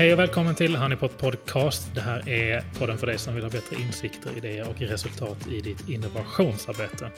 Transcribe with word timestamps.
Hej 0.00 0.12
och 0.12 0.18
välkommen 0.18 0.54
till 0.54 0.76
Honeypot 0.76 1.18
Podcast. 1.18 1.94
Det 1.94 2.00
här 2.00 2.28
är 2.28 2.64
podden 2.78 2.98
för 2.98 3.06
dig 3.06 3.18
som 3.18 3.34
vill 3.34 3.44
ha 3.44 3.50
bättre 3.50 3.76
insikter, 3.76 4.30
idéer 4.36 4.68
och 4.68 4.80
resultat 4.80 5.46
i 5.46 5.60
ditt 5.60 5.88
innovationsarbete. 5.88 7.10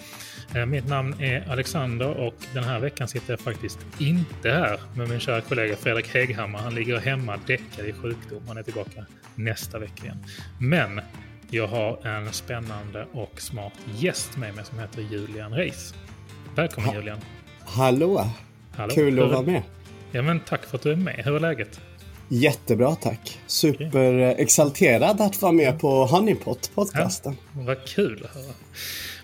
Eh, 0.55 0.67
mitt 0.67 0.89
namn 0.89 1.21
är 1.21 1.51
Alexander 1.51 2.09
och 2.09 2.35
den 2.55 2.65
här 2.65 2.81
veckan 2.81 3.09
sitter 3.09 3.33
jag 3.33 3.41
faktiskt 3.41 3.79
inte 3.99 4.51
här 4.51 4.81
med 4.97 5.09
min 5.09 5.21
kära 5.21 5.41
kollega 5.41 5.77
Fredrik 5.77 6.15
Hägghammar. 6.15 6.59
Han 6.59 6.75
ligger 6.75 6.99
hemma 6.99 7.39
däckad 7.47 7.87
i 7.87 7.93
sjukdom. 7.93 8.43
Han 8.47 8.57
är 8.57 8.63
tillbaka 8.63 9.07
nästa 9.35 9.79
vecka 9.79 10.05
igen. 10.05 10.25
Men 10.59 11.01
jag 11.51 11.67
har 11.67 12.07
en 12.07 12.33
spännande 12.33 13.07
och 13.13 13.41
smart 13.41 13.75
gäst 13.95 14.37
med 14.37 14.55
mig 14.55 14.65
som 14.65 14.79
heter 14.79 15.03
Julian 15.03 15.53
Reis. 15.53 15.95
Välkommen 16.55 16.89
ha 16.89 16.97
Julian! 16.97 17.19
Hallå! 17.65 18.27
Hallå. 18.77 18.95
Kul 18.95 19.23
att 19.23 19.31
vara 19.31 19.43
med! 19.43 19.63
Ja, 20.13 20.23
men 20.23 20.41
tack 20.41 20.65
för 20.65 20.77
att 20.77 20.83
du 20.83 20.93
är 20.93 20.97
med. 20.97 21.23
Hur 21.25 21.37
är 21.37 21.41
läget? 21.41 21.81
Jättebra 22.35 22.95
tack. 22.95 23.39
Superexalterad 23.47 25.21
att 25.21 25.43
vara 25.43 25.53
med 25.53 25.81
på 25.81 25.89
Honeypot 25.89 26.71
podcasten. 26.75 27.37
Ja, 27.55 27.63
vad 27.67 27.85
kul 27.85 28.25
att 28.25 28.35
höra. 28.35 28.55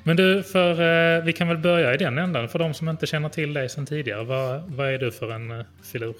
Men 0.04 0.16
du, 0.16 0.42
för, 0.42 0.70
eh, 1.18 1.24
vi 1.24 1.32
kan 1.32 1.48
väl 1.48 1.58
börja 1.58 1.94
i 1.94 1.96
den 1.96 2.18
ändan. 2.18 2.48
För 2.48 2.58
de 2.58 2.74
som 2.74 2.88
inte 2.88 3.06
känner 3.06 3.28
till 3.28 3.52
dig 3.52 3.68
sedan 3.68 3.86
tidigare, 3.86 4.24
vad, 4.24 4.62
vad 4.76 4.94
är 4.94 4.98
du 4.98 5.12
för 5.12 5.30
en 5.30 5.50
eh, 5.50 5.66
filur? 5.92 6.14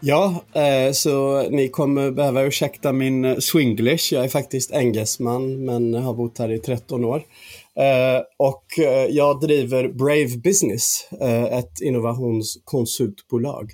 Ja, 0.00 0.44
eh, 0.54 0.92
så 0.92 1.42
ni 1.50 1.68
kommer 1.68 2.10
behöva 2.10 2.42
ursäkta 2.42 2.92
min 2.92 3.40
swinglish. 3.40 4.12
Jag 4.12 4.24
är 4.24 4.28
faktiskt 4.28 4.70
engelsman 4.72 5.64
men 5.64 5.94
har 5.94 6.14
bott 6.14 6.38
här 6.38 6.52
i 6.52 6.58
13 6.58 7.04
år. 7.04 7.22
Och 8.36 8.64
jag 9.08 9.40
driver 9.40 9.88
Brave 9.88 10.36
Business, 10.36 11.08
ett 11.50 11.80
innovationskonsultbolag. 11.80 13.72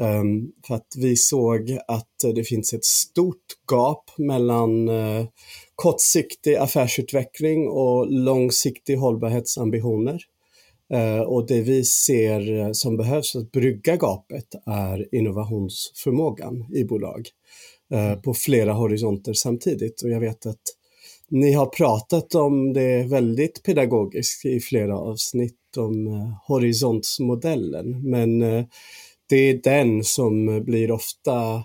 Um, 0.00 0.52
för 0.66 0.74
att 0.74 0.94
vi 0.96 1.16
såg 1.16 1.78
att 1.88 2.34
det 2.34 2.44
finns 2.44 2.72
ett 2.72 2.84
stort 2.84 3.46
gap 3.72 4.10
mellan 4.18 4.88
uh, 4.88 5.26
kortsiktig 5.74 6.54
affärsutveckling 6.54 7.68
och 7.68 8.10
långsiktig 8.10 8.96
hållbarhetsambitioner. 8.96 10.20
Uh, 10.94 11.20
och 11.20 11.46
det 11.46 11.60
vi 11.60 11.84
ser 11.84 12.72
som 12.72 12.96
behövs 12.96 13.36
att 13.36 13.52
brygga 13.52 13.96
gapet 13.96 14.46
är 14.66 15.14
innovationsförmågan 15.14 16.66
i 16.74 16.84
bolag 16.84 17.28
uh, 17.94 18.14
på 18.14 18.34
flera 18.34 18.72
horisonter 18.72 19.32
samtidigt. 19.32 20.02
Och 20.02 20.10
jag 20.10 20.20
vet 20.20 20.46
att 20.46 20.62
ni 21.28 21.52
har 21.52 21.66
pratat 21.66 22.34
om 22.34 22.72
det 22.72 23.02
väldigt 23.02 23.62
pedagogiskt 23.62 24.44
i 24.46 24.60
flera 24.60 24.98
avsnitt 24.98 25.76
om 25.76 26.08
horisontsmodellen. 26.46 28.10
Men 28.10 28.42
det 29.28 29.36
är 29.36 29.60
den 29.62 30.04
som 30.04 30.64
blir 30.64 30.90
ofta 30.90 31.64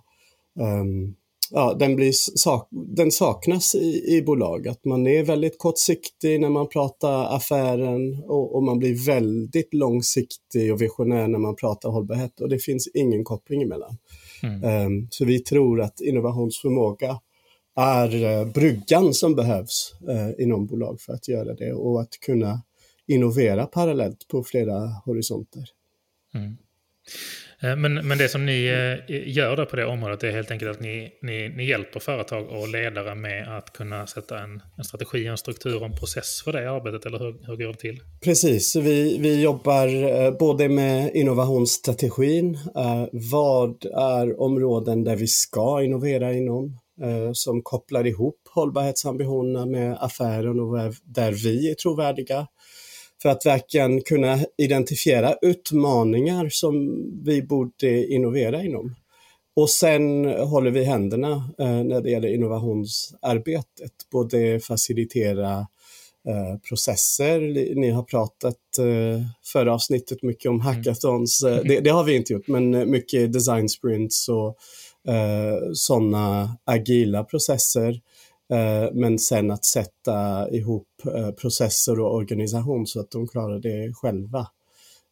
um, 0.59 1.15
ja, 1.51 1.75
den, 1.79 1.95
blir 1.95 2.11
sak, 2.11 2.67
den 2.71 3.11
saknas 3.11 3.75
i, 3.75 4.17
i 4.17 4.21
bolag. 4.21 4.67
Att 4.67 4.85
man 4.85 5.07
är 5.07 5.23
väldigt 5.23 5.57
kortsiktig 5.57 6.41
när 6.41 6.49
man 6.49 6.69
pratar 6.69 7.35
affären 7.35 8.23
och, 8.23 8.55
och, 8.55 8.63
man 8.63 8.79
blir 8.79 9.05
väldigt 9.05 9.73
långsiktig 9.73 10.73
och 10.73 10.81
visionär 10.81 11.27
när 11.27 11.39
man 11.39 11.55
pratar 11.55 11.89
hållbarhet 11.89 12.41
och 12.41 12.49
det 12.49 12.59
finns 12.59 12.87
ingen 12.93 13.23
koppling 13.23 13.61
emellan. 13.61 13.97
Mm. 14.43 14.85
Um, 14.85 15.07
så 15.11 15.25
vi 15.25 15.39
tror 15.39 15.81
att 15.81 16.01
innovationsförmåga 16.01 17.19
är 17.75 18.15
uh, 18.15 18.51
bryggan 18.51 19.13
som 19.13 19.35
behövs 19.35 19.93
uh, 20.09 20.43
inom 20.43 20.65
bolag 20.65 21.01
för 21.01 21.13
att 21.13 21.27
göra 21.27 21.53
det 21.53 21.73
och 21.73 22.01
att 22.01 22.19
kunna 22.25 22.61
innovera 23.07 23.65
parallellt 23.65 24.27
på 24.27 24.43
flera 24.43 24.87
horisonter. 25.05 25.63
Mm. 26.33 26.57
Eh, 27.63 27.75
men, 27.75 27.93
men 28.07 28.17
det 28.17 28.29
som 28.29 28.45
ni 28.45 28.65
eh, 28.65 29.27
gör 29.29 29.57
då 29.57 29.65
på 29.65 29.75
det 29.75 29.85
området 29.85 30.23
är 30.23 30.31
helt 30.31 30.51
enkelt 30.51 30.71
att 30.71 30.81
ni, 30.81 31.11
ni, 31.21 31.49
ni 31.49 31.65
hjälper 31.65 31.99
företag 31.99 32.49
och 32.49 32.67
ledare 32.67 33.15
med 33.15 33.57
att 33.57 33.73
kunna 33.73 34.07
sätta 34.07 34.39
en, 34.39 34.61
en 34.77 34.83
strategi, 34.83 35.27
en 35.27 35.37
struktur 35.37 35.79
och 35.79 35.85
en 35.85 35.95
process 35.95 36.41
för 36.43 36.53
det 36.53 36.71
arbetet, 36.71 37.05
eller 37.05 37.19
hur, 37.19 37.47
hur 37.47 37.55
går 37.55 37.67
det 37.67 37.79
till? 37.79 37.99
Precis, 38.23 38.75
vi, 38.75 39.17
vi 39.17 39.41
jobbar 39.41 39.87
eh, 39.87 40.31
både 40.31 40.69
med 40.69 41.11
innovationsstrategin, 41.15 42.57
vad 43.31 43.85
är 43.85 44.41
områden 44.41 45.03
där 45.03 45.15
vi 45.15 45.27
ska 45.27 45.83
innovera 45.83 46.33
inom, 46.33 46.79
som 47.33 47.61
kopplar 47.61 48.07
ihop 48.07 48.35
hållbarhetsambitionerna 48.55 49.65
med 49.65 49.97
affären 49.99 50.59
och 50.59 50.93
där 51.03 51.31
vi 51.31 51.71
är 51.71 51.75
trovärdiga 51.75 52.47
för 53.21 53.29
att 53.29 53.45
verkligen 53.45 54.01
kunna 54.01 54.39
identifiera 54.57 55.35
utmaningar 55.41 56.49
som 56.49 57.03
vi 57.23 57.41
borde 57.41 58.07
innovera 58.07 58.63
inom. 58.63 58.95
Och 59.55 59.69
sen 59.69 60.25
håller 60.25 60.71
vi 60.71 60.83
händerna 60.83 61.31
eh, 61.59 61.83
när 61.83 62.01
det 62.01 62.09
gäller 62.09 62.33
innovationsarbetet, 62.33 63.91
både 64.11 64.59
facilitera 64.59 65.67
eh, 66.27 66.59
processer. 66.69 67.39
Ni 67.75 67.89
har 67.89 68.03
pratat 68.03 68.55
eh, 68.79 69.25
förra 69.43 69.73
avsnittet 69.73 70.23
mycket 70.23 70.49
om 70.49 70.55
mm. 70.55 70.65
hackathons. 70.65 71.39
Det, 71.39 71.79
det, 71.79 71.89
har 71.89 72.03
vi 72.03 72.15
inte 72.15 72.33
gjort, 72.33 72.47
men 72.47 72.91
mycket 72.91 73.33
design 73.33 73.69
sprints 73.69 74.29
och 74.29 74.57
sådana 75.73 76.57
agila 76.65 77.23
processer. 77.23 78.01
Eh, 78.53 78.89
men 78.93 79.19
sen 79.19 79.51
att 79.51 79.65
sätta 79.65 80.49
ihop 80.51 80.87
eh, 81.15 81.31
processer 81.31 81.99
och 81.99 82.15
organisation 82.15 82.87
så 82.87 82.99
att 82.99 83.11
de 83.11 83.27
klarar 83.27 83.59
det 83.59 83.93
själva. 83.93 84.39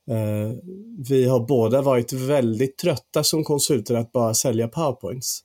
Eh, 0.10 0.52
vi 1.10 1.26
har 1.26 1.48
båda 1.48 1.82
varit 1.82 2.14
väldigt 2.14 2.78
trötta 2.78 3.24
som 3.24 3.44
konsulter 3.44 3.96
att 3.96 4.12
bara 4.12 4.34
sälja 4.34 4.68
powerpoints. 4.68 5.40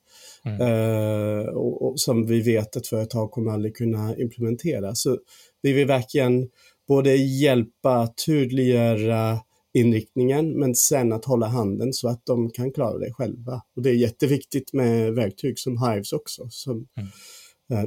Mm. 0.45 1.47
Och, 1.55 1.99
som 1.99 2.25
vi 2.25 2.41
vet 2.41 2.77
att 2.77 2.87
företag 2.87 3.31
kommer 3.31 3.51
aldrig 3.51 3.75
kunna 3.75 4.17
implementera. 4.17 4.95
Så 4.95 5.17
vi 5.61 5.73
vill 5.73 5.87
verkligen 5.87 6.49
både 6.87 7.15
hjälpa, 7.15 8.07
tydliggöra 8.25 9.39
inriktningen 9.73 10.59
men 10.59 10.75
sen 10.75 11.13
att 11.13 11.25
hålla 11.25 11.47
handen 11.47 11.93
så 11.93 12.07
att 12.07 12.25
de 12.25 12.49
kan 12.49 12.71
klara 12.71 12.97
det 12.97 13.13
själva. 13.13 13.61
Och 13.75 13.81
Det 13.81 13.89
är 13.89 13.93
jätteviktigt 13.93 14.73
med 14.73 15.13
verktyg 15.13 15.59
som 15.59 15.87
Hives 15.87 16.13
också. 16.13 16.47
Som, 16.49 16.87
mm 16.97 17.09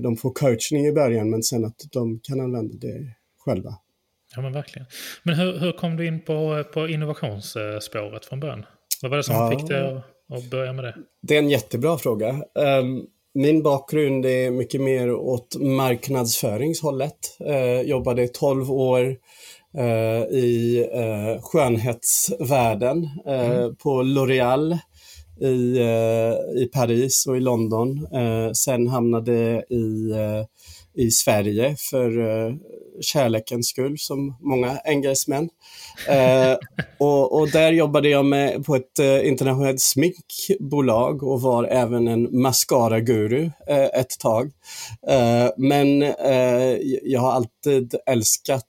de 0.01 0.17
får 0.17 0.31
coachning 0.31 0.87
i 0.87 0.93
början 0.93 1.31
men 1.31 1.43
sen 1.43 1.65
att 1.65 1.77
de 1.93 2.21
kan 2.23 2.41
använda 2.41 2.75
det 2.81 3.15
själva. 3.39 3.75
Ja 4.35 4.43
men 4.43 4.53
verkligen. 4.53 4.87
Men 5.23 5.35
hur, 5.35 5.59
hur 5.59 5.73
kom 5.73 5.97
du 5.97 6.07
in 6.07 6.21
på, 6.21 6.65
på 6.73 6.89
innovationsspåret 6.89 8.25
från 8.25 8.41
början? 8.41 8.67
Vad 9.03 9.11
var 9.11 9.17
det 9.17 9.25
som 9.25 9.35
ja, 9.35 9.51
fick 9.51 9.69
dig 9.69 10.03
att, 10.35 10.51
börja 10.51 10.73
med 10.73 10.85
det? 10.85 10.95
Det 11.23 11.35
är 11.35 11.39
en 11.39 11.51
jättebra 11.51 11.99
fråga. 11.99 12.31
Um, 12.81 13.07
min 13.35 13.63
bakgrund 13.63 14.27
är 14.27 14.51
mycket 14.51 14.81
mer 14.81 15.13
åt 15.13 15.57
marknadsföringshållet. 15.61 17.39
Uh, 17.47 17.81
jobbade 17.81 18.29
12 18.29 18.73
år 18.73 19.17
uh, 19.79 20.37
i 20.37 20.87
skönhetsvärlden 21.43 23.09
mm. 23.27 23.77
på 23.77 24.03
L'Oréal 24.03 24.79
i, 25.41 25.79
eh, 25.79 26.63
i 26.63 26.69
Paris 26.73 27.27
och 27.27 27.37
i 27.37 27.41
London. 27.41 28.07
Eh, 28.13 28.53
sen 28.53 28.89
hamnade 28.89 29.65
i, 29.71 30.11
eh, 30.11 30.45
i 31.05 31.11
Sverige 31.11 31.77
för 31.91 32.11
kärlekens 33.01 33.69
skull, 33.69 33.99
som 33.99 34.37
många 34.41 34.79
engelsmän. 34.85 35.49
och, 36.99 37.41
och, 37.41 37.51
där 37.51 37.73
jobbade 37.73 38.09
jag 38.09 38.25
med 38.25 38.65
på 38.65 38.77
ett 38.77 38.99
internationellt 39.25 39.81
sminkbolag 39.81 41.23
och 41.23 41.41
var 41.41 41.65
även 41.65 42.09
en 42.09 42.41
mascara-guru 42.41 43.51
ett 43.95 44.19
tag. 44.19 44.51
men 45.57 46.01
jag 47.03 47.21
har 47.21 47.33
alltid 47.33 47.95
älskat 48.07 48.65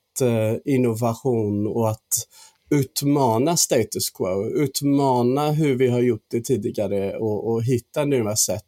innovation 0.65 1.67
och 1.67 1.89
att 1.89 2.27
utmana 2.69 3.57
status 3.57 4.09
quo, 4.09 4.49
utmana 4.49 5.51
hur 5.51 5.75
vi 5.75 5.87
har 5.87 6.01
gjort 6.01 6.25
det 6.31 6.41
tidigare 6.41 7.17
och, 7.17 7.51
och 7.51 7.63
hitta 7.63 8.05
nya 8.05 8.35
sätt. 8.35 8.63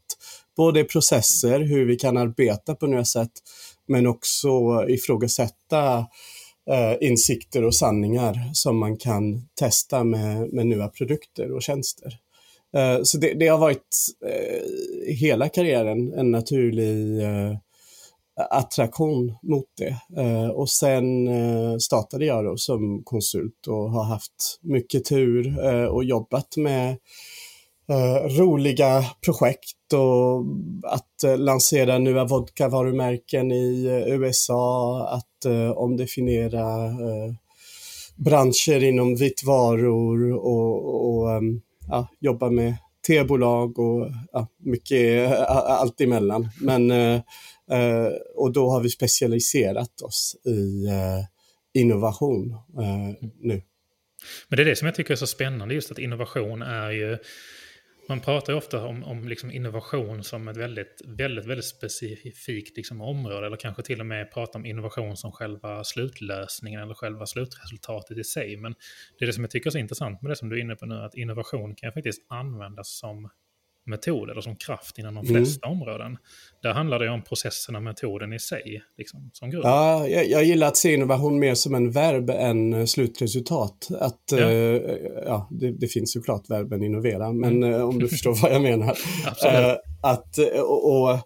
Både 0.57 0.83
processer, 0.83 1.59
hur 1.59 1.85
vi 1.85 1.95
kan 1.95 2.17
arbeta 2.17 2.75
på 2.75 2.87
nya 2.87 3.05
sätt, 3.05 3.31
men 3.87 4.07
också 4.07 4.49
ifrågasätta 4.87 5.97
eh, 6.69 6.95
insikter 7.01 7.63
och 7.63 7.75
sanningar 7.75 8.49
som 8.53 8.77
man 8.77 8.97
kan 8.97 9.47
testa 9.59 10.03
med, 10.03 10.53
med 10.53 10.67
nya 10.67 10.87
produkter 10.87 11.51
och 11.51 11.61
tjänster. 11.61 12.19
Eh, 12.77 13.03
så 13.03 13.17
det, 13.17 13.33
det, 13.33 13.47
har 13.47 13.57
varit 13.57 13.95
eh, 14.25 15.13
hela 15.13 15.49
karriären 15.49 16.13
en 16.13 16.31
naturlig 16.31 17.23
eh, 17.23 17.57
attraktion 18.49 19.35
mot 19.41 19.65
det. 19.77 20.21
Eh, 20.21 20.49
och 20.49 20.69
sen 20.69 21.27
eh, 21.27 21.77
startade 21.77 22.25
jag 22.25 22.45
då 22.45 22.57
som 22.57 23.01
konsult 23.03 23.67
och 23.67 23.91
har 23.91 24.03
haft 24.03 24.59
mycket 24.61 25.05
tur 25.05 25.65
eh, 25.65 25.85
och 25.85 26.03
jobbat 26.03 26.57
med 26.57 26.97
eh, 27.89 28.37
roliga 28.37 29.05
projekt 29.25 29.93
och 29.93 30.45
att 30.83 31.23
eh, 31.23 31.37
lansera 31.37 31.97
nya 31.97 32.25
vodka-varumärken 32.25 33.51
i 33.51 33.85
eh, 33.85 34.13
USA, 34.13 35.01
att 35.07 35.25
omdefiniera 35.75 36.89
branscher 38.15 38.83
inom 38.83 39.15
vitvaror 39.15 40.33
och, 40.33 41.05
och 41.05 41.41
ja, 41.87 42.07
jobba 42.19 42.49
med 42.49 42.75
tebolag 43.07 43.79
och 43.79 44.07
ja, 44.31 44.47
mycket 44.57 45.31
allt 45.47 46.01
emellan. 46.01 46.49
Men, 46.61 46.91
Eh, 47.71 48.11
och 48.35 48.53
då 48.53 48.69
har 48.69 48.81
vi 48.81 48.89
specialiserat 48.89 50.01
oss 50.01 50.35
i 50.45 50.85
eh, 50.87 51.25
innovation 51.73 52.51
eh, 52.53 53.27
nu. 53.39 53.61
Men 54.47 54.57
det 54.57 54.63
är 54.63 54.65
det 54.65 54.75
som 54.75 54.85
jag 54.85 54.95
tycker 54.95 55.11
är 55.11 55.15
så 55.15 55.27
spännande, 55.27 55.73
just 55.73 55.91
att 55.91 55.99
innovation 55.99 56.61
är 56.61 56.91
ju 56.91 57.17
man 58.09 58.19
pratar 58.19 58.53
ju 58.53 58.57
ofta 58.57 58.85
om, 58.85 59.03
om 59.03 59.27
liksom 59.27 59.51
innovation 59.51 60.23
som 60.23 60.47
ett 60.47 60.57
väldigt, 60.57 61.01
väldigt, 61.05 61.45
väldigt 61.45 61.65
specifikt 61.65 62.77
liksom 62.77 63.01
område, 63.01 63.47
eller 63.47 63.57
kanske 63.57 63.83
till 63.83 63.99
och 63.99 64.05
med 64.05 64.31
prata 64.33 64.57
om 64.57 64.65
innovation 64.65 65.17
som 65.17 65.31
själva 65.31 65.83
slutlösningen 65.83 66.81
eller 66.81 66.93
själva 66.93 67.25
slutresultatet 67.25 68.17
i 68.17 68.23
sig. 68.23 68.57
Men 68.57 68.75
det 69.19 69.25
är 69.25 69.27
det 69.27 69.33
som 69.33 69.43
jag 69.43 69.51
tycker 69.51 69.69
är 69.69 69.71
så 69.71 69.77
intressant 69.77 70.21
med 70.21 70.31
det 70.31 70.35
som 70.35 70.49
du 70.49 70.57
är 70.57 70.61
inne 70.61 70.75
på 70.75 70.85
nu, 70.85 70.95
att 70.95 71.15
innovation 71.15 71.75
kan 71.75 71.93
faktiskt 71.93 72.25
användas 72.29 72.97
som 72.99 73.29
metod 73.89 74.29
eller 74.29 74.41
som 74.41 74.55
kraft 74.55 74.97
inom 74.97 75.15
de 75.15 75.27
mm. 75.27 75.35
flesta 75.35 75.67
mm. 75.67 75.81
områden. 75.81 76.17
Där 76.61 76.73
handlar 76.73 76.99
det 76.99 77.09
om 77.09 77.23
processen 77.23 77.75
och 77.75 77.83
metoden 77.83 78.33
i 78.33 78.39
sig 78.39 78.83
liksom, 78.97 79.29
som 79.33 79.49
grund. 79.49 79.65
Ja, 79.65 80.07
jag, 80.07 80.29
jag, 80.29 80.43
gillar 80.43 80.67
att 80.67 80.77
se 80.77 80.93
innovation 80.93 81.39
mer 81.39 81.55
som 81.55 81.75
en 81.75 81.91
verb 81.91 82.29
än 82.29 82.73
eh, 82.73 82.85
slutresultat. 82.85 83.87
Att, 83.99 84.23
ja. 84.31 84.37
Uh, 84.37 84.81
ja, 85.25 85.47
det, 85.51 85.71
det, 85.71 85.87
finns 85.87 86.13
såklart 86.13 86.49
verben 86.49 86.83
innovera, 86.83 87.31
men 87.31 87.63
mm. 87.63 87.73
uh, 87.73 87.89
om 87.89 87.99
du 87.99 88.07
förstår 88.07 88.41
vad 88.41 88.51
jag 88.51 88.61
menar. 88.61 88.89
uh, 89.45 89.75
att, 90.01 90.37
och, 90.63 91.01
och, 91.01 91.19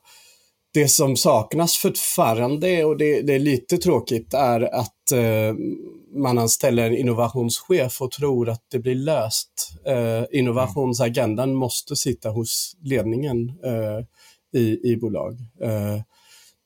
det 0.74 0.88
som 0.88 1.16
saknas 1.16 1.78
fortfarande, 1.78 2.86
och 2.86 2.98
det, 2.98 3.22
det 3.22 3.34
är 3.34 3.40
lite 3.40 3.78
tråkigt, 3.78 4.34
är 4.34 4.62
att 4.62 5.12
eh, 5.12 5.56
man 6.16 6.38
anställer 6.38 6.88
en 6.88 6.98
innovationschef 6.98 8.02
och 8.02 8.12
tror 8.12 8.50
att 8.50 8.66
det 8.72 8.80
blir 8.80 8.96
löst. 8.96 9.74
Eh, 9.86 10.24
innovationsagendan 10.40 11.56
måste 11.56 11.96
sitta 11.96 12.30
hos 12.30 12.75
ledningen 12.81 13.50
eh, 13.66 14.06
i, 14.62 14.92
i 14.92 14.98
bolag. 14.98 15.34
Eh, 15.62 16.02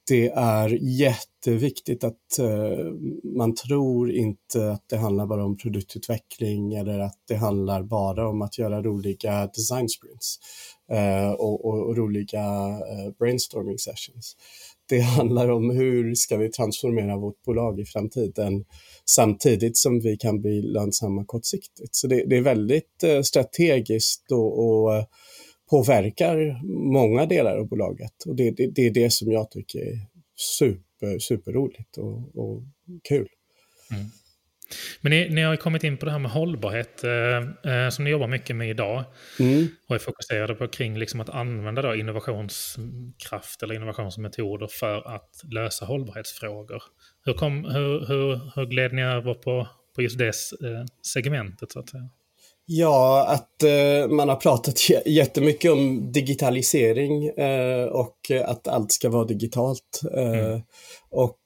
det 0.08 0.30
är 0.30 0.78
jätteviktigt 0.82 2.04
att 2.04 2.40
eh, 2.40 2.86
man 3.38 3.56
tror 3.56 4.12
inte 4.12 4.72
att 4.72 4.84
det 4.90 4.98
handlar 4.98 5.26
bara 5.26 5.46
om 5.46 5.58
produktutveckling 5.58 6.74
eller 6.74 7.00
att 7.00 7.18
det 7.28 7.36
handlar 7.36 7.84
bara 7.84 8.30
om 8.30 8.42
att 8.42 8.58
göra 8.58 8.82
roliga 8.82 9.48
design 9.48 9.90
sprints 9.90 10.40
Eh, 10.92 11.32
och, 11.32 11.66
och, 11.66 11.88
och, 11.88 11.98
roliga 11.98 12.46
eh, 12.70 13.12
brainstorming 13.20 13.78
sessions. 13.78 14.36
Det 14.90 15.00
handlar 15.00 15.50
om 15.50 15.70
hur 15.70 16.16
ska 16.16 16.38
vi 16.38 16.52
transformera 16.52 17.18
vårt 17.18 17.44
bolag 17.44 17.80
i 17.80 17.86
framtiden 17.86 18.66
samtidigt 19.06 19.78
som 19.78 20.00
vi 20.00 20.18
kan 20.18 20.42
bli 20.42 20.62
lönsamma 20.62 21.26
kortsiktigt. 21.26 21.96
Så 21.96 22.08
det, 22.08 22.26
det 22.26 22.38
är 22.38 22.42
väldigt 22.42 23.04
eh, 23.04 23.22
strategiskt 23.22 24.32
och, 24.32 24.60
och 24.60 24.96
eh, 24.96 25.06
påverkar 25.70 26.62
många 26.94 27.26
delar 27.26 27.58
av 27.58 27.68
bolaget. 27.68 28.24
Och 28.26 28.36
det, 28.36 28.52
det, 28.52 28.68
det, 28.68 28.82
är 28.82 28.92
det 28.92 29.14
som 29.14 29.32
jag 29.32 29.52
tycker 29.52 29.80
är 29.80 30.00
super, 30.36 31.20
superroligt 31.20 31.98
och, 31.98 32.38
och 32.38 32.64
kul. 33.10 33.28
Mm. 33.92 34.06
Men 35.02 35.10
ni, 35.10 35.30
ni, 35.30 35.42
har 35.42 35.56
kommit 35.56 35.84
in 35.84 35.98
på 35.98 36.06
det 36.06 36.12
här 36.12 36.20
med 36.20 36.32
hållbarhet 36.32 37.04
eh, 37.04 37.74
eh, 37.74 37.90
som 37.90 38.04
ni 38.04 38.12
jobbar 38.12 38.28
mycket 38.28 38.56
med 38.56 38.70
idag. 38.70 39.04
Mm. 39.40 39.68
Och 39.90 39.96
är 39.96 40.00
fokuserade 40.00 40.56
på 40.56 40.68
kring 40.68 40.98
liksom 40.98 41.22
att 41.22 41.30
använda 41.30 41.82
då 41.82 41.96
innovationskraft 41.96 43.64
eller 43.64 43.76
innovationsmetoder 43.76 44.68
för 44.68 45.16
att 45.16 45.32
lösa 45.52 45.86
hållbarhetsfrågor. 45.86 46.84
Hur, 47.26 47.34
kom, 47.34 47.66
hur, 47.66 48.08
hur, 48.08 48.52
hur 48.56 48.66
gled 48.66 48.94
ni 48.94 49.02
över 49.02 49.34
på, 49.34 49.68
på 49.96 50.02
just 50.02 50.18
det 50.18 50.28
eh, 50.28 50.86
segmentet 51.14 51.72
så 51.72 51.80
att 51.80 51.90
säga? 51.90 52.10
Ja, 52.70 53.26
att 53.28 53.64
eh, 53.64 54.10
man 54.10 54.30
har 54.30 54.36
pratat 54.36 54.76
jättemycket 55.06 55.72
om 55.72 56.12
digitalisering 56.12 57.28
eh, 57.28 57.86
och 57.86 58.32
att 58.46 58.68
allt 58.68 58.92
ska 58.92 59.10
vara 59.10 59.26
digitalt. 59.26 60.02
Eh, 60.16 60.40
mm. 60.40 60.62
Och 61.10 61.42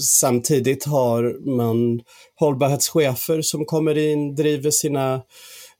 samtidigt 0.00 0.84
har 0.84 1.50
man 1.56 2.00
hållbarhetschefer 2.40 3.42
som 3.42 3.64
kommer 3.64 3.98
in, 3.98 4.34
driver 4.34 4.70
sina 4.70 5.14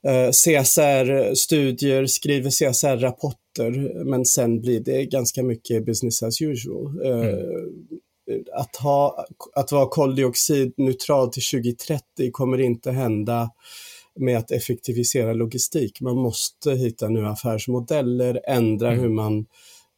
eh, 0.07 0.31
CSR-studier, 0.31 2.07
skriver 2.07 2.51
CSR-rapporter, 2.51 4.05
men 4.05 4.25
sen 4.25 4.61
blir 4.61 4.81
det 4.81 5.05
ganska 5.05 5.43
mycket 5.43 5.87
business 5.87 6.23
as 6.23 6.43
usual. 6.43 7.01
Mm 7.05 8.01
att, 8.53 8.77
ha, 8.77 9.27
att 9.55 9.73
vara 9.73 9.89
koldioxidneutral 9.89 11.31
till 11.33 11.43
2030 11.43 12.31
kommer 12.33 12.61
inte 12.61 12.91
hända 12.91 13.51
med 14.21 14.39
att 14.39 14.51
effektivisera 14.51 15.33
logistik. 15.33 16.01
Man 16.01 16.17
måste 16.17 16.73
hitta 16.73 17.09
nya 17.09 17.29
affärsmodeller, 17.29 18.41
ändra 18.49 18.89
mm. 18.89 19.01
hur 19.01 19.09
man 19.09 19.47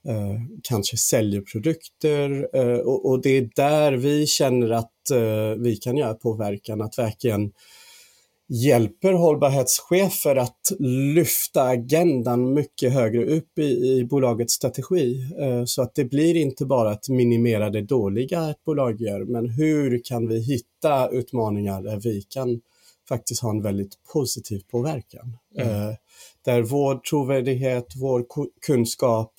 eh, 0.08 0.40
kanske 0.62 0.96
säljer 0.96 1.40
produkter 1.40 2.48
eh, 2.52 2.78
och, 2.78 3.10
och, 3.10 3.22
det 3.22 3.30
är 3.30 3.50
där 3.56 3.92
vi 3.92 4.26
känner 4.26 4.70
att 4.70 5.10
eh, 5.10 5.62
vi 5.62 5.76
kan 5.76 5.96
göra 5.96 6.14
påverkan, 6.14 6.82
att 6.82 6.98
verkligen 6.98 7.52
hjälper 8.48 9.12
hållbarhetschefer 9.12 10.36
att 10.36 10.72
lyfta 11.14 11.62
agendan 11.62 12.54
mycket 12.54 12.92
högre 12.92 13.24
upp 13.24 13.58
i, 13.58 13.62
i 13.62 14.04
bolagets 14.04 14.54
strategi. 14.54 15.32
Eh, 15.40 15.64
så 15.64 15.82
att 15.82 15.94
det 15.94 16.04
blir 16.04 16.36
inte 16.36 16.66
bara 16.66 16.90
att 16.90 17.08
minimera 17.08 17.70
det 17.70 17.82
dåliga 17.82 18.50
ett 18.50 18.64
bolag 18.64 19.00
gör, 19.00 19.24
men 19.24 19.48
hur 19.48 20.00
kan 20.04 20.28
vi 20.28 20.40
hitta 20.40 21.08
utmaningar 21.08 21.82
där 21.82 22.00
vi 22.00 22.22
kan 22.22 22.60
faktiskt 23.08 23.42
ha 23.42 23.50
en 23.50 23.62
väldigt 23.62 23.94
positiv 24.12 24.62
påverkan. 24.70 25.36
Mm. 25.58 25.68
Eh, 25.68 25.94
där 26.44 26.62
vår 26.62 26.94
trovärdighet, 26.94 27.86
vår 27.96 28.24
kunskap, 28.66 29.33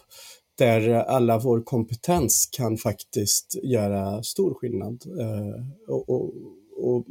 där 0.58 0.90
alla 0.90 1.40
vår 1.40 1.62
kompetens 1.62 2.50
kan 2.52 2.78
faktiskt 2.78 3.56
göra 3.64 4.24
stor 4.24 4.54
skillnad. 4.54 5.04
Eh, 5.20 5.94
och, 5.94 6.10
och, 6.10 6.34
och 6.78 7.06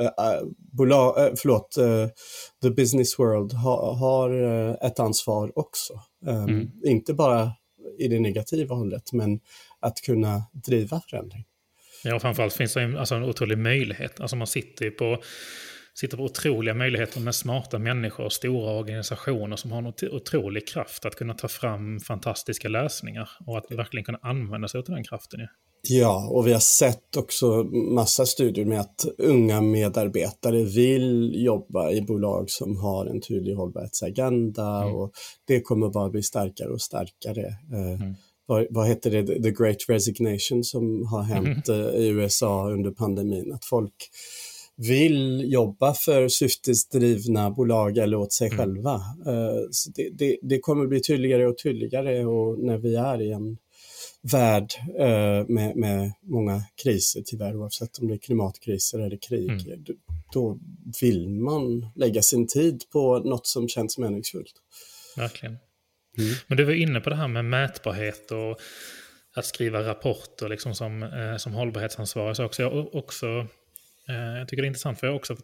äh, 0.00 0.46
bolag, 0.72 1.26
äh, 1.26 1.32
förlåt, 1.36 1.76
äh, 1.76 2.06
the 2.62 2.70
business 2.70 3.18
world 3.18 3.52
ha, 3.52 3.94
har 3.94 4.30
ett 4.86 5.00
ansvar 5.00 5.58
också. 5.58 5.92
Um, 6.26 6.48
mm. 6.48 6.70
Inte 6.84 7.14
bara 7.14 7.52
i 7.98 8.08
det 8.08 8.20
negativa 8.20 8.74
hållet, 8.74 9.12
men 9.12 9.40
att 9.80 10.00
kunna 10.00 10.42
driva 10.52 11.00
förändring. 11.10 11.44
Ja, 12.04 12.20
framförallt 12.20 12.52
finns 12.52 12.74
det 12.74 12.98
alltså 12.98 13.14
en 13.14 13.24
otrolig 13.24 13.58
möjlighet. 13.58 14.20
Alltså 14.20 14.36
man 14.36 14.46
sitter 14.46 14.90
på, 14.90 15.22
sitter 15.94 16.16
på 16.16 16.22
otroliga 16.22 16.74
möjligheter 16.74 17.20
med 17.20 17.34
smarta 17.34 17.78
människor 17.78 18.24
och 18.24 18.32
stora 18.32 18.72
organisationer 18.78 19.56
som 19.56 19.72
har 19.72 19.78
en 19.78 19.92
otrolig 20.12 20.68
kraft 20.68 21.04
att 21.04 21.14
kunna 21.14 21.34
ta 21.34 21.48
fram 21.48 22.00
fantastiska 22.00 22.68
lösningar 22.68 23.30
och 23.46 23.58
att 23.58 23.70
verkligen 23.70 24.04
kunna 24.04 24.18
använda 24.22 24.68
sig 24.68 24.78
av 24.78 24.84
den 24.84 25.04
kraften. 25.04 25.40
Ja. 25.40 25.46
Ja, 25.88 26.28
och 26.30 26.46
vi 26.46 26.52
har 26.52 26.60
sett 26.60 27.16
också 27.16 27.46
massa 27.94 28.26
studier 28.26 28.64
med 28.64 28.80
att 28.80 29.04
unga 29.18 29.60
medarbetare 29.60 30.64
vill 30.64 31.32
jobba 31.44 31.90
i 31.90 32.02
bolag 32.02 32.50
som 32.50 32.76
har 32.76 33.06
en 33.06 33.20
tydlig 33.20 33.54
hållbarhetsagenda 33.54 34.82
mm. 34.82 34.94
och 34.94 35.12
det 35.46 35.60
kommer 35.60 35.88
bara 35.88 36.10
bli 36.10 36.22
starkare 36.22 36.68
och 36.68 36.80
starkare. 36.80 37.46
Eh, 37.72 38.02
mm. 38.02 38.14
vad, 38.46 38.66
vad 38.70 38.88
heter 38.88 39.10
det, 39.10 39.42
the 39.42 39.50
great 39.50 39.88
resignation 39.88 40.64
som 40.64 41.06
har 41.06 41.22
hänt 41.22 41.68
mm. 41.68 41.94
i 41.94 42.06
USA 42.06 42.70
under 42.70 42.90
pandemin, 42.90 43.52
att 43.52 43.64
folk 43.64 43.94
vill 44.88 45.52
jobba 45.52 45.94
för 45.94 46.28
syftesdrivna 46.28 47.50
bolag 47.50 47.98
eller 47.98 48.16
åt 48.16 48.32
sig 48.32 48.46
mm. 48.46 48.58
själva. 48.58 48.94
Eh, 49.26 49.60
så 49.70 49.90
det, 49.94 50.08
det, 50.12 50.38
det 50.42 50.58
kommer 50.58 50.86
bli 50.86 51.02
tydligare 51.02 51.46
och 51.46 51.58
tydligare 51.58 52.24
och 52.24 52.58
när 52.58 52.78
vi 52.78 52.96
är 52.96 53.22
i 53.22 53.32
en 53.32 53.56
värld 54.32 54.72
eh, 54.98 55.46
med, 55.48 55.76
med 55.76 56.12
många 56.22 56.62
kriser 56.82 57.22
tyvärr, 57.26 57.56
oavsett 57.56 57.98
om 57.98 58.08
det 58.08 58.14
är 58.14 58.18
klimatkriser 58.18 58.98
eller 58.98 59.18
krig. 59.28 59.50
Mm. 59.50 59.84
Då 60.32 60.58
vill 61.00 61.28
man 61.28 61.86
lägga 61.94 62.22
sin 62.22 62.46
tid 62.46 62.82
på 62.92 63.18
något 63.18 63.46
som 63.46 63.68
känns 63.68 63.98
meningsfullt. 63.98 64.54
Verkligen. 65.16 65.56
Mm. 66.18 66.34
Men 66.46 66.56
du 66.56 66.64
var 66.64 66.72
inne 66.72 67.00
på 67.00 67.10
det 67.10 67.16
här 67.16 67.28
med 67.28 67.44
mätbarhet 67.44 68.30
och 68.30 68.60
att 69.34 69.46
skriva 69.46 69.88
rapporter 69.88 70.48
liksom 70.48 70.74
som, 70.74 71.02
eh, 71.02 71.36
som 71.36 71.52
hållbarhetsansvarig. 71.52 72.36
Så 72.36 72.44
också, 72.44 72.62
jag, 72.62 72.94
också, 72.94 73.46
Eh, 74.08 74.38
jag 74.38 74.48
tycker 74.48 74.62
det 74.62 74.66
är 74.66 74.68
intressant 74.68 75.00
för 75.00 75.06
jag 75.06 75.12
har 75.12 75.18
också 75.18 75.36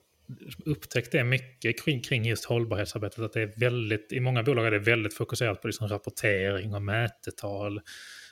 upptäckt 0.64 1.12
det 1.12 1.24
mycket 1.24 1.84
kring, 1.84 2.02
kring 2.02 2.24
just 2.24 2.44
hållbarhetsarbetet. 2.44 3.18
Att 3.18 3.32
det 3.32 3.42
är 3.42 3.60
väldigt, 3.60 4.12
I 4.12 4.20
många 4.20 4.42
bolag 4.42 4.66
är 4.66 4.70
det 4.70 4.78
väldigt 4.78 5.14
fokuserat 5.14 5.62
på 5.62 5.68
liksom 5.68 5.88
rapportering 5.88 6.74
och 6.74 6.82
mätetal. 6.82 7.76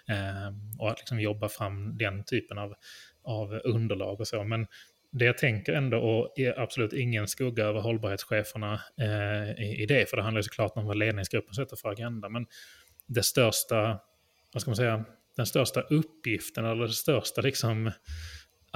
Eh, 0.08 0.78
och 0.78 0.90
att 0.90 0.98
liksom 0.98 1.20
jobba 1.20 1.48
fram 1.48 1.98
den 1.98 2.24
typen 2.24 2.58
av, 2.58 2.74
av 3.22 3.60
underlag 3.64 4.20
och 4.20 4.28
så. 4.28 4.44
Men 4.44 4.66
det 5.10 5.24
jag 5.24 5.38
tänker 5.38 5.72
ändå, 5.72 5.98
och 5.98 6.38
är 6.38 6.60
absolut 6.60 6.92
ingen 6.92 7.28
skugga 7.28 7.64
över 7.64 7.80
hållbarhetscheferna 7.80 8.80
eh, 9.00 9.64
i, 9.64 9.82
i, 9.82 9.86
det, 9.86 10.10
för 10.10 10.16
det 10.16 10.22
handlar 10.22 10.38
ju 10.38 10.42
såklart 10.42 10.72
om 10.76 10.86
vad 10.86 10.96
ledningsgruppen 10.96 11.54
sätter 11.54 11.76
för 11.76 11.88
agenda, 11.88 12.28
men 12.28 12.46
det 13.06 13.22
största, 13.22 14.00
vad 14.52 14.60
ska 14.60 14.70
man 14.70 14.76
säga, 14.76 15.04
den 15.36 15.46
största 15.46 15.80
uppgiften 15.80 16.64
eller 16.64 16.82
det 16.82 16.92
största 16.92 17.40
liksom 17.40 17.90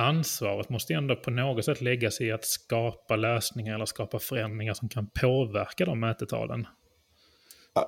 ansvaret 0.01 0.69
måste 0.69 0.95
ändå 0.95 1.17
på 1.17 1.31
något 1.31 1.65
sätt 1.65 1.81
läggas 1.81 2.21
i 2.21 2.33
att 2.33 2.45
skapa 2.45 3.17
lösningar 3.17 3.75
eller 3.75 3.87
skapa 3.87 4.19
förändringar 4.19 4.75
som 4.75 4.89
kan 4.89 5.11
påverka 5.21 5.85
de 5.85 6.01
mätetalen. 6.01 6.67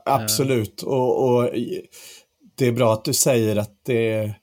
Absolut, 0.05 0.83
och, 0.83 1.29
och 1.29 1.51
det 2.55 2.67
är 2.67 2.73
bra 2.73 2.93
att 2.93 3.05
du 3.05 3.15
säger 3.15 3.57
att 3.57 3.85
det, 3.85 4.35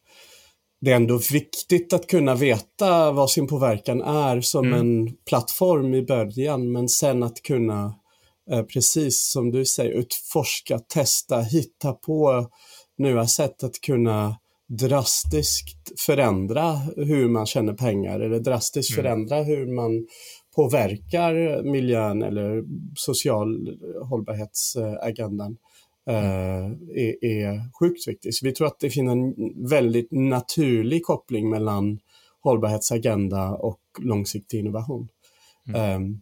det 0.81 0.91
är 0.91 0.95
ändå 0.95 1.19
viktigt 1.31 1.93
att 1.93 2.07
kunna 2.07 2.35
veta 2.35 3.11
vad 3.11 3.29
sin 3.29 3.47
påverkan 3.47 4.01
är 4.01 4.41
som 4.41 4.65
mm. 4.65 4.79
en 4.79 5.15
plattform 5.29 5.93
i 5.93 6.01
början, 6.01 6.71
men 6.71 6.89
sen 6.89 7.23
att 7.23 7.41
kunna, 7.41 7.95
eh, 8.51 8.63
precis 8.63 9.31
som 9.31 9.51
du 9.51 9.65
säger, 9.65 9.91
utforska, 9.91 10.79
testa, 10.79 11.41
hitta 11.41 11.93
på 11.93 12.49
nya 12.97 13.27
sätt 13.27 13.63
att 13.63 13.81
kunna 13.81 14.35
drastiskt 14.69 15.99
förändra 15.99 16.71
hur 16.95 17.27
man 17.27 17.45
tjänar 17.45 17.73
pengar 17.73 18.19
eller 18.19 18.39
drastiskt 18.39 18.97
mm. 18.97 19.03
förändra 19.03 19.43
hur 19.43 19.67
man 19.67 20.07
påverkar 20.55 21.63
miljön 21.63 22.23
eller 22.23 22.63
social 22.95 23.77
hållbarhetsagendan 24.09 25.57
eh, 26.09 26.65
är, 26.95 27.25
är 27.25 27.79
sjukt 27.79 28.07
viktigt. 28.07 28.35
Så 28.35 28.45
vi 28.45 28.51
tror 28.51 28.67
att 28.67 28.79
det 28.79 28.89
finns 28.89 29.11
en 29.11 29.33
väldigt 29.69 30.11
naturlig 30.11 31.03
koppling 31.05 31.49
mellan 31.49 31.99
hållbarhetsagenda 32.41 33.49
och 33.49 33.79
långsiktig 33.99 34.59
innovation. 34.59 35.07
Mm. 35.67 36.01
Um, 36.01 36.21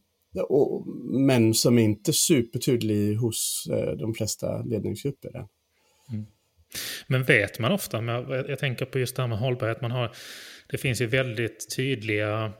och, 0.50 0.88
men 1.12 1.54
som 1.54 1.77
är 1.77 1.84
inte 1.84 2.13
supertydlig 2.13 3.16
hos 3.16 3.68
uh, 3.72 3.98
de 3.98 4.13
flesta 4.13 4.62
ledningsgrupper. 4.62 5.48
Mm. 6.12 6.25
Men 7.08 7.24
vet 7.24 7.60
man 7.60 7.72
ofta, 7.72 8.04
jag 8.48 8.60
tänker 8.60 8.86
på 8.86 9.00
just 9.00 9.16
det 9.16 9.22
här 9.22 9.28
med 9.28 9.38
hållbarhet, 9.38 9.82
man 9.82 9.92
har, 9.92 10.12
det 10.68 10.78
finns 10.78 11.02
ju 11.02 11.06
väldigt 11.06 11.76
tydliga 11.76 12.54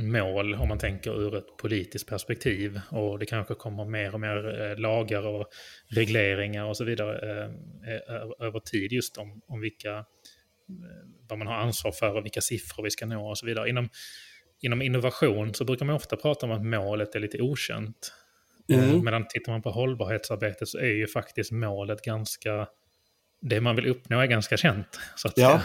mål 0.00 0.54
om 0.54 0.68
man 0.68 0.78
tänker 0.78 1.20
ur 1.20 1.36
ett 1.36 1.56
politiskt 1.56 2.08
perspektiv. 2.08 2.80
Och 2.90 3.18
det 3.18 3.26
kanske 3.26 3.54
kommer 3.54 3.84
mer 3.84 4.14
och 4.14 4.20
mer 4.20 4.60
eh, 4.60 4.78
lagar 4.78 5.26
och 5.26 5.46
regleringar 5.88 6.64
och 6.64 6.76
så 6.76 6.84
vidare 6.84 7.30
eh, 7.30 7.46
eh, 7.94 8.46
över 8.46 8.60
tid 8.60 8.92
just 8.92 9.16
om, 9.16 9.42
om 9.46 9.60
vilka, 9.60 10.04
vad 11.28 11.38
man 11.38 11.46
har 11.46 11.54
ansvar 11.54 11.92
för 11.92 12.16
och 12.16 12.24
vilka 12.24 12.40
siffror 12.40 12.82
vi 12.84 12.90
ska 12.90 13.06
nå 13.06 13.30
och 13.30 13.38
så 13.38 13.46
vidare. 13.46 13.68
Inom, 13.68 13.88
inom 14.60 14.82
innovation 14.82 15.54
så 15.54 15.64
brukar 15.64 15.86
man 15.86 15.94
ofta 15.94 16.16
prata 16.16 16.46
om 16.46 16.52
att 16.52 16.64
målet 16.64 17.14
är 17.14 17.20
lite 17.20 17.42
okänt. 17.42 18.12
Mm. 18.72 19.04
Medan 19.04 19.26
tittar 19.28 19.52
man 19.52 19.62
på 19.62 19.70
hållbarhetsarbetet 19.70 20.68
så 20.68 20.78
är 20.78 20.94
ju 20.94 21.06
faktiskt 21.06 21.52
målet 21.52 22.02
ganska 22.04 22.66
det 23.42 23.60
man 23.60 23.76
vill 23.76 23.86
uppnå 23.86 24.20
är 24.20 24.26
ganska 24.26 24.56
känt. 24.56 25.00
Så 25.16 25.28
att 25.28 25.38
ja. 25.38 25.60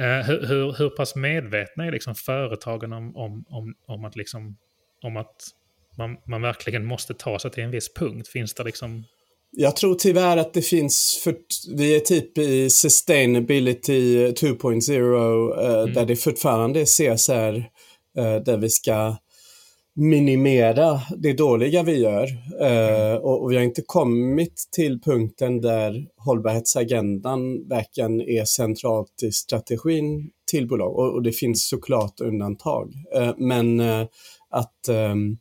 Eh, 0.00 0.26
hur, 0.26 0.46
hur, 0.46 0.72
hur 0.78 0.90
pass 0.90 1.16
medvetna 1.16 1.84
är 1.84 1.92
liksom 1.92 2.14
företagen 2.14 2.92
om, 2.92 3.16
om, 3.16 3.44
om, 3.48 3.74
om 3.86 4.04
att, 4.04 4.16
liksom, 4.16 4.56
om 5.02 5.16
att 5.16 5.36
man, 5.98 6.16
man 6.26 6.42
verkligen 6.42 6.84
måste 6.84 7.14
ta 7.14 7.38
sig 7.38 7.50
till 7.50 7.62
en 7.62 7.70
viss 7.70 7.94
punkt? 7.94 8.28
Finns 8.28 8.54
det 8.54 8.64
liksom 8.64 9.04
jag 9.56 9.76
tror 9.76 9.94
tyvärr 9.94 10.36
att 10.36 10.54
det 10.54 10.62
finns, 10.62 11.20
för 11.24 11.34
vi 11.76 11.96
är 11.96 12.00
typ 12.00 12.38
i 12.38 12.70
sustainability 12.70 14.26
2.0 14.26 15.64
eh, 15.64 15.80
mm. 15.80 15.94
där 15.94 16.06
det 16.06 16.16
fortfarande 16.16 16.80
är 16.80 16.84
CSR 16.84 17.56
eh, 18.18 18.42
där 18.44 18.56
vi 18.56 18.70
ska 18.70 19.16
minimera 19.94 21.00
det 21.16 21.32
dåliga 21.32 21.82
vi 21.82 21.98
gör. 21.98 22.28
Mm. 22.60 23.22
och, 23.22 23.52
vi 23.52 23.56
har 23.56 23.62
inte 23.62 23.82
kommit 23.86 24.68
till 24.76 25.00
punkten 25.00 25.60
där 25.60 26.06
hållbarhetsagendan 26.16 27.68
verkligen 27.68 28.20
är 28.20 28.44
centralt 28.44 29.22
i 29.22 29.32
strategin 29.32 30.30
till 30.50 30.68
bolag. 30.68 30.98
Och, 30.98 31.22
det 31.22 31.32
finns 31.32 31.68
såklart 31.68 32.20
undantag. 32.20 32.92
Uh, 33.16 33.34
men 33.36 33.80
uh, 33.80 34.06
att 34.50 34.88
um, 34.88 35.38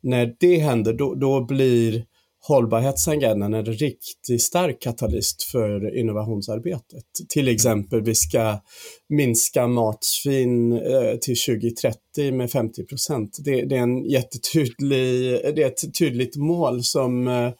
när 0.00 0.34
det 0.40 0.58
händer, 0.58 0.92
då, 0.92 1.14
då 1.14 1.44
blir 1.44 2.04
hållbarhetsagendan 2.42 3.54
är 3.54 3.58
en 3.58 3.64
riktigt 3.64 4.42
stark 4.42 4.80
katalyst 4.80 5.42
för 5.42 5.98
innovationsarbetet. 5.98 7.04
Till 7.28 7.42
mm. 7.42 7.54
exempel, 7.54 8.02
vi 8.02 8.14
ska 8.14 8.60
minska 9.08 9.66
matsvinn 9.66 10.72
eh, 10.72 11.16
till 11.20 11.36
2030 11.36 12.32
med 12.32 12.50
50 12.50 12.84
procent. 12.84 13.38
Det, 13.44 13.64
det, 13.64 13.76
är 13.76 13.82
en 13.82 14.04
jättetydlig, 14.04 15.40
det 15.54 15.62
är 15.62 15.66
ett 15.66 15.94
tydligt 15.98 16.36
mål 16.36 16.84
som 16.84 17.28
eh, 17.28 17.50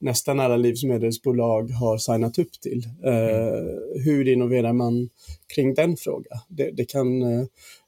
nästan 0.00 0.40
alla 0.40 0.56
livsmedelsbolag 0.56 1.70
har 1.70 1.98
signat 1.98 2.38
upp 2.38 2.52
till. 2.62 2.82
Eh, 3.04 3.48
mm. 3.48 3.78
Hur 4.04 4.28
innoverar 4.28 4.72
man 4.72 5.08
kring 5.54 5.74
den 5.74 5.96
frågan? 5.96 6.38
Det, 6.48 6.70
det 6.70 6.84
kan 6.84 7.22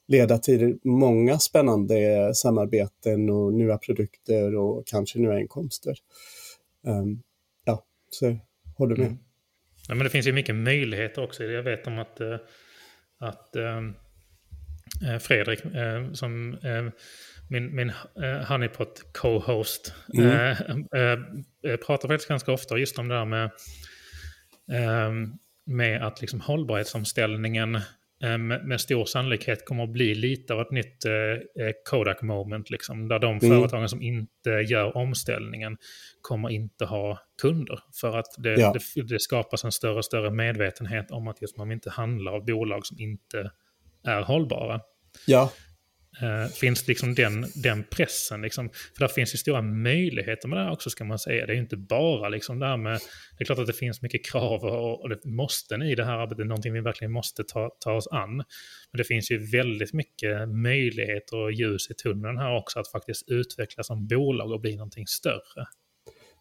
leda 0.09 0.39
till 0.39 0.79
många 0.85 1.39
spännande 1.39 2.31
samarbeten 2.35 3.31
och 3.31 3.55
nya 3.55 3.79
produkter 3.79 4.57
och 4.57 4.87
kanske 4.87 5.19
nya 5.19 5.41
inkomster. 5.41 5.97
Um, 6.87 7.23
ja, 7.65 7.85
så 8.11 8.39
håller 8.79 8.97
med. 8.97 9.07
Mm. 9.07 9.19
Ja, 9.89 9.95
men 9.95 10.05
det 10.05 10.11
finns 10.11 10.27
ju 10.27 10.33
mycket 10.33 10.55
möjligheter 10.55 11.23
också. 11.23 11.45
Jag 11.45 11.63
vet 11.63 11.87
om 11.87 11.99
att, 11.99 12.21
eh, 12.21 12.37
att 13.19 13.57
ähm, 13.57 13.95
Fredrik, 15.21 15.65
äh, 15.65 16.13
som 16.13 16.55
äh, 16.55 16.89
min, 17.49 17.75
min 17.75 17.93
äh, 18.23 18.45
Honeypot 18.49 19.13
co-host, 19.13 19.95
mm. 20.15 20.57
pratar 21.87 22.09
faktiskt 22.09 22.29
ganska 22.29 22.53
ofta 22.53 22.79
just 22.79 22.99
om 22.99 23.09
det 23.09 23.15
där 23.15 23.25
med, 23.25 23.51
ehm, 24.73 25.33
med 25.67 26.07
att 26.07 26.21
liksom 26.21 26.41
hållbarhetsomställningen 26.41 27.81
med 28.49 28.81
stor 28.81 29.05
sannolikhet 29.05 29.65
kommer 29.65 29.85
att 29.85 29.91
bli 29.91 30.15
lite 30.15 30.55
av 30.55 30.61
ett 30.61 30.71
nytt 30.71 31.05
eh, 31.05 31.13
eh, 31.13 31.73
Kodak 31.91 32.23
moment. 32.23 32.71
Liksom, 32.71 33.09
där 33.09 33.19
de 33.19 33.39
mm. 33.39 33.41
företagen 33.41 33.89
som 33.89 34.03
inte 34.03 34.51
gör 34.51 34.97
omställningen 34.97 35.77
kommer 36.21 36.51
inte 36.51 36.85
ha 36.85 37.19
kunder. 37.43 37.81
För 38.01 38.19
att 38.19 38.27
det, 38.39 38.55
ja. 38.55 38.75
det, 38.95 39.03
det, 39.03 39.21
skapas 39.21 39.65
en 39.65 39.73
större 39.73 39.95
och 39.95 40.05
större 40.05 40.31
medvetenhet 40.31 41.11
om 41.11 41.29
att 41.29 41.43
just 41.43 41.57
man 41.57 41.73
inte 41.73 41.91
handlar 41.91 42.33
av 42.33 42.45
bolag 42.45 42.87
som 42.87 42.99
inte 43.01 43.51
är 44.05 44.23
hållbara. 44.23 44.81
Ja. 45.27 45.53
Uh, 46.23 46.47
finns 46.47 46.89
liksom 46.89 47.15
den, 47.15 47.47
den 47.55 47.85
pressen. 47.91 48.43
Liksom. 48.43 48.69
För 48.69 49.01
där 49.01 49.09
finns 49.09 49.35
ju 49.35 49.39
stora 49.39 49.63
möjligheter 49.63 50.49
med 50.49 50.59
det 50.59 50.65
här 50.65 50.73
också 50.73 50.91
ska 50.91 51.05
man 51.05 51.19
säga. 51.19 51.47
Det 51.47 51.53
är 51.53 51.55
ju 51.55 51.61
inte 51.61 51.77
bara 51.77 52.29
liksom 52.29 52.59
det 52.59 52.67
här 52.67 52.77
med... 52.77 53.01
Det 53.39 53.43
är 53.43 53.45
klart 53.45 53.59
att 53.59 53.67
det 53.67 53.73
finns 53.73 54.03
mycket 54.03 54.27
krav 54.27 54.65
och, 54.65 55.01
och 55.01 55.09
det 55.09 55.25
måste 55.25 55.75
i 55.75 55.95
det 55.95 56.05
här 56.05 56.19
arbetet. 56.19 56.47
Någonting 56.47 56.73
vi 56.73 56.81
verkligen 56.81 57.13
måste 57.13 57.45
ta, 57.45 57.71
ta 57.81 57.93
oss 57.93 58.09
an. 58.11 58.37
Men 58.37 58.99
det 58.99 59.05
finns 59.05 59.31
ju 59.31 59.51
väldigt 59.51 59.93
mycket 59.93 60.49
möjligheter 60.49 61.37
och 61.37 61.53
ljus 61.53 61.91
i 61.91 61.95
tunneln 61.95 62.39
här 62.39 62.57
också 62.57 62.79
att 62.81 62.89
faktiskt 62.89 63.29
utvecklas 63.29 63.87
som 63.87 64.07
bolag 64.07 64.53
och 64.53 64.61
bli 64.61 64.77
någonting 64.77 65.07
större. 65.07 65.67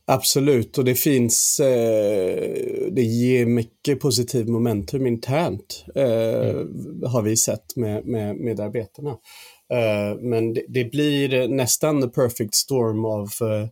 Absolut, 0.05 0.77
och 0.77 0.85
det 0.85 0.95
finns, 0.95 1.59
eh, 1.59 2.51
det 2.91 3.01
ger 3.01 3.45
mycket 3.45 3.99
positiv 3.99 4.47
momentum 4.47 5.07
internt, 5.07 5.85
eh, 5.95 6.49
mm. 6.49 7.03
har 7.05 7.21
vi 7.21 7.37
sett 7.37 7.75
med, 7.75 8.05
med 8.05 8.35
medarbetarna. 8.35 9.17
Eh, 9.71 10.15
men 10.19 10.53
det, 10.53 10.63
det, 10.67 10.83
blir 10.83 11.47
nästan 11.47 12.01
the 12.01 12.07
perfect 12.07 12.55
storm 12.55 13.05
av 13.05 13.29
uh, 13.41 13.67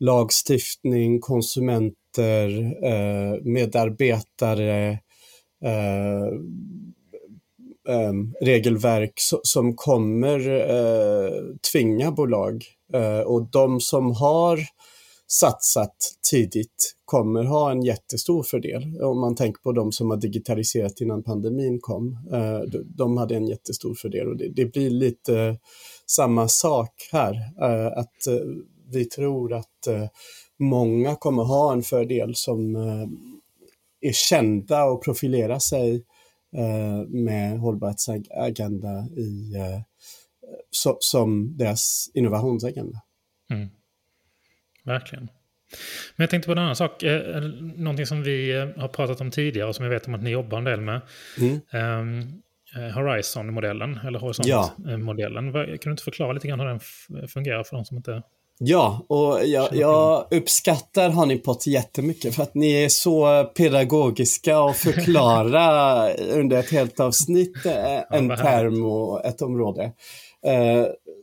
lagstiftning, 0.00 1.20
konsumenter, 1.20 2.48
uh, 2.84 3.42
medarbetare, 3.42 4.98
um, 7.88 8.34
regelverk 8.40 9.12
so 9.16 9.40
som 9.42 9.76
kommer 9.76 10.40
tvinga 11.72 12.10
bolag. 12.10 12.64
och 13.24 13.50
de 13.52 13.80
som 13.80 14.10
har 14.10 14.58
satsat 15.28 15.96
tidigt 16.30 16.96
kommer 17.04 17.44
ha 17.44 17.70
en 17.70 17.82
jättestor 17.82 18.42
fördel. 18.42 19.02
Om 19.02 19.20
man 19.20 19.34
tänker 19.34 19.62
på 19.62 19.72
de 19.72 19.92
som 19.92 20.10
har 20.10 20.16
digitaliserat 20.16 21.00
innan 21.00 21.22
pandemin 21.22 21.80
kom. 21.80 22.18
Eh, 22.32 22.60
de 22.84 23.16
hade 23.16 23.36
en 23.36 23.46
jättestor 23.46 23.94
fördel 23.94 24.28
och 24.28 24.36
det 24.36 24.72
blir 24.72 24.90
lite 24.90 25.58
samma 26.06 26.48
sak 26.48 27.08
här. 27.12 27.34
Eh, 27.60 27.98
att 27.98 28.26
eh, 28.26 28.46
vi 28.88 29.04
tror 29.04 29.52
att 29.52 29.88
många 30.58 31.16
kommer 31.16 31.42
ha 31.42 31.72
en 31.72 31.82
fördel 31.82 32.34
som 32.34 32.76
är 34.00 34.12
kända 34.12 34.84
och 34.84 35.04
profilerar 35.04 35.58
sig 35.58 36.04
med 37.08 37.58
hållbarhetsagenda 37.58 39.06
i, 39.16 39.54
som 41.00 41.56
deras 41.56 42.10
innovationsagenda. 42.14 43.00
Mm. 43.50 43.68
Verkligen. 44.86 45.28
Men 46.16 46.24
jag 46.24 46.30
tänkte 46.30 46.46
på 46.46 46.52
en 46.52 46.58
annan 46.58 46.76
sak. 46.76 47.02
Eh, 47.02 47.42
någonting 47.76 48.06
som 48.06 48.22
vi 48.22 48.56
eh, 48.56 48.68
har 48.76 48.88
pratat 48.88 49.20
om 49.20 49.30
tidigare 49.30 49.68
och 49.68 49.76
som 49.76 49.84
jag 49.84 49.92
vet 49.92 50.06
om 50.06 50.14
att 50.14 50.22
ni 50.22 50.30
jobbar 50.30 50.58
en 50.58 50.64
del 50.64 50.80
med. 50.80 51.00
Mm. 51.38 51.60
Um, 52.00 52.42
Horizon-modellen, 52.94 54.00
eller 54.06 54.18
Horizont-modellen. 54.18 55.46
Ja. 55.46 55.64
Kan 55.64 55.78
du 55.82 55.90
inte 55.90 56.02
förklara 56.02 56.32
lite 56.32 56.48
grann 56.48 56.60
hur 56.60 56.66
den 56.66 56.80
fungerar 57.28 57.64
för 57.64 57.76
de 57.76 57.84
som 57.84 57.96
inte 57.96 58.22
Ja, 58.58 59.06
och 59.08 59.40
jag, 59.44 59.68
jag 59.72 60.26
uppskattar 60.30 61.10
Honeypot 61.10 61.66
jättemycket 61.66 62.34
för 62.34 62.42
att 62.42 62.54
ni 62.54 62.84
är 62.84 62.88
så 62.88 63.44
pedagogiska 63.44 64.60
och 64.60 64.76
förklara 64.76 66.12
under 66.14 66.56
ett 66.58 66.70
helt 66.70 67.00
avsnitt 67.00 67.66
eh, 67.66 68.00
en 68.10 68.28
term 68.28 68.84
och 68.84 69.24
ett 69.24 69.42
område. 69.42 69.92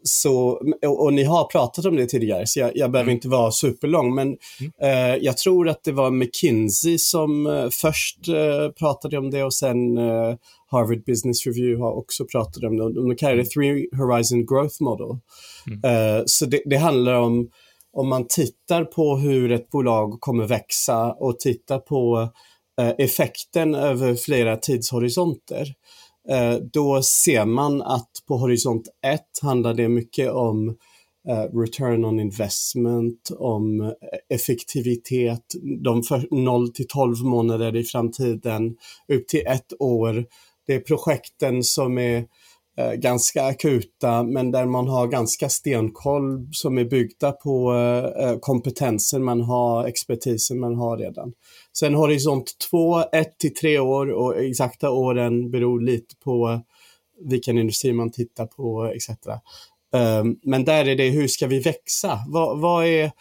Så, 0.04 0.62
och, 0.86 1.04
och, 1.04 1.14
ni 1.14 1.24
har 1.24 1.46
pratat 1.46 1.86
om 1.86 1.96
det 1.96 2.06
tidigare, 2.06 2.48
så 2.48 2.60
jag, 2.60 2.72
jag 2.76 2.92
behöver 2.92 3.10
mm. 3.10 3.16
inte 3.16 3.30
vara 3.30 3.52
superlång, 3.52 4.16
men 4.16 4.28
mm. 4.28 4.38
uh, 4.84 5.24
jag 5.24 5.38
tror 5.38 5.70
att 5.70 5.84
det 5.84 5.92
var 5.92 6.12
McKinsey 6.12 6.98
som 6.98 7.48
uh, 7.48 7.70
först 7.70 8.18
pratade 8.80 9.18
om 9.18 9.30
det 9.30 9.44
och 9.44 9.54
sen 9.54 9.98
Harvard 10.72 11.06
Business 11.06 11.46
Review 11.46 11.84
har 11.84 11.92
också 11.92 12.26
pratat 12.26 12.64
om 12.64 12.78
det. 12.78 12.94
De 12.94 13.16
kallar 13.16 13.36
det 13.36 13.46
Three 13.46 13.90
Horizon 13.98 14.46
Growth 14.46 14.84
Model. 14.84 15.18
Mm. 15.68 16.24
så 16.26 16.46
det, 16.46 16.62
det 16.66 16.78
handlar 16.78 17.14
om 17.14 17.50
om 17.94 18.08
man 18.08 18.26
tittar 18.30 18.86
på 18.86 19.18
hur 19.18 19.52
ett 19.52 19.70
bolag 19.70 20.18
kommer 20.20 20.48
växa 20.48 21.12
och 21.12 21.40
tittar 21.40 21.80
på 21.80 22.30
effekten 22.98 23.76
över 23.76 24.16
flera 24.16 24.58
tidshorisonter 24.58 25.68
Eh, 25.68 26.03
Eh, 26.30 26.56
då 26.56 27.02
ser 27.02 27.46
man 27.46 27.82
att 27.82 28.10
på 28.28 28.38
horisont 28.38 28.88
1 29.06 29.22
handlar 29.42 29.74
det 29.74 29.90
mycket 29.90 30.32
om 30.32 30.70
eh, 31.30 31.58
return 31.60 32.06
on 32.06 32.20
investment, 32.20 33.32
om 33.38 33.82
eh, 33.82 33.92
effektivitet, 34.30 35.44
de 35.84 36.04
för 36.04 36.28
0 36.32 36.70
till 36.74 36.88
12 36.88 37.26
månader 37.26 37.76
i 37.76 37.84
framtiden, 37.84 38.76
upp 39.08 39.28
till 39.28 39.48
ett 39.48 39.74
år. 39.80 40.26
Det 40.68 40.74
är 40.74 40.80
projekten 40.80 41.64
som 41.64 41.98
är 41.98 42.26
eh, 42.78 42.94
ganska 42.94 43.44
akuta 43.44 44.24
men 44.24 44.52
där 44.52 44.66
man 44.66 44.88
har 44.88 45.08
ganska 45.08 45.50
stenkoll 45.50 46.48
som 46.52 46.78
är 46.78 46.86
byggda 46.86 47.32
på 47.32 47.74
eh, 47.74 48.26
eh 48.26 48.38
kompetensen 48.40 49.24
man 49.24 49.42
har, 49.42 49.86
expertisen 49.86 50.60
man 50.60 50.76
har 50.76 50.98
redan. 50.98 51.34
Sen 51.74 51.94
horisont 51.94 52.58
2, 52.70 53.00
1 53.12 53.38
till 53.40 53.54
3 53.54 53.80
år 53.80 54.12
och 54.12 54.44
exakta 54.44 54.90
åren 54.90 55.52
beror 55.52 55.82
lite 55.82 56.16
på 56.16 56.62
vilken 57.20 57.58
industri 57.58 57.94
man 57.94 58.12
tittar 58.12 58.46
på 58.46 58.86
etc. 58.86 59.10
Um, 59.10 60.00
ehm, 60.02 60.36
men 60.44 60.66
där 60.66 60.86
är 60.86 60.96
det, 60.96 61.10
hur 61.10 61.28
ska 61.28 61.48
vi 61.48 61.60
växa? 61.60 62.20
Vad, 62.28 62.60
vad, 62.60 62.86
är, 62.86 63.12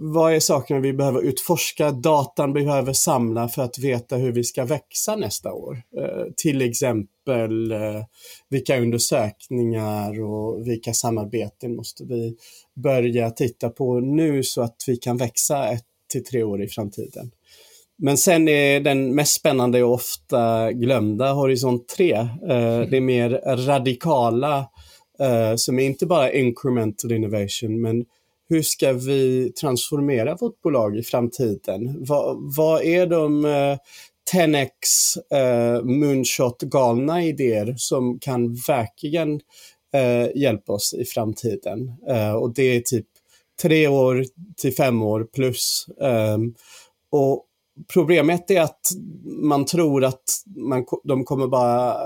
vad 0.00 0.34
är 0.34 0.40
sakerna 0.40 0.80
vi 0.80 0.92
behöver 0.92 1.22
utforska? 1.22 1.90
Datan 1.90 2.52
behöver 2.52 2.92
samla 2.92 3.48
för 3.48 3.62
att 3.62 3.78
veta 3.78 4.16
hur 4.16 4.32
vi 4.32 4.44
ska 4.44 4.64
växa 4.64 5.16
nästa 5.16 5.52
år. 5.52 5.82
Uh, 5.98 6.32
till 6.36 6.62
exempel 6.62 7.72
uh, 7.72 8.04
vilka 8.48 8.80
undersökningar 8.80 10.22
och 10.22 10.68
vilka 10.68 10.94
samarbeten 10.94 11.76
måste 11.76 12.04
vi 12.04 12.36
börja 12.74 13.30
titta 13.30 13.70
på 13.70 14.00
nu 14.00 14.42
så 14.42 14.62
att 14.62 14.76
vi 14.86 14.96
kan 14.96 15.16
växa 15.16 15.68
ett 15.68 15.84
till 16.14 16.24
tre 16.24 16.42
år 16.42 16.62
i 16.62 16.68
framtiden. 16.68 17.30
Men 17.98 18.18
sen 18.18 18.48
är 18.48 18.80
den 18.80 19.14
mest 19.14 19.32
spännande 19.32 19.82
och 19.82 19.92
ofta 19.92 20.72
glömda 20.72 21.32
Horisont 21.32 21.88
3. 21.88 22.12
Eh, 22.12 22.28
det 22.90 22.96
är 22.96 23.00
mer 23.00 23.30
radikala, 23.66 24.58
eh, 25.20 25.56
som 25.56 25.78
är 25.78 25.84
inte 25.86 26.06
bara 26.06 26.32
incremental 26.32 27.12
innovation, 27.12 27.80
men 27.80 28.04
hur 28.48 28.62
ska 28.62 28.92
vi 28.92 29.52
transformera 29.60 30.36
vårt 30.40 30.60
bolag 30.62 30.98
i 30.98 31.02
framtiden? 31.02 32.04
Va, 32.04 32.36
vad 32.56 32.82
är 32.82 33.06
de 33.06 33.44
eh, 33.44 33.78
10x 34.32 35.36
eh, 35.36 35.82
moonshot 35.82 36.62
galna 36.62 37.24
idéer 37.24 37.74
som 37.76 38.18
kan 38.18 38.54
verkligen 38.54 39.40
eh, 39.94 40.36
hjälpa 40.36 40.72
oss 40.72 40.94
i 40.94 41.04
framtiden? 41.04 41.92
Eh, 42.08 42.32
och 42.32 42.54
det 42.54 42.62
är 42.62 42.80
typ 42.80 43.06
tre 43.62 43.88
år 43.88 44.24
till 44.56 44.74
fem 44.74 45.02
år 45.02 45.28
plus. 45.34 45.86
Um, 46.00 46.54
och 47.10 47.46
Problemet 47.92 48.50
är 48.50 48.60
att 48.60 48.80
man 49.24 49.64
tror 49.64 50.04
att 50.04 50.22
man, 50.56 50.84
de 51.04 51.24
kommer 51.24 51.46
bara 51.46 51.96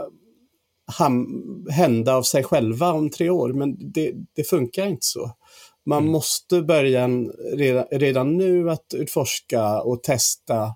ham, 0.99 1.45
hända 1.71 2.15
av 2.15 2.23
sig 2.23 2.45
själva 2.45 2.93
om 2.93 3.11
tre 3.11 3.31
år, 3.31 3.53
men 3.53 3.93
det, 3.93 4.13
det 4.35 4.45
funkar 4.45 4.87
inte 4.87 5.07
så. 5.07 5.31
Man 5.87 5.99
mm. 5.99 6.13
måste 6.13 6.63
börja 6.63 7.09
redan, 7.55 7.85
redan, 7.91 8.37
nu 8.37 8.71
att 8.71 8.95
utforska 8.95 9.81
och 9.81 10.03
testa. 10.03 10.75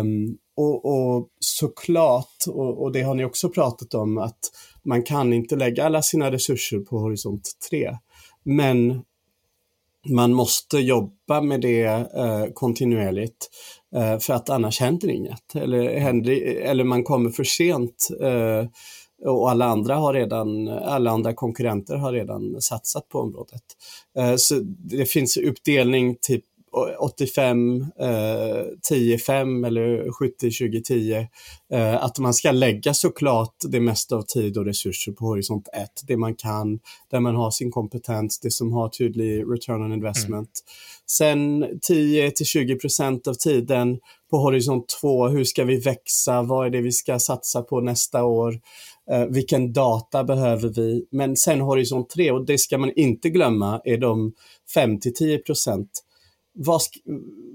Um, 0.00 0.38
och, 0.56 0.84
och 0.84 1.28
såklart, 1.40 2.44
och, 2.48 2.82
och, 2.82 2.92
det 2.92 3.02
har 3.02 3.14
ni 3.14 3.24
också 3.24 3.48
pratat 3.48 3.94
om, 3.94 4.18
att 4.18 4.38
man 4.82 5.02
kan 5.02 5.32
inte 5.32 5.56
lägga 5.56 5.84
alla 5.84 6.02
sina 6.02 6.32
resurser 6.32 6.78
på 6.78 6.98
horisont 6.98 7.50
3. 7.70 7.96
Men 8.42 9.02
man 10.08 10.34
måste 10.34 10.78
jobba 10.78 11.40
med 11.40 11.60
det 11.60 11.84
eh, 11.84 12.44
kontinuerligt 12.54 13.50
eh, 13.96 14.18
för 14.18 14.32
att 14.32 14.50
annars 14.50 14.80
händer 14.80 15.08
inget. 15.08 15.54
Eller, 15.54 15.98
händer, 15.98 16.32
eller 16.60 16.84
man 16.84 17.04
kommer 17.04 17.30
för 17.30 17.44
sent 17.44 18.08
eh, 18.20 18.66
och 19.24 19.50
alla 19.50 19.64
andra, 19.64 19.94
har 19.94 20.14
redan, 20.14 20.68
alla 20.68 21.10
andra 21.10 21.34
konkurrenter 21.34 21.96
har 21.96 22.12
redan 22.12 22.60
satsat 22.60 23.08
på 23.08 23.18
området. 23.18 23.62
Eh, 24.18 24.34
så 24.36 24.54
det 24.64 25.06
finns 25.06 25.36
uppdelning 25.36 26.16
typ 26.20 26.44
85, 26.98 27.82
eh, 28.00 28.64
10-5 28.88 29.64
eller 29.64 30.10
70-20-10. 30.10 31.28
Eh, 31.72 32.04
att 32.04 32.18
man 32.18 32.34
ska 32.34 32.52
lägga 32.52 32.94
såklart 32.94 33.54
det 33.68 33.80
mesta 33.80 34.16
av 34.16 34.22
tid 34.22 34.58
och 34.58 34.64
resurser 34.64 35.12
på 35.12 35.24
horisont 35.24 35.68
1. 35.72 35.88
Det 36.06 36.16
man 36.16 36.34
kan, 36.34 36.78
där 37.10 37.20
man 37.20 37.36
har 37.36 37.50
sin 37.50 37.70
kompetens, 37.70 38.40
det 38.40 38.50
som 38.50 38.72
har 38.72 38.88
tydlig 38.88 39.44
return 39.52 39.82
on 39.82 39.92
investment. 39.92 40.34
Mm. 40.34 41.06
Sen 41.06 41.64
10-20% 41.88 43.28
av 43.28 43.34
tiden 43.34 43.98
på 44.30 44.38
horisont 44.38 44.88
2, 45.00 45.28
hur 45.28 45.44
ska 45.44 45.64
vi 45.64 45.76
växa? 45.76 46.42
Vad 46.42 46.66
är 46.66 46.70
det 46.70 46.80
vi 46.80 46.92
ska 46.92 47.18
satsa 47.18 47.62
på 47.62 47.80
nästa 47.80 48.24
år? 48.24 48.60
Eh, 49.10 49.24
vilken 49.24 49.72
data 49.72 50.24
behöver 50.24 50.68
vi? 50.68 51.06
Men 51.10 51.36
sen 51.36 51.60
horisont 51.60 52.10
3, 52.10 52.30
och 52.30 52.46
det 52.46 52.58
ska 52.58 52.78
man 52.78 52.92
inte 52.96 53.30
glömma, 53.30 53.80
är 53.84 53.98
de 53.98 54.32
5-10 54.74 55.38
vad, 56.56 56.80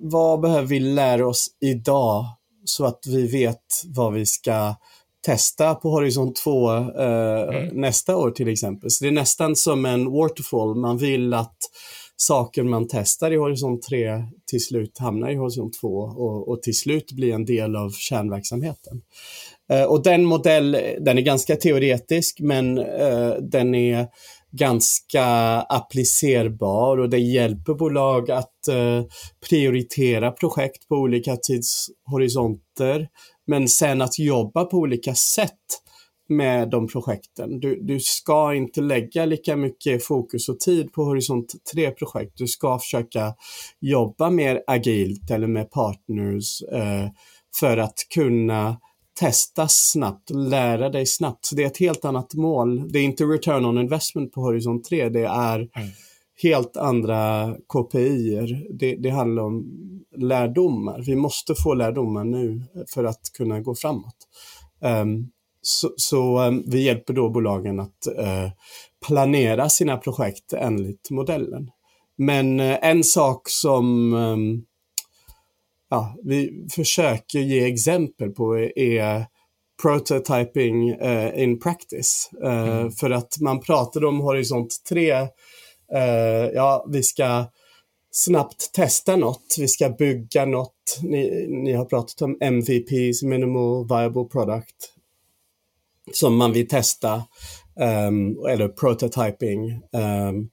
vad 0.01 0.41
behöver 0.41 0.67
vi 0.67 0.79
lära 0.79 1.27
oss 1.27 1.47
idag 1.61 2.25
så 2.65 2.85
att 2.85 2.99
vi 3.07 3.27
vet 3.27 3.63
vad 3.85 4.13
vi 4.13 4.25
ska 4.25 4.75
testa 5.25 5.75
på 5.75 5.89
Horizon 5.89 6.33
2 6.33 6.71
eh, 6.73 7.41
mm. 7.41 7.81
nästa 7.81 8.17
år 8.17 8.31
till 8.31 8.47
exempel. 8.47 8.91
Så 8.91 9.03
det 9.03 9.07
är 9.07 9.11
nästan 9.11 9.55
som 9.55 9.85
en 9.85 10.11
waterfall. 10.11 10.75
Man 10.75 10.97
vill 10.97 11.33
att 11.33 11.57
saker 12.15 12.63
man 12.63 12.87
testar 12.89 13.31
i 13.31 13.37
Horizon 13.37 13.79
3 13.79 14.23
till 14.49 14.63
slut 14.63 14.97
hamnar 14.97 15.29
i 15.29 15.35
Horizon 15.35 15.71
2 15.71 15.87
och, 15.87 16.49
och 16.49 16.61
till 16.61 16.77
slut 16.77 17.11
blir 17.11 17.33
en 17.33 17.45
del 17.45 17.75
av 17.75 17.89
kärnverksamheten. 17.89 19.01
Eh, 19.71 19.83
och 19.83 20.03
den 20.03 20.25
modell, 20.25 20.71
den 20.99 21.17
är 21.17 21.21
ganska 21.21 21.55
teoretisk 21.55 22.39
men 22.39 22.77
eh, 22.77 23.33
den 23.41 23.75
är 23.75 24.07
ganska 24.51 25.25
applicerbar 25.61 26.97
och 26.97 27.09
det 27.09 27.19
hjälper 27.19 27.73
bolag 27.73 28.31
att 28.31 28.67
eh, 28.67 29.03
prioritera 29.49 30.31
projekt 30.31 30.87
på 30.87 30.95
olika 30.95 31.37
tidshorisonter. 31.37 33.07
Men 33.47 33.67
sen 33.67 34.01
att 34.01 34.19
jobba 34.19 34.65
på 34.65 34.77
olika 34.77 35.15
sätt 35.15 35.57
med 36.29 36.69
de 36.69 36.87
projekten. 36.87 37.59
Du, 37.59 37.79
du 37.81 37.99
ska 37.99 38.53
inte 38.53 38.81
lägga 38.81 39.25
lika 39.25 39.55
mycket 39.55 40.05
fokus 40.05 40.49
och 40.49 40.59
tid 40.59 40.93
på 40.93 41.03
Horisont 41.03 41.53
3-projekt. 41.75 42.37
Du 42.37 42.47
ska 42.47 42.79
försöka 42.79 43.33
jobba 43.79 44.29
mer 44.29 44.63
agilt 44.67 45.31
eller 45.31 45.47
med 45.47 45.71
partners 45.71 46.61
eh, 46.61 47.07
för 47.59 47.77
att 47.77 47.95
kunna 48.13 48.77
testa 49.19 49.67
snabbt, 49.67 50.29
lära 50.29 50.89
dig 50.89 51.05
snabbt. 51.05 51.45
Så 51.45 51.55
det 51.55 51.63
är 51.63 51.67
ett 51.67 51.77
helt 51.77 52.05
annat 52.05 52.33
mål. 52.33 52.91
Det 52.91 52.99
är 52.99 53.03
inte 53.03 53.23
return 53.23 53.65
on 53.65 53.77
investment 53.77 54.33
på 54.33 54.41
Horizon 54.41 54.81
3, 54.81 55.09
det 55.09 55.25
är 55.25 55.55
mm. 55.55 55.89
helt 56.43 56.77
andra 56.77 57.53
KPI. 57.67 58.67
Det, 58.69 58.95
det 58.95 59.09
handlar 59.09 59.43
om 59.43 59.65
lärdomar. 60.17 61.03
Vi 61.05 61.15
måste 61.15 61.55
få 61.63 61.73
lärdomar 61.73 62.23
nu 62.23 62.63
för 62.93 63.03
att 63.03 63.21
kunna 63.37 63.59
gå 63.59 63.75
framåt. 63.75 64.15
Um, 64.79 65.31
så, 65.61 65.93
så 65.95 66.41
um, 66.41 66.63
vi 66.67 66.83
hjälper 66.83 67.13
då 67.13 67.29
bolagen 67.29 67.79
att 67.79 68.07
uh, 68.19 68.49
planera 69.07 69.69
sina 69.69 69.97
projekt 69.97 70.53
enligt 70.53 71.09
modellen. 71.09 71.71
Men 72.17 72.59
uh, 72.59 72.77
en 72.81 73.03
sak 73.03 73.49
som 73.49 74.13
um, 74.13 74.65
ja, 75.91 76.15
vi 76.23 76.67
försöker 76.71 77.39
ge 77.39 77.65
exempel 77.65 78.29
på 78.29 78.57
är 78.75 79.25
prototyping 79.81 81.01
uh, 81.01 81.43
in 81.43 81.59
practice. 81.59 82.29
Uh, 82.43 82.69
mm. 82.69 82.91
För 82.91 83.09
att 83.09 83.37
man 83.39 83.59
pratade 83.59 84.07
om 84.07 84.19
Horisont 84.19 84.83
3, 84.89 85.21
uh, 85.21 85.27
eh, 85.93 86.49
ja 86.53 86.85
vi 86.89 87.03
ska 87.03 87.45
snabbt 88.11 88.73
testa 88.73 89.15
något, 89.15 89.55
vi 89.59 89.67
ska 89.67 89.89
bygga 89.89 90.45
något. 90.45 90.99
Ni, 91.03 91.47
ni 91.63 91.73
har 91.73 91.85
pratat 91.85 92.21
om 92.21 92.37
MVPs, 92.41 93.23
minimal 93.23 93.87
viable 93.87 94.23
product, 94.23 94.75
som 96.13 96.35
man 96.35 96.53
vill 96.53 96.67
testa, 96.67 97.23
um, 98.07 98.45
eller 98.49 98.67
prototyping. 98.67 99.71
Um, 99.71 100.49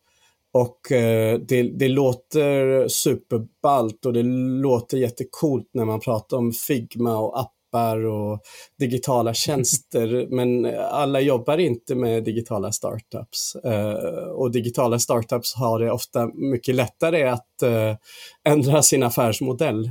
Och 0.53 0.93
eh, 0.93 1.39
det, 1.39 1.63
det 1.63 1.89
låter 1.89 2.89
superballt 2.89 4.07
och 4.07 4.13
det 4.13 4.23
låter 4.63 4.99
jättekult 4.99 5.71
när 5.75 5.85
man 5.85 6.01
pratar 6.01 6.37
om 6.37 6.53
Figma 6.53 7.19
och 7.19 7.41
appar 7.41 8.07
och 8.07 8.41
digitala 8.79 9.35
tjänster. 9.35 10.27
Men 10.31 10.75
alla 10.91 11.21
jobbar 11.21 11.59
inte 11.59 11.95
med 11.95 12.25
digitala 12.25 12.73
startups. 12.73 13.55
Eh, 13.65 14.29
och 14.31 14.51
digitala 14.51 14.99
startups 14.99 15.55
har 15.55 15.79
det 15.79 15.93
ofta 15.93 16.27
mycket 16.35 16.75
lättare 16.75 17.25
att 17.25 17.63
eh, 17.63 17.97
ändra 18.49 18.83
sin 18.83 19.03
affärsmodell 19.03 19.91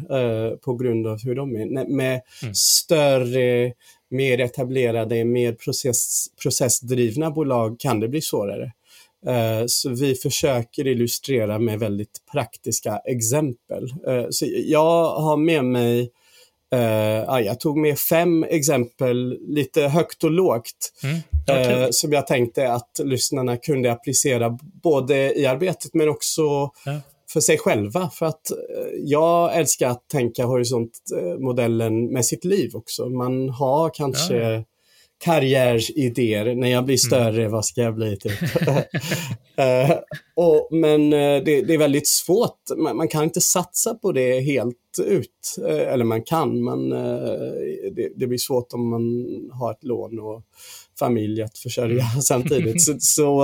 på 0.65 0.75
grund 0.75 1.07
av 1.07 1.19
hur 1.23 1.35
de 1.35 1.55
är. 1.55 1.95
Med 1.95 2.21
mm. 2.43 2.53
större 2.55 3.73
mer 4.09 4.39
etablerade, 4.39 5.25
mer 5.25 5.53
process, 5.53 6.25
processdrivna 6.41 7.31
bolag 7.31 7.79
kan 7.79 7.99
det 7.99 8.07
bli 8.07 8.21
svårare. 8.21 8.71
Eh, 9.25 9.63
så 9.67 9.89
vi 9.89 10.15
försöker 10.15 10.87
illustrera 10.87 11.59
med 11.59 11.79
väldigt 11.79 12.25
praktiska 12.31 12.97
exempel. 12.97 13.83
Eh, 14.07 14.25
så 14.29 14.45
jag 14.49 15.09
har 15.09 15.37
med 15.37 15.65
mig 15.65 16.11
Uh, 16.75 17.41
jag 17.45 17.59
tog 17.59 17.77
med 17.77 17.99
fem 17.99 18.43
exempel, 18.43 19.37
lite 19.47 19.81
högt 19.81 20.23
och 20.23 20.31
lågt, 20.31 20.93
mm, 21.03 21.17
okay. 21.43 21.83
uh, 21.83 21.87
som 21.91 22.13
jag 22.13 22.27
tänkte 22.27 22.71
att 22.71 22.99
lyssnarna 23.03 23.57
kunde 23.57 23.91
applicera 23.91 24.57
både 24.83 25.39
i 25.39 25.45
arbetet 25.45 25.93
men 25.93 26.09
också 26.09 26.41
ja. 26.85 27.01
för 27.33 27.39
sig 27.39 27.57
själva. 27.57 28.09
För 28.09 28.25
att 28.25 28.51
uh, 28.51 28.99
jag 29.03 29.57
älskar 29.57 29.89
att 29.89 30.07
tänka 30.07 30.45
horisontmodellen 30.45 32.13
med 32.13 32.25
sitt 32.25 32.45
liv 32.45 32.71
också. 32.73 33.09
Man 33.09 33.49
har 33.49 33.89
kanske 33.93 34.37
ja 34.37 34.63
karriärsidéer. 35.19 36.55
När 36.55 36.67
jag 36.67 36.85
blir 36.85 36.93
mm. 36.93 36.97
större, 36.97 37.41
mm. 37.41 37.51
vad 37.51 37.65
ska 37.65 37.81
jag 37.81 37.95
bli? 37.95 38.17
Typ. 38.17 38.41
uh, 38.41 39.95
och, 40.35 40.67
men 40.71 41.13
uh, 41.13 41.43
det, 41.43 41.61
det, 41.61 41.73
är 41.73 41.77
väldigt 41.77 42.07
svårt. 42.07 42.59
Man, 42.77 42.97
man, 42.97 43.07
kan 43.07 43.23
inte 43.23 43.41
satsa 43.41 43.93
på 43.93 44.11
det 44.11 44.39
helt 44.39 44.75
ut. 45.05 45.57
Uh, 45.59 45.93
eller 45.93 46.05
man 46.05 46.23
kan, 46.23 46.63
men 46.63 46.89
det, 47.95 48.09
det, 48.15 48.27
blir 48.27 48.37
svårt 48.37 48.73
om 48.73 48.89
man 48.89 49.25
har 49.51 49.71
ett 49.71 49.83
lån 49.83 50.19
och 50.19 50.43
familj 50.99 51.41
att 51.41 51.57
försörja 51.57 52.05
mm. 52.11 52.21
samtidigt. 52.21 52.81
Så, 52.81 52.95
så 52.99 53.43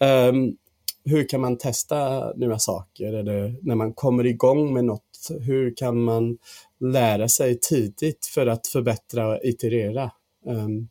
um, 0.00 0.56
hur 1.04 1.28
kan 1.28 1.40
man 1.40 1.58
testa 1.58 2.32
nya 2.36 2.58
saker? 2.58 3.12
Eller 3.12 3.56
när 3.62 3.74
man 3.74 3.92
kommer 3.92 4.26
igång 4.26 4.74
med 4.74 4.84
något, 4.84 5.28
hur 5.40 5.76
kan 5.76 6.02
man 6.02 6.38
lära 6.80 7.28
sig 7.28 7.58
tidigt 7.60 8.26
för 8.26 8.46
att 8.46 8.66
förbättra 8.66 9.28
och 9.28 9.40
iterera? 9.44 10.10
Um, 10.46 10.88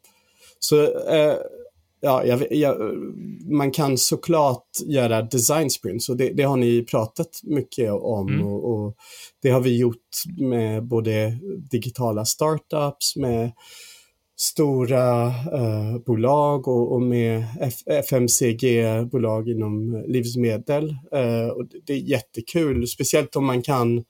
så 0.59 0.81
uh, 0.85 1.37
ja, 2.03 2.25
jag, 2.25 2.51
jag, 2.51 2.77
man 3.45 3.71
kan 3.71 3.97
såklart 3.97 4.67
göra 4.85 5.21
design 5.21 5.69
sprints 5.69 6.09
och 6.09 6.17
det, 6.17 6.29
det 6.29 6.43
har 6.43 6.57
ni 6.57 6.85
pratat 6.85 7.39
mycket 7.43 7.91
om 7.91 8.27
mm. 8.27 8.47
och, 8.47 8.73
och, 8.73 8.95
det 9.41 9.49
har 9.49 9.61
vi 9.61 9.77
gjort 9.77 9.97
med 10.37 10.83
både 10.83 11.37
digitala 11.71 12.25
startups, 12.25 13.15
med 13.15 13.51
stora 14.39 15.27
uh, 15.27 15.97
bolag 16.05 16.67
och, 16.67 16.91
och 16.91 17.01
med 17.01 17.45
FMCG-bolag 17.85 19.49
inom 19.49 20.03
livsmedel. 20.07 20.89
Uh, 20.89 21.47
och 21.47 21.65
det 21.85 21.93
är 21.93 21.97
jättekul, 21.97 22.87
speciellt 22.87 23.35
om 23.35 23.45
man 23.45 23.61
kan 23.61 24.03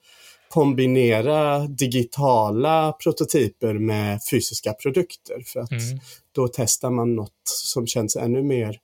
kombinera 0.54 1.58
digitala 1.58 2.92
prototyper 2.92 3.74
med 3.74 4.20
fysiska 4.30 4.72
produkter. 4.72 5.42
För 5.46 5.60
att 5.60 5.70
mm. 5.70 5.98
då 6.34 6.48
testar 6.48 6.90
man 6.90 7.14
något 7.14 7.42
som 7.44 7.86
känns 7.86 8.16
ännu 8.16 8.42
mer 8.42 8.78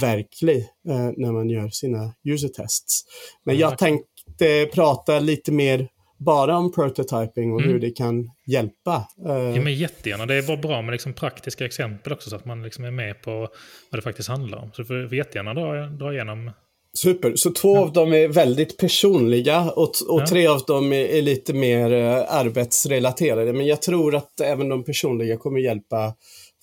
verklig 0.00 0.58
eh, 0.88 1.10
när 1.16 1.32
man 1.32 1.50
gör 1.50 1.68
sina 1.68 2.14
user 2.24 2.48
tests. 2.48 3.04
Men 3.44 3.58
jag 3.58 3.78
tänkte 3.78 4.68
prata 4.74 5.20
lite 5.20 5.52
mer 5.52 5.88
bara 6.18 6.56
om 6.56 6.72
prototyping 6.72 7.52
och 7.52 7.60
mm. 7.60 7.72
hur 7.72 7.80
det 7.80 7.90
kan 7.90 8.30
hjälpa. 8.46 9.08
Eh. 9.26 9.32
Ja, 9.32 9.62
men 9.62 9.74
jättegärna. 9.74 10.26
Det 10.26 10.34
är 10.34 10.56
bra 10.56 10.82
med 10.82 10.92
liksom 10.92 11.12
praktiska 11.12 11.64
exempel 11.64 12.12
också 12.12 12.30
så 12.30 12.36
att 12.36 12.44
man 12.44 12.62
liksom 12.62 12.84
är 12.84 12.90
med 12.90 13.22
på 13.22 13.48
vad 13.90 13.98
det 13.98 14.02
faktiskt 14.02 14.28
handlar 14.28 14.58
om. 14.58 14.70
Så 14.72 14.82
du 14.82 14.86
får 14.86 15.14
jättegärna 15.14 15.54
dra, 15.54 15.86
dra 15.86 16.12
igenom 16.12 16.50
Super. 16.94 17.36
Så 17.36 17.50
två 17.50 17.74
ja. 17.76 17.80
av 17.80 17.92
dem 17.92 18.12
är 18.12 18.28
väldigt 18.28 18.76
personliga 18.76 19.70
och, 19.70 19.92
och 20.08 20.20
ja. 20.20 20.26
tre 20.26 20.46
av 20.46 20.60
dem 20.66 20.92
är, 20.92 21.04
är, 21.04 21.22
lite 21.22 21.52
mer 21.52 21.92
uh, 21.92 22.24
arbetsrelaterade. 22.28 23.52
Men 23.52 23.66
jag 23.66 23.82
tror 23.82 24.14
att 24.14 24.40
även 24.40 24.68
de 24.68 24.84
personliga 24.84 25.36
kommer 25.36 25.60
hjälpa 25.60 26.14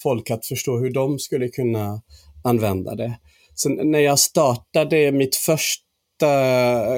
folk 0.03 0.31
att 0.31 0.45
förstå 0.45 0.77
hur 0.77 0.91
de 0.91 1.19
skulle 1.19 1.47
kunna 1.47 2.01
använda 2.43 2.95
det. 2.95 3.19
Så 3.55 3.69
när 3.69 3.99
jag 3.99 4.19
startade 4.19 5.11
mitt 5.11 5.35
första 5.35 5.81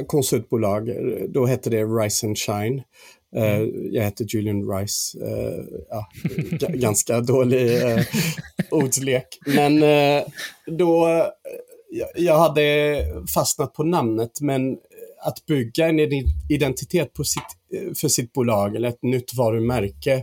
konsultbolag, 0.08 0.90
då 1.30 1.46
hette 1.46 1.70
det 1.70 1.84
Rise 1.84 2.28
and 2.28 2.38
Shine. 2.38 2.84
Uh, 3.38 3.68
jag 3.92 4.04
heter 4.04 4.26
Julian 4.30 4.70
Rice. 4.70 5.18
Uh, 5.18 5.66
ja, 5.90 6.10
ganska 6.60 7.20
dålig 7.22 7.84
uh, 7.84 8.04
ordlek. 8.72 9.28
Men 9.46 9.84
då 10.66 11.24
jag 12.16 12.38
hade 12.38 13.06
fastnat 13.36 13.74
på 13.74 13.84
namnet, 13.84 14.42
men 14.42 14.78
att 15.26 15.46
bygga 15.46 15.88
en 15.88 16.00
identitet 16.50 17.14
på 17.14 17.24
sitt, 17.24 17.44
för 18.02 18.08
sitt 18.08 18.34
bolag 18.34 18.76
eller 18.76 18.90
ett 18.90 19.04
nytt 19.04 19.34
varumärke, 19.34 20.14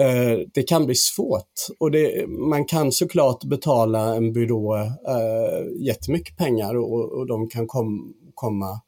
eh, 0.00 0.38
det 0.54 0.62
kan 0.62 0.86
bli 0.86 0.94
svårt. 0.94 1.52
Och 1.78 1.90
det, 1.90 2.26
man 2.28 2.64
kan 2.64 2.92
såklart 2.92 3.44
betala 3.44 4.14
en 4.14 4.32
byrå 4.32 4.76
eh, 4.76 5.86
jättemycket 5.86 6.36
pengar 6.36 6.76
och, 6.76 7.12
och 7.12 7.26
de 7.26 7.48
kan 7.48 7.66
kom, 7.66 8.14
komma 8.34 8.80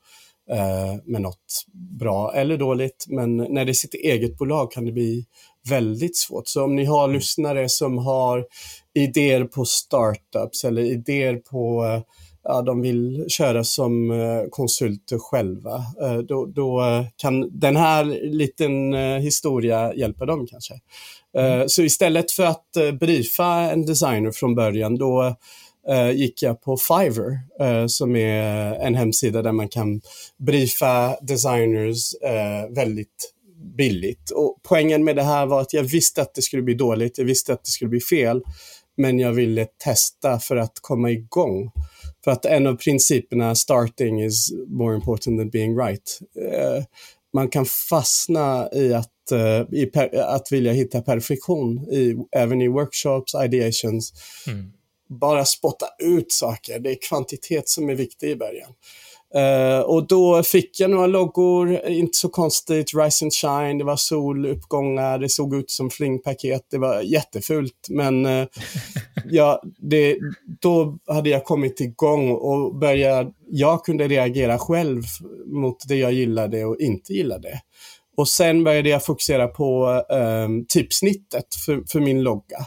eh, 0.50 0.94
med 1.04 1.22
något 1.22 1.64
bra 1.98 2.34
eller 2.34 2.56
dåligt. 2.56 3.06
Men 3.08 3.36
när 3.36 3.64
det 3.64 3.70
är 3.70 3.74
sitt 3.74 3.94
eget 3.94 4.36
bolag 4.36 4.72
kan 4.72 4.84
det 4.84 4.92
bli 4.92 5.26
väldigt 5.68 6.16
svårt. 6.16 6.48
Så 6.48 6.64
om 6.64 6.76
ni 6.76 6.84
har 6.84 7.08
lyssnare 7.08 7.68
som 7.68 7.98
har 7.98 8.46
idéer 8.94 9.44
på 9.44 9.64
startups 9.64 10.64
eller 10.64 10.82
idéer 10.82 11.36
på 11.36 11.84
ja, 12.44 12.62
de 12.62 12.80
vill 12.80 13.24
köra 13.28 13.64
som 13.64 14.10
eh, 14.10 14.42
konsulter 14.50 15.18
själva, 15.18 15.74
eh, 16.02 16.18
då, 16.18 16.46
då 16.46 16.82
kan 17.16 17.58
den 17.58 17.76
här 17.76 18.04
liten 18.30 18.94
eh, 18.94 19.18
historia 19.18 19.94
hjälpa 19.94 20.26
dem 20.26 20.46
kanske. 20.46 20.74
Mm. 21.38 21.68
Så 21.68 21.82
istället 21.82 22.32
för 22.32 22.44
att 22.44 22.98
briefa 23.00 23.46
en 23.46 23.86
designer 23.86 24.30
från 24.32 24.54
början, 24.54 24.96
då 24.96 25.36
Eh, 25.88 26.10
gick 26.10 26.42
jag 26.42 26.62
på 26.62 26.76
Fiverr 26.76 27.38
eh, 27.60 27.86
som 27.86 28.16
är 28.16 28.74
en 28.74 28.94
hemsida 28.94 29.42
där 29.42 29.52
man 29.52 29.68
kan 29.68 30.00
briefa 30.38 31.16
designers 31.22 32.14
eh, 32.14 32.74
väldigt 32.74 33.34
billigt. 33.76 34.30
Och 34.30 34.58
poängen 34.62 35.04
med 35.04 35.16
det 35.16 35.22
här 35.22 35.46
var 35.46 35.60
att 35.60 35.72
jag 35.72 35.82
visste 35.82 36.22
att 36.22 36.34
det 36.34 36.42
skulle 36.42 36.62
bli 36.62 36.74
dåligt, 36.74 37.18
jag 37.18 37.24
visste 37.24 37.52
att 37.52 37.64
det 37.64 37.70
skulle 37.70 37.88
bli 37.88 38.00
fel, 38.00 38.42
men 38.96 39.18
jag 39.18 39.32
ville 39.32 39.66
testa 39.84 40.38
för 40.38 40.56
att 40.56 40.72
komma 40.80 41.10
igång. 41.10 41.70
För 42.24 42.30
att 42.30 42.44
en 42.44 42.66
av 42.66 42.76
principerna, 42.76 43.54
starting 43.54 44.24
is 44.24 44.52
more 44.68 44.94
important 44.94 45.40
than 45.40 45.50
being 45.50 45.78
right. 45.78 46.18
Man 47.32 47.48
kan 47.48 47.66
fastna 47.66 48.68
i 48.72 48.94
att, 48.94 49.32
i 49.72 49.86
per, 49.86 50.18
att 50.18 50.52
vilja 50.52 50.72
hitta 50.72 51.02
perfektion, 51.02 51.78
i, 51.78 52.16
även 52.36 52.62
i 52.62 52.68
workshops, 52.68 53.34
ideations. 53.44 54.12
Mm. 54.46 54.72
Bara 55.20 55.44
spotta 55.44 55.86
ut 55.98 56.32
saker. 56.32 56.78
Det 56.78 56.90
är 56.90 56.98
kvantitet 57.08 57.68
som 57.68 57.90
är 57.90 57.94
viktig 57.94 58.30
i 58.30 58.36
början. 58.36 58.70
Uh, 59.36 59.80
och 59.80 60.06
då 60.06 60.42
fick 60.42 60.80
jag 60.80 60.90
några 60.90 61.06
loggor, 61.06 61.88
inte 61.88 62.18
så 62.18 62.28
konstigt, 62.28 62.94
Rise 62.94 63.24
and 63.24 63.32
Shine, 63.32 63.78
det 63.78 63.84
var 63.84 63.96
soluppgångar, 63.96 65.18
det 65.18 65.28
såg 65.28 65.54
ut 65.54 65.70
som 65.70 65.90
flingpaket, 65.90 66.66
det 66.70 66.78
var 66.78 67.00
jättefult. 67.00 67.86
Men 67.90 68.26
uh, 68.26 68.46
ja, 69.24 69.62
det, 69.78 70.18
då 70.60 70.98
hade 71.06 71.30
jag 71.30 71.44
kommit 71.44 71.80
igång 71.80 72.30
och 72.30 72.74
började, 72.74 73.32
jag 73.50 73.84
kunde 73.84 74.08
reagera 74.08 74.58
själv 74.58 75.02
mot 75.46 75.88
det 75.88 75.96
jag 75.96 76.12
gillade 76.12 76.64
och 76.64 76.80
inte 76.80 77.12
gillade. 77.12 77.60
Och 78.16 78.28
sen 78.28 78.64
började 78.64 78.88
jag 78.88 79.04
fokusera 79.04 79.48
på 79.48 79.86
um, 80.08 80.66
typsnittet 80.68 81.54
för, 81.66 81.82
för 81.92 82.00
min 82.00 82.22
logga. 82.22 82.66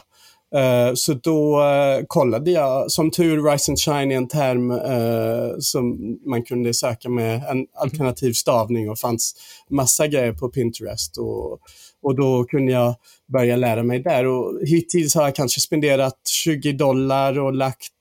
Uh, 0.56 0.94
så 0.94 1.14
då 1.14 1.60
uh, 1.60 2.04
kollade 2.06 2.50
jag, 2.50 2.90
som 2.90 3.10
tur 3.10 3.50
Rise 3.50 3.70
and 3.72 3.78
Shine 3.78 4.12
är 4.12 4.16
en 4.16 4.28
term 4.28 4.70
uh, 4.70 5.58
som 5.58 5.98
man 6.26 6.42
kunde 6.42 6.74
söka 6.74 7.08
med 7.08 7.44
en 7.48 7.66
alternativ 7.74 8.32
stavning 8.32 8.90
och 8.90 8.98
fanns 8.98 9.34
massa 9.70 10.06
grejer 10.06 10.32
på 10.32 10.48
Pinterest. 10.48 11.18
Och, 11.18 11.60
och 12.02 12.16
då 12.16 12.44
kunde 12.44 12.72
jag 12.72 12.94
börja 13.32 13.56
lära 13.56 13.82
mig 13.82 13.98
där. 13.98 14.26
Och 14.26 14.60
hittills 14.66 15.14
har 15.14 15.22
jag 15.22 15.34
kanske 15.34 15.60
spenderat 15.60 16.18
20 16.44 16.72
dollar 16.72 17.38
och 17.38 17.52
lagt 17.52 17.92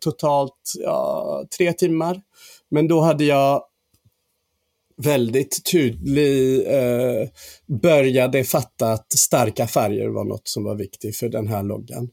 totalt 0.00 0.72
ja, 0.78 1.44
tre 1.58 1.72
timmar. 1.72 2.20
Men 2.70 2.88
då 2.88 3.00
hade 3.00 3.24
jag 3.24 3.62
väldigt 5.02 5.64
tydlig, 5.72 6.66
eh, 6.66 7.28
började 7.82 8.44
fatta 8.44 8.92
att 8.92 9.12
starka 9.12 9.66
färger 9.66 10.08
var 10.08 10.24
något 10.24 10.48
som 10.48 10.64
var 10.64 10.74
viktigt 10.74 11.16
för 11.16 11.28
den 11.28 11.48
här 11.48 11.62
loggan. 11.62 12.08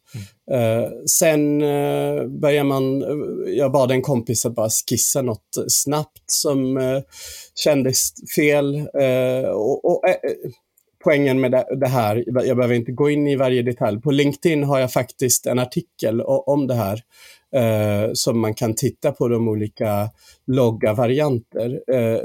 Mm. 0.50 0.84
Eh, 0.84 0.90
sen 1.20 1.62
eh, 1.62 2.28
började 2.28 2.70
man, 2.70 3.04
jag 3.48 3.72
bad 3.72 3.92
en 3.92 4.02
kompis 4.02 4.46
att 4.46 4.56
bara 4.56 4.70
skissa 4.90 5.22
något 5.22 5.58
snabbt 5.68 6.24
som 6.26 6.78
eh, 6.78 7.00
kändes 7.56 8.14
fel. 8.36 8.76
Eh, 8.76 9.50
och, 9.50 9.86
och 9.86 10.10
eh, 10.10 10.16
poängen 11.04 11.42
med 11.42 11.52
det 11.80 11.88
här, 11.88 12.24
jag 12.26 12.58
behöver 12.58 12.76
inte 12.76 12.92
gå 12.92 13.10
in 13.10 13.28
i 13.28 13.36
varje 13.36 13.62
detalj. 13.62 14.02
På 14.02 14.12
LinkedIn 14.12 14.64
har 14.64 14.80
jag 14.80 14.92
faktiskt 14.92 15.46
en 15.46 15.60
artikel 15.60 16.22
om 16.22 16.68
det 16.68 16.76
här 16.76 17.02
eh, 17.56 18.10
som 18.14 18.40
man 18.40 18.54
kan 18.54 18.76
titta 18.76 19.12
på 19.12 19.28
de 19.28 19.48
olika 19.48 20.10
logga-varianter. 20.48 21.82
Eh, 21.92 22.20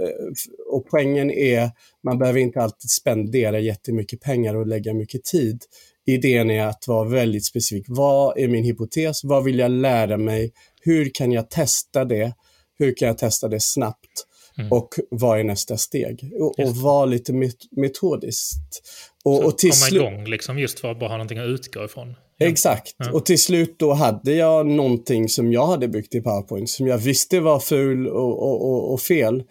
och 0.73 0.87
poängen 0.91 1.31
är, 1.31 1.71
man 2.05 2.19
behöver 2.19 2.41
inte 2.41 2.61
alltid 2.61 2.91
spendera 2.91 3.61
jättemycket 3.61 4.21
pengar 4.21 4.55
och 4.55 4.67
lägga 4.67 4.95
mycket 4.95 5.25
tid. 5.25 5.62
Idén 6.07 6.51
är 6.51 6.67
att 6.67 6.85
vara 6.88 7.09
väldigt 7.09 7.47
specifik. 7.47 7.85
Vad 7.88 8.38
är 8.38 8.49
min 8.49 8.64
hypotes? 8.64 9.25
Vad 9.25 9.45
vill 9.45 9.59
jag 9.59 9.71
lära 9.71 10.17
mig? 10.17 10.53
Hur 10.81 11.11
kan 11.14 11.33
jag 11.33 11.51
testa 11.51 12.05
det? 12.05 12.33
Hur 12.79 12.95
kan 12.97 13.09
jag 13.09 13.19
testa 13.19 13.49
det 13.49 13.61
snabbt? 13.61 14.25
Mm. 14.59 14.73
Och 14.73 14.88
vad 15.11 15.41
är 15.41 15.45
nästa 15.45 15.77
steg? 15.77 16.33
Och, 16.41 16.59
och 16.59 16.77
vara 16.77 17.05
lite 17.07 17.33
metodiskt. 17.71 18.83
Och, 19.25 19.45
och 19.45 19.59
till 19.59 19.71
komma 19.71 20.07
igång 20.07 20.25
liksom 20.25 20.59
just 20.59 20.81
för 20.81 20.91
att 20.91 21.01
bara 21.01 21.09
ha 21.09 21.17
någonting 21.17 21.38
att 21.38 21.49
utgå 21.49 21.85
ifrån. 21.85 22.14
Exakt. 22.40 22.94
Ja. 22.98 23.12
Och 23.12 23.27
till 23.27 23.42
slut 23.42 23.79
då 23.79 23.92
hade 23.92 24.35
jag 24.35 24.66
någonting 24.66 25.29
som 25.29 25.53
jag 25.53 25.66
hade 25.66 25.88
byggt 25.88 26.14
i 26.14 26.20
PowerPoint 26.20 26.70
som 26.70 26.87
jag 26.87 26.98
visste 26.98 27.40
var 27.40 27.61
ful 27.61 28.09
och, 28.09 28.42
och, 28.42 28.70
och, 28.70 28.92
och 28.92 29.01
fel. 29.01 29.42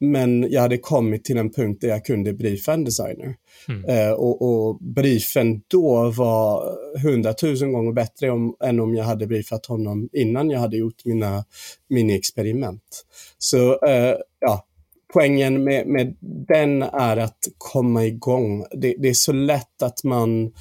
Men 0.00 0.50
jag 0.50 0.60
hade 0.60 0.78
kommit 0.78 1.24
till 1.24 1.38
en 1.38 1.50
punkt 1.50 1.80
där 1.80 1.88
jag 1.88 2.04
kunde 2.04 2.32
briefa 2.32 2.72
en 2.72 2.84
designer. 2.84 3.34
Mm. 3.68 3.84
Eh, 3.84 4.12
och, 4.12 4.42
och 4.42 4.78
briefen 4.80 5.60
då 5.68 6.10
var 6.10 6.74
hundratusen 7.02 7.72
gånger 7.72 7.92
bättre 7.92 8.30
om, 8.30 8.56
än 8.64 8.80
om 8.80 8.94
jag 8.94 9.04
hade 9.04 9.26
briefat 9.26 9.66
honom 9.66 10.08
innan 10.12 10.50
jag 10.50 10.60
hade 10.60 10.76
gjort 10.76 11.04
mina 11.04 11.44
mini-experiment. 11.88 13.04
Så 13.38 13.86
eh, 13.86 14.14
ja, 14.40 14.66
poängen 15.12 15.64
med, 15.64 15.86
med 15.86 16.16
den 16.48 16.82
är 16.82 17.16
att 17.16 17.38
komma 17.58 18.04
igång. 18.04 18.64
Det, 18.70 18.94
det, 18.98 19.08
är 19.08 19.14
så 19.14 19.32
lätt 19.32 19.82
att 19.82 20.04
man 20.04 20.52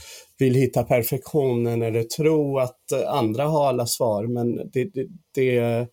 vill 0.42 0.56
hitta 0.56 0.84
perfektionen 0.84 1.82
eller 1.82 2.04
tro 2.04 2.60
att 2.60 2.92
andra 3.08 3.44
har 3.44 3.68
alla 3.68 3.86
svar, 3.86 4.28
men 4.28 4.56
det, 4.56 4.90
det, 4.94 5.08
det, 5.36 5.88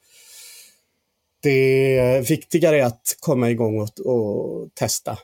det 1.43 2.31
viktigare 2.31 2.81
är 2.81 2.85
att 2.85 3.17
komma 3.21 3.51
igång 3.51 3.81
och, 3.81 4.07
och 4.07 4.75
testa. 4.75 5.19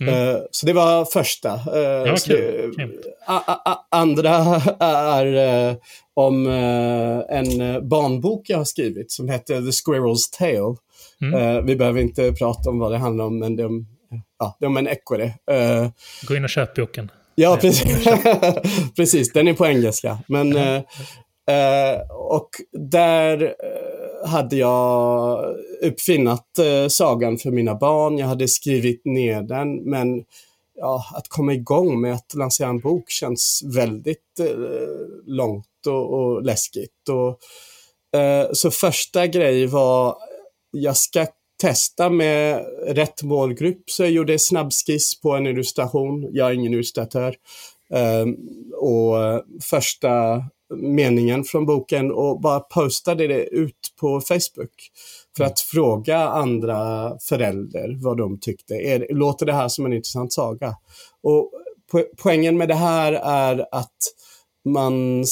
Mm. 0.00 0.14
Uh, 0.14 0.40
så 0.50 0.66
det 0.66 0.72
var 0.72 1.04
första. 1.04 1.54
Uh, 1.54 1.80
ja, 1.80 2.16
cool. 2.26 2.74
cool. 2.76 3.00
andra 3.90 4.60
är 4.80 5.26
uh, 5.70 5.76
om 6.14 6.46
en 7.28 7.88
barnbok 7.88 8.50
jag 8.50 8.58
har 8.58 8.64
skrivit 8.64 9.12
som 9.12 9.28
heter 9.28 9.54
The 9.54 9.70
Squirrel's 9.70 10.38
Tale. 10.38 10.76
Mm. 11.22 11.66
vi 11.66 11.76
behöver 11.76 12.00
inte 12.00 12.32
prata 12.32 12.70
om 12.70 12.78
vad 12.78 12.92
det 12.92 12.98
handlar 12.98 13.24
om, 13.24 13.38
men 13.38 13.56
det 13.56 13.62
är 13.62 13.66
om, 13.66 13.86
ja, 14.38 14.56
det 14.60 14.64
är 14.64 14.66
om 14.66 14.76
en 14.76 14.88
ekorre. 14.88 15.34
Gå 16.28 16.36
in 16.36 16.44
och 16.44 16.50
köp 16.50 16.74
boken. 16.74 17.10
Ja, 17.38 17.58
precis. 17.60 18.04
precis. 18.96 19.32
Den 19.32 19.48
är 19.48 19.54
på 19.54 19.66
engelska. 19.66 20.18
Men, 20.28 20.56
mm. 20.56 20.82
eh, 21.50 22.10
och 22.10 22.48
där 22.90 23.42
eh, 23.42 24.28
hade 24.28 24.56
jag 24.56 25.44
uppfinnat 25.82 26.58
eh, 26.58 26.88
sagan 26.88 27.38
för 27.38 27.50
mina 27.50 27.74
barn. 27.74 28.18
Jag 28.18 28.26
hade 28.26 28.48
skrivit 28.48 29.04
ner 29.04 29.42
den, 29.42 29.90
men 29.90 30.24
ja, 30.74 31.04
att 31.14 31.28
komma 31.28 31.52
igång 31.52 32.00
med 32.00 32.14
att 32.14 32.34
lansera 32.34 32.68
en 32.68 32.80
bok 32.80 33.10
känns 33.10 33.62
väldigt 33.76 34.40
eh, 34.40 34.46
långt 35.26 35.86
och, 35.86 36.14
och 36.14 36.42
läskigt. 36.42 37.08
Och, 37.10 38.20
eh, 38.20 38.48
så 38.52 38.70
första 38.70 39.26
grej 39.26 39.66
var, 39.66 40.16
jag 40.70 40.96
ska 40.96 41.26
testa 41.60 42.10
med 42.10 42.64
rätt 42.86 43.22
målgrupp. 43.22 43.90
Så 43.90 44.02
jag 44.02 44.10
gjorde 44.10 44.38
snabbskiss 44.38 45.20
på 45.20 45.32
en 45.32 45.46
illustration. 45.46 46.28
Jag 46.32 46.48
är 46.48 46.52
ingen 46.52 46.72
illustratör. 46.72 47.34
Um, 47.90 48.36
och 48.80 49.22
eh, 49.22 49.40
första 49.70 50.42
meningen 50.74 51.44
från 51.44 51.66
boken 51.66 52.12
och 52.12 52.40
bara 52.40 52.60
postade 52.60 53.26
det 53.26 53.44
ut 53.44 53.94
på 54.00 54.20
Facebook 54.20 54.90
för 55.36 55.44
att 55.44 55.60
fråga 55.60 56.18
andra 56.18 57.12
föräldrar 57.28 58.02
vad 58.02 58.16
de 58.16 58.40
tyckte. 58.40 58.74
Är, 58.74 59.14
låter 59.14 59.46
det 59.46 59.52
här 59.52 59.68
som 59.68 59.86
en 59.86 59.92
intressant 59.92 60.32
saga? 60.32 60.76
Och 61.22 61.50
po 61.92 62.04
poängen 62.16 62.58
med 62.58 62.68
det 62.68 62.74
här 62.74 63.12
är 63.12 63.66
att 63.72 63.96
man 64.64 65.24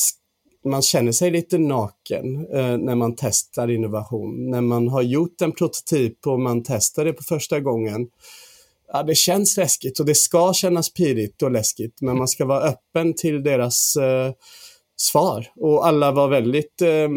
man 0.65 0.83
känner 0.83 1.13
sig 1.13 1.31
lite 1.31 1.59
naken 1.59 2.47
eh, 2.55 2.77
när 2.79 2.95
man 2.95 3.15
testar 3.17 3.71
innovation. 3.71 4.51
När 4.51 4.61
man 4.61 4.89
har 4.89 5.03
gjort 5.03 5.41
en 5.41 5.53
prototyp 5.53 6.27
och 6.27 6.41
man 6.41 6.63
testar 6.63 7.05
det 7.05 7.13
på 7.13 7.23
första 7.23 7.61
gången. 7.61 8.09
Ja, 8.93 9.03
det 9.03 9.15
känns 9.15 9.57
läskigt 9.57 10.01
och 10.01 10.07
det 10.07 10.15
ska 10.15 10.53
kännas 10.55 10.93
pirrigt 10.93 11.43
och 11.43 11.51
läskigt, 11.51 12.01
men 12.01 12.19
man 12.19 12.29
ska 12.29 12.45
vara 12.45 12.61
öppen 12.61 13.15
till 13.15 13.43
deras 13.43 13.97
eh, 13.97 14.33
svar. 14.97 15.47
Och 15.57 15.87
alla 15.87 16.13
var 16.13 16.29
väldigt 16.29 16.83
eh, 16.83 17.09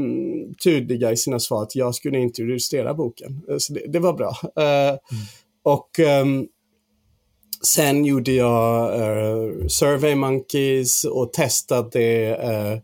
tydliga 0.63 1.11
i 1.11 1.17
sina 1.17 1.39
svar 1.39 1.63
att 1.63 1.75
jag 1.75 1.95
skulle 1.95 2.19
inte 2.19 2.41
illustrera 2.41 2.93
boken. 2.93 3.41
Eh, 3.49 3.57
så 3.57 3.73
det, 3.73 3.87
det 3.87 3.99
var 3.99 4.13
bra. 4.13 4.37
Eh, 4.55 4.89
mm. 4.89 4.99
Och 5.63 5.99
ehm, 5.99 6.47
sen 7.63 8.05
gjorde 8.05 8.31
jag 8.31 8.93
uh, 8.93 9.67
Survey 9.67 10.15
Monkeys 10.15 11.03
och 11.03 11.33
testade 11.33 12.37
uh, 12.37 12.81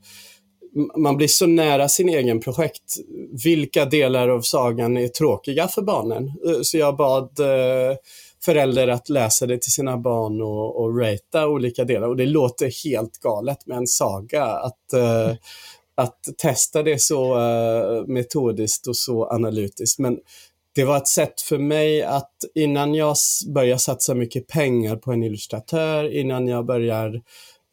man 0.96 1.18
blir 1.18 1.28
så 1.28 1.48
nära 1.48 1.90
sin 1.90 2.10
egen 2.10 2.40
projekt. 2.40 2.98
Vilka 3.44 3.86
delar 3.86 4.30
av 4.30 4.42
sagan 4.42 4.98
är 4.98 5.08
tråkiga 5.08 5.68
för 5.68 5.82
barnen? 5.82 6.32
Eh, 6.48 6.62
så 6.62 6.78
jag 6.78 6.98
bad 6.98 7.40
eh, 7.40 7.98
föräldrar 8.46 8.88
att 8.88 9.10
läsa 9.10 9.46
det 9.46 9.62
till 9.62 9.72
sina 9.72 9.98
barn 9.98 10.42
och, 10.42 10.82
och 10.82 11.00
ratea 11.00 11.48
olika 11.48 11.84
delar. 11.84 12.08
Och 12.08 12.18
det 12.18 12.26
låter 12.26 12.86
helt 12.86 13.20
galet 13.20 13.68
med 13.68 13.78
en 13.78 13.88
saga. 13.88 14.46
Att, 14.46 14.94
mm. 14.94 15.36
att 15.96 16.20
testa 16.38 16.84
det 16.84 17.02
så 17.02 17.38
metodiskt 18.08 18.88
och 18.88 18.98
så 18.98 19.26
analytiskt. 19.26 20.00
Men 20.00 20.18
det 20.76 20.84
var 20.84 20.98
ett 20.98 21.08
sätt 21.08 21.42
för 21.42 21.58
mig 21.58 22.04
att 22.04 22.34
innan 22.56 22.96
jag 22.96 23.16
börjar 23.54 23.78
satsa 23.78 24.14
mycket 24.14 24.48
pengar 24.48 24.96
på 24.96 25.12
en 25.12 25.24
illustratör, 25.24 26.14
innan 26.16 26.48
jag 26.48 26.66
börjar 26.66 27.22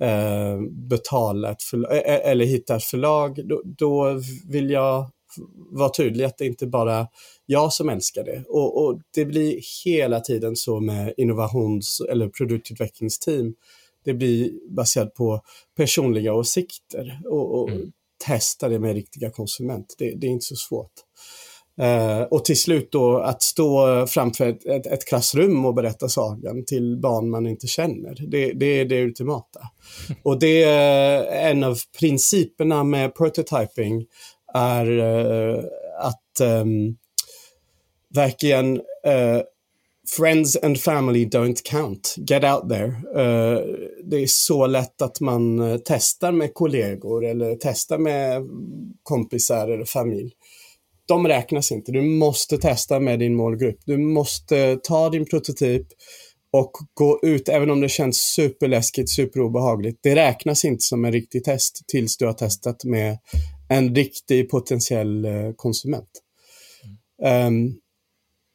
eh, 0.00 0.60
betala 0.70 1.50
ett 1.50 1.62
förlag, 1.62 2.02
eller 2.04 2.44
hitta 2.44 2.76
ett 2.76 2.84
förlag, 2.84 3.48
då, 3.48 3.62
då, 3.64 4.20
vill 4.48 4.70
jag 4.70 5.10
vara 5.70 5.90
tydlig 5.90 6.24
att 6.24 6.38
det 6.38 6.46
inte 6.46 6.66
bara 6.66 7.06
jag 7.46 7.72
som 7.72 7.88
älskar 7.88 8.24
det. 8.24 8.44
Och, 8.48 8.84
och, 8.84 9.00
det 9.14 9.24
blir 9.24 9.60
hela 9.84 10.20
tiden 10.20 10.56
så 10.56 10.80
med 10.80 11.14
innovations 11.16 12.02
eller 12.10 12.28
produktutvecklingsteam. 12.28 13.54
Det 14.04 14.14
blir 14.14 14.50
baserat 14.76 15.14
på 15.14 15.40
personliga 15.76 16.34
åsikter 16.34 17.20
och, 17.24 17.60
och 17.60 17.68
mm. 17.68 17.92
testa 18.26 18.68
det 18.68 18.78
med 18.78 18.94
riktiga 18.94 19.30
konsument. 19.30 19.94
Det, 19.98 20.14
det 20.14 20.26
är 20.26 20.30
inte 20.30 20.46
så 20.46 20.56
svårt. 20.56 20.92
Uh, 21.80 22.22
och 22.22 22.44
till 22.44 22.60
slut 22.60 22.92
då 22.92 23.18
att 23.18 23.42
stå 23.42 24.06
framför 24.06 24.48
ett, 24.48 24.66
ett, 24.66 24.86
ett, 24.86 25.08
klassrum 25.08 25.66
och 25.66 25.74
berätta 25.74 26.08
sagan 26.08 26.64
till 26.64 26.98
barn 27.02 27.30
man 27.30 27.46
inte 27.46 27.66
känner. 27.66 28.14
Det, 28.28 28.52
det 28.52 28.66
är 28.66 28.84
det 28.84 29.02
ultimata. 29.02 29.60
Och 30.22 30.38
det 30.38 30.62
är 30.62 31.50
en 31.50 31.64
av 31.64 31.78
principerna 32.00 32.84
med 32.84 33.14
prototyping 33.14 34.06
är 34.54 34.90
uh, 34.90 35.64
att 36.00 36.40
um, 36.42 36.96
verkligen 38.14 38.76
uh, 38.76 39.42
Friends 40.16 40.56
and 40.56 40.80
family 40.80 41.24
don't 41.24 41.62
count. 41.64 42.14
Get 42.16 42.44
out 42.44 42.68
there. 42.68 42.94
det 44.04 44.16
är 44.16 44.26
så 44.26 44.66
lätt 44.66 45.02
att 45.02 45.20
man 45.20 45.60
testar 45.84 46.32
med 46.32 46.54
kollegor 46.54 47.26
eller 47.26 47.56
testar 47.60 47.98
med 47.98 48.42
kompisar 49.02 49.68
eller 49.68 49.84
familj 49.84 50.32
de 51.10 51.28
räknas 51.28 51.72
inte. 51.72 51.92
Du 51.92 52.02
måste 52.02 52.58
testa 52.58 53.00
med 53.00 53.18
din 53.18 53.34
målgrupp. 53.34 53.78
Du 53.84 53.98
måste 53.98 54.76
ta 54.82 55.08
din 55.10 55.26
prototyp 55.26 55.86
och 56.52 56.72
gå 56.94 57.20
ut, 57.22 57.48
även 57.48 57.70
om 57.70 57.80
det 57.80 57.88
känns 57.88 58.16
superläskigt, 58.16 59.10
superobehagligt. 59.10 59.98
Det 60.02 60.14
räknas 60.14 60.64
inte 60.64 60.82
som 60.82 61.04
en 61.04 61.12
riktig 61.12 61.44
test 61.44 61.84
tills 61.88 62.16
du 62.16 62.26
har 62.26 62.32
testat 62.32 62.84
med 62.84 63.18
en 63.68 63.94
riktig 63.94 64.50
potentiell 64.50 65.24
eh, 65.24 65.52
konsument. 65.56 66.10
Um, 67.46 67.74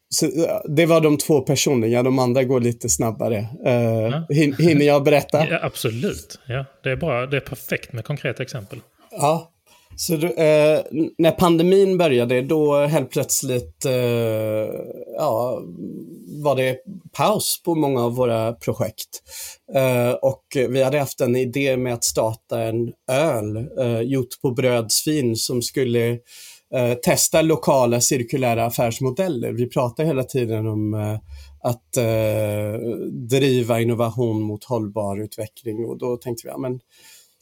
så 0.09 0.27
det 0.67 0.85
var 0.85 1.01
de 1.01 1.17
två 1.17 1.41
personliga, 1.41 2.03
de 2.03 2.19
andra 2.19 2.43
går 2.43 2.59
lite 2.61 2.89
snabbare. 2.89 3.47
Ja. 3.63 4.27
Hinner 4.59 4.85
jag 4.85 5.03
berätta? 5.03 5.47
Ja, 5.49 5.59
absolut. 5.61 6.39
Ja, 6.47 6.65
det, 6.83 6.89
är 6.91 6.95
bra. 6.95 7.25
det 7.25 7.37
är 7.37 7.41
perfekt 7.41 7.93
med 7.93 8.05
konkreta 8.05 8.43
exempel. 8.43 8.79
Ja, 9.11 9.54
så 9.95 10.13
eh, 10.13 10.81
när 11.17 11.31
pandemin 11.31 11.97
började, 11.97 12.41
då 12.41 12.85
helt 12.85 13.09
plötsligt 13.09 13.85
eh, 13.85 13.93
ja, 15.17 15.61
var 16.43 16.55
det 16.55 16.77
paus 17.17 17.61
på 17.65 17.75
många 17.75 18.03
av 18.03 18.15
våra 18.15 18.53
projekt. 18.53 19.21
Eh, 19.73 20.11
och 20.11 20.43
vi 20.69 20.83
hade 20.83 20.99
haft 20.99 21.21
en 21.21 21.35
idé 21.35 21.77
med 21.77 21.93
att 21.93 22.03
starta 22.03 22.63
en 22.63 22.93
öl 23.11 23.57
eh, 23.79 24.01
gjort 24.01 24.41
på 24.41 24.51
brödsvin 24.51 25.35
som 25.35 25.61
skulle 25.61 26.09
eh, 26.73 26.93
testa 27.03 27.41
lokala 27.41 28.01
cirkulära 28.01 28.65
affärsmodeller. 28.65 29.51
Vi 29.51 29.69
pratar 29.69 30.03
hela 30.03 30.23
tiden 30.23 30.67
om 30.67 30.93
eh, 30.93 31.19
att 31.63 31.91
driva 33.29 33.81
innovation 33.81 34.41
mot 34.41 34.63
hållbar 34.63 35.23
utveckling 35.23 35.85
och 35.85 35.97
då 35.97 36.17
tänkte 36.17 36.47
vi, 36.47 36.51
ja, 36.51 36.57
men 36.57 36.79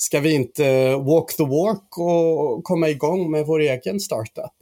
ska 0.03 0.19
vi 0.19 0.33
inte 0.33 0.95
walk 0.95 1.37
the 1.37 1.43
walk 1.43 1.97
och 1.97 2.63
komma 2.63 2.89
igång 2.89 3.31
med 3.31 3.45
vår 3.45 3.59
egen 3.59 3.99
startup? 3.99 4.53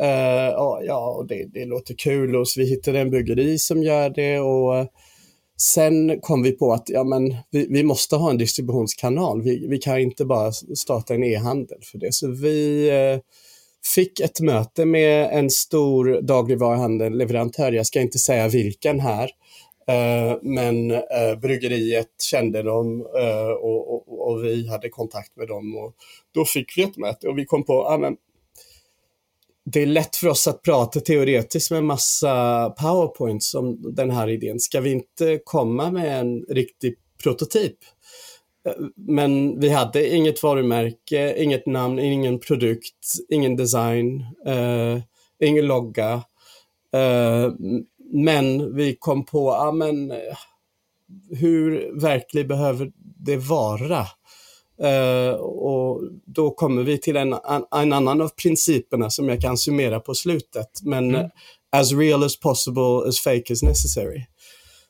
Uh, 0.00 0.86
ja, 0.86 1.24
det, 1.28 1.44
det 1.52 1.64
låter 1.64 1.94
kul 1.94 2.36
och 2.36 2.48
så 2.48 2.60
vi 2.60 2.66
hittade 2.66 3.00
en 3.00 3.10
byggeri 3.10 3.58
som 3.58 3.82
gör 3.82 4.10
det 4.10 4.38
och 4.38 4.76
eh, 4.76 4.86
sen 5.60 6.20
kom 6.20 6.42
vi 6.42 6.52
på 6.52 6.72
att 6.72 6.88
ja, 6.88 7.04
men 7.04 7.36
vi, 7.50 7.66
vi 7.70 7.82
måste 7.82 8.16
ha 8.16 8.30
en 8.30 8.38
distributionskanal. 8.38 9.42
Vi, 9.42 9.66
vi 9.68 9.78
kan 9.78 9.98
inte 9.98 10.24
bara 10.24 10.52
starta 10.52 11.14
en 11.14 11.24
e-handel 11.24 11.78
för 11.82 11.98
det. 11.98 12.14
Så 12.14 12.28
vi 12.28 12.90
uh, 12.90 13.20
fick 13.94 14.20
ett 14.20 14.40
möte 14.40 14.84
med 14.84 15.38
en 15.38 15.50
stor 15.50 16.22
dagligvaruhandel, 16.22 17.18
leverantör, 17.18 17.72
jag 17.72 17.86
ska 17.86 18.00
inte 18.00 18.18
säga 18.18 18.48
vilken 18.48 19.00
här, 19.00 19.30
Eh, 19.88 20.38
men 20.42 20.90
eh, 20.90 21.38
bryggeriet 21.42 22.22
kände 22.22 22.62
dem 22.62 23.06
eh, 23.18 23.50
och, 23.50 23.94
och, 23.94 24.30
och, 24.30 24.44
vi 24.44 24.68
hade 24.68 24.88
kontakt 24.88 25.36
med 25.36 25.48
dem. 25.48 25.76
Och 25.76 25.94
då 26.34 26.44
fick 26.44 26.78
vi 26.78 26.82
ett 26.82 26.96
möte 26.96 27.28
och 27.28 27.38
vi 27.38 27.44
kom 27.44 27.64
på 27.64 27.72
ah, 27.72 28.06
att 28.06 28.14
det 29.64 29.82
är 29.82 29.86
lätt 29.86 30.16
för 30.16 30.28
oss 30.28 30.48
att 30.48 30.62
prata 30.62 31.00
teoretiskt 31.00 31.70
med 31.70 31.84
massa 31.84 32.70
powerpoints 32.70 33.54
om 33.54 33.94
den 33.94 34.10
här 34.10 34.28
idén. 34.28 34.60
Ska 34.60 34.80
vi 34.80 34.92
inte 34.92 35.40
komma 35.44 35.90
med 35.90 36.20
en 36.20 36.42
riktig 36.48 36.94
prototyp? 37.22 37.76
Men 38.96 39.60
vi 39.60 39.68
hade 39.68 40.14
inget 40.16 40.42
varumärke, 40.42 41.42
inget 41.42 41.66
namn, 41.66 41.98
ingen 41.98 42.38
produkt, 42.38 43.14
ingen 43.28 43.56
design, 43.56 44.26
eh, 44.46 44.98
ingen 45.40 45.66
logga. 45.66 46.22
Uh, 46.96 47.52
men 48.12 48.74
vi 48.76 48.96
kom 48.96 49.24
på, 49.24 49.50
ja 49.50 49.72
men 49.72 50.12
hur 51.30 52.00
verklig 52.00 52.48
behöver 52.48 52.92
det 53.16 53.36
vara? 53.36 54.06
Uh, 54.82 55.34
och 55.40 56.02
då 56.26 56.50
kommer 56.50 56.82
vi 56.82 56.98
till 56.98 57.16
en, 57.16 57.32
en, 57.72 57.92
annan 57.92 58.20
av 58.20 58.28
principerna 58.28 59.10
som 59.10 59.28
jag 59.28 59.40
kan 59.40 59.56
summera 59.56 60.00
på 60.00 60.14
slutet. 60.14 60.68
Men 60.82 61.14
mm. 61.14 61.30
as 61.76 61.92
real 61.92 62.24
as 62.24 62.40
possible, 62.40 63.08
as 63.08 63.20
fake 63.20 63.52
as 63.52 63.62
necessary. 63.62 64.26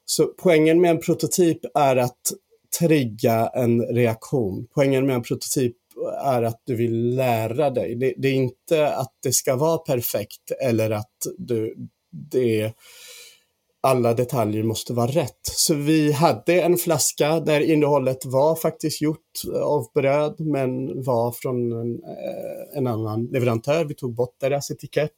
Så 0.04 0.26
poängen 0.26 0.80
med 0.80 0.90
en 0.90 1.00
prototyp 1.00 1.59
är 1.74 1.96
att 1.96 2.33
trigga 2.78 3.50
en 3.54 3.83
reaktion. 3.83 4.66
Poängen 4.74 5.06
med 5.06 5.14
en 5.14 5.22
prototyp 5.22 5.76
är 6.24 6.42
att 6.42 6.62
du 6.64 6.76
vill 6.76 7.16
lära 7.16 7.70
dig. 7.70 7.94
Det, 7.94 8.14
det 8.16 8.28
är 8.28 8.35
inte 8.35 8.94
att 8.94 9.12
det 9.22 9.33
ska 9.33 9.56
vara 9.56 9.78
perfekt 9.78 10.50
eller 10.62 10.90
att 10.90 11.16
du, 11.38 11.74
det 12.11 12.72
alla 13.83 14.14
detaljer 14.14 14.62
måste 14.62 14.93
vara 14.93 15.07
rätt. 15.07 15.40
Så 15.43 15.75
vi 15.75 16.12
hade 16.12 16.62
en 16.62 16.77
flaska 16.77 17.40
där 17.40 17.61
innehållet 17.61 18.25
var 18.25 18.57
faktiskt 18.57 19.03
gjort 19.03 19.43
av 19.62 19.87
bröd 19.95 20.35
men 20.38 21.03
var 21.03 21.33
från 21.33 21.73
en, 21.73 21.95
eh, 21.95 22.79
en 22.79 22.87
annan 22.87 23.25
leverantör. 23.25 23.85
Vi 23.85 23.95
tog 23.95 24.14
bort 24.14 24.37
deras 24.40 24.71
etikett. 24.71 25.16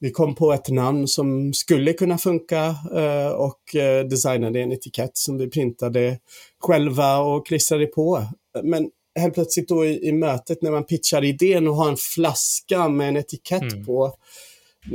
Vi 0.00 0.10
kom 0.10 0.34
på 0.34 0.52
ett 0.52 0.68
namn 0.68 1.08
som 1.08 1.52
skulle 1.52 1.92
kunna 1.92 2.18
funka 2.18 2.76
eh, 2.94 3.28
och 3.28 3.76
eh, 3.76 4.04
designade 4.04 4.60
en 4.60 4.72
etikett 4.72 5.16
som 5.16 5.38
vi 5.38 5.50
printade 5.50 6.18
själva 6.60 7.18
och 7.18 7.46
klistrade 7.46 7.86
på. 7.86 8.22
Men 8.62 8.90
helt 9.18 9.34
plötsligt 9.34 9.68
då 9.68 9.84
i, 9.84 10.08
i 10.08 10.12
mötet 10.12 10.62
när 10.62 10.70
man 10.70 10.84
pitchar 10.84 11.24
idén 11.24 11.68
och 11.68 11.76
har 11.76 11.88
en 11.88 11.96
flaska 11.96 12.88
med 12.88 13.08
en 13.08 13.16
etikett 13.16 13.72
mm. 13.72 13.84
på 13.84 14.14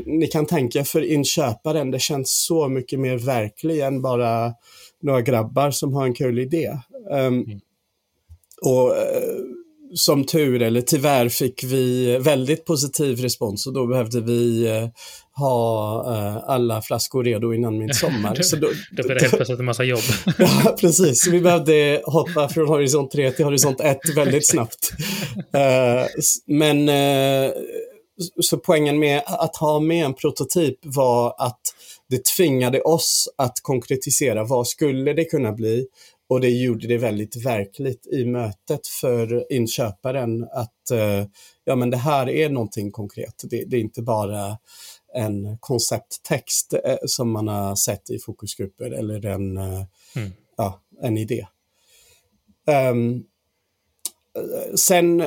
ni 0.06 0.28
kan 0.28 0.45
tänka 0.45 0.84
för 0.84 1.02
inköparen, 1.02 1.91
det 1.91 2.00
känns 2.00 2.45
så 2.45 2.67
mycket 2.67 3.00
mer 3.00 3.17
verklig 3.17 3.80
än 3.80 4.02
bara 4.02 4.54
några 5.02 5.21
grabbar 5.21 5.71
som 5.71 5.93
har 5.93 6.06
en 6.06 6.13
kul 6.13 6.39
idé. 6.39 6.78
Um, 7.12 7.17
mm. 7.17 7.60
Och 8.62 8.89
uh, 8.89 8.95
som 9.93 10.26
tur 10.26 10.62
eller 10.62 10.82
tyvärr 10.82 11.30
fick 11.30 11.63
vi 11.63 12.17
väldigt 12.17 12.65
positiv 12.65 13.19
respons 13.19 13.67
och 13.67 13.73
då 13.73 13.88
behövde 13.88 14.21
vi 14.21 14.67
uh, 14.67 14.89
ha 15.32 16.04
uh, 16.08 16.50
alla 16.50 16.82
flaskor 16.82 17.23
redo 17.23 17.54
innan 17.54 17.78
midsommar. 17.78 18.36
så 18.41 18.56
då, 18.56 18.67
då 18.91 19.04
blev 19.04 19.17
det 19.17 19.21
helt 19.21 19.36
plötsligt 19.36 19.60
en 19.60 19.65
massa 19.65 19.84
jobb. 19.84 20.04
ja, 20.38 20.76
precis. 20.80 21.23
Så 21.23 21.32
vi 21.32 21.41
behövde 21.41 22.02
hoppa 22.06 22.50
från 22.50 22.67
horisont 22.67 23.12
3 23.12 23.32
till 23.32 23.45
horisont 23.45 23.82
1 23.82 23.97
väldigt 24.15 24.47
snabbt. 24.47 24.91
men 26.47 26.89
så 28.42 28.58
poängen 28.58 29.00
med 29.00 29.24
att 29.26 29.56
ha 29.56 29.80
med 29.80 30.06
en 30.06 30.14
prototyp 30.14 30.80
var 30.82 31.36
att 31.38 31.62
det 32.10 32.26
tvingade 32.26 32.82
oss 32.82 33.30
att 33.38 33.60
konkretisera 33.62 34.44
vad 34.44 34.68
skulle 34.68 35.14
det 35.14 35.26
kunna 35.26 35.52
bli 35.52 35.88
och 36.30 36.42
det 36.42 36.50
gjorde 36.50 36.88
det 36.88 36.98
väldigt 36.98 37.46
verkligt 37.46 38.08
i 38.08 38.26
mötet 38.26 38.88
för 38.88 39.54
inköparen 39.54 40.44
att 40.44 40.92
eh, 40.92 41.26
ja 41.64 41.76
men 41.76 41.90
det 41.90 41.98
här 41.98 42.30
är 42.30 42.50
någonting 42.50 42.92
konkret. 42.92 43.44
Det, 43.44 43.66
det 43.66 43.78
är 43.78 43.82
inte 43.82 44.02
bara 44.02 44.58
en 45.14 45.58
koncepttext 45.60 46.74
eh, 46.74 46.98
som 47.06 47.32
man 47.32 47.48
har 47.48 47.76
sett 47.76 48.10
i 48.10 48.20
fokusgrupper 48.20 48.92
eller 48.92 49.26
en, 49.26 49.58
eh, 49.58 49.84
mm. 50.16 50.32
ja, 50.58 50.82
en 51.02 51.18
idé. 51.18 51.48
Um, 52.92 53.26
sen 54.76 55.23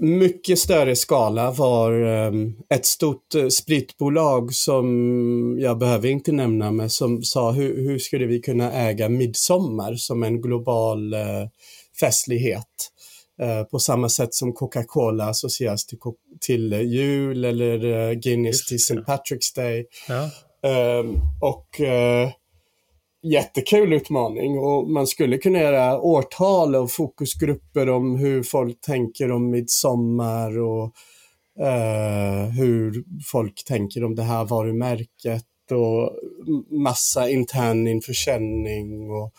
mycket 0.00 0.58
större 0.58 0.96
skala 0.96 1.50
var 1.50 1.92
um, 2.02 2.56
ett 2.74 2.86
stort 2.86 3.34
uh, 3.34 3.48
spritbolag 3.48 4.54
som 4.54 5.56
jag 5.60 5.78
behöver 5.78 6.08
inte 6.08 6.32
nämna, 6.32 6.70
men 6.72 6.90
som 6.90 7.22
sa 7.22 7.50
hur, 7.50 7.76
hur 7.76 7.98
skulle 7.98 8.26
vi 8.26 8.40
kunna 8.40 8.72
äga 8.72 9.08
midsommar 9.08 9.94
som 9.94 10.22
en 10.22 10.40
global 10.40 11.14
uh, 11.14 11.48
festlighet? 12.00 12.90
På 13.70 13.78
samma 13.78 14.08
sätt 14.08 14.34
som 14.34 14.52
Coca-Cola 14.52 15.24
associeras 15.24 15.86
till, 15.86 15.98
till 16.40 16.72
jul 16.72 17.44
eller 17.44 18.14
Guinness 18.14 18.66
till 18.66 18.76
St. 18.76 18.94
Patrick's 18.94 19.56
Day. 19.56 19.86
Ja. 20.08 20.30
Um, 21.00 21.20
och 21.40 21.80
jättekul 23.24 23.92
utmaning 23.92 24.58
och 24.58 24.90
man 24.90 25.06
skulle 25.06 25.38
kunna 25.38 25.58
göra 25.58 26.00
årtal 26.00 26.76
och 26.76 26.90
fokusgrupper 26.90 27.88
om 27.88 28.16
hur 28.16 28.42
folk 28.42 28.80
tänker 28.80 29.32
om 29.32 29.50
midsommar 29.50 30.58
och 30.58 30.94
eh, 31.66 32.48
hur 32.58 33.04
folk 33.32 33.64
tänker 33.64 34.04
om 34.04 34.14
det 34.14 34.22
här 34.22 34.44
varumärket 34.44 35.44
och 35.70 36.12
massa 36.70 37.30
intern 37.30 37.86
införsäljning 37.86 39.10
och 39.10 39.32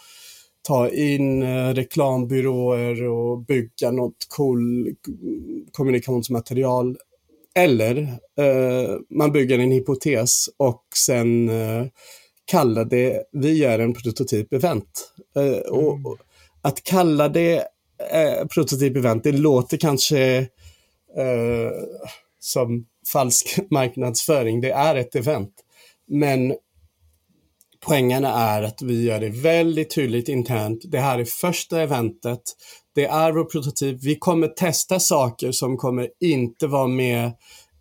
ta 0.68 0.90
in 0.90 1.44
eh, 1.44 1.74
reklambyråer 1.74 3.04
och 3.04 3.46
bygga 3.46 3.92
något 3.92 4.28
cool 4.30 4.90
kommunikationsmaterial. 5.72 6.98
Eller 7.56 7.98
eh, 8.38 8.96
man 9.10 9.32
bygger 9.32 9.60
en 9.60 9.72
hypotes 9.72 10.46
och 10.58 10.84
sen 10.96 11.50
eh, 11.50 11.86
kalla 12.46 12.84
det, 12.84 13.24
vi 13.32 13.58
gör 13.58 13.80
en 13.80 13.94
prototyp-event. 13.94 15.12
Mm. 15.36 16.06
och, 16.06 16.18
att 16.62 16.84
kalla 16.84 17.30
det 17.30 17.58
uh, 17.58 18.48
prototyp-event, 18.48 19.24
det 19.24 19.32
låter 19.32 19.78
kanske 19.78 20.40
uh, 21.20 21.72
som 22.40 22.86
falsk 23.14 23.60
marknadsföring. 23.70 24.62
Det 24.62 24.72
är 24.72 24.96
ett 24.96 25.16
event. 25.16 25.54
Men 26.08 26.54
poängen 27.86 28.26
är 28.26 28.64
att 28.64 28.82
vi 28.82 29.04
gör 29.04 29.20
det 29.20 29.30
väldigt 29.30 29.96
tydligt 29.96 30.30
internt. 30.30 30.82
Det 30.86 31.00
här 31.00 31.20
är 31.20 31.26
första 31.26 31.82
eventet. 31.82 32.42
Det 32.96 33.06
är 33.06 33.32
vår 33.32 33.44
prototyp. 33.44 34.04
Vi 34.04 34.16
kommer 34.16 34.48
testa 34.48 35.00
saker 35.00 35.52
som 35.52 35.78
kommer 35.78 36.10
inte 36.20 36.68
vara 36.68 36.88
med 36.88 37.32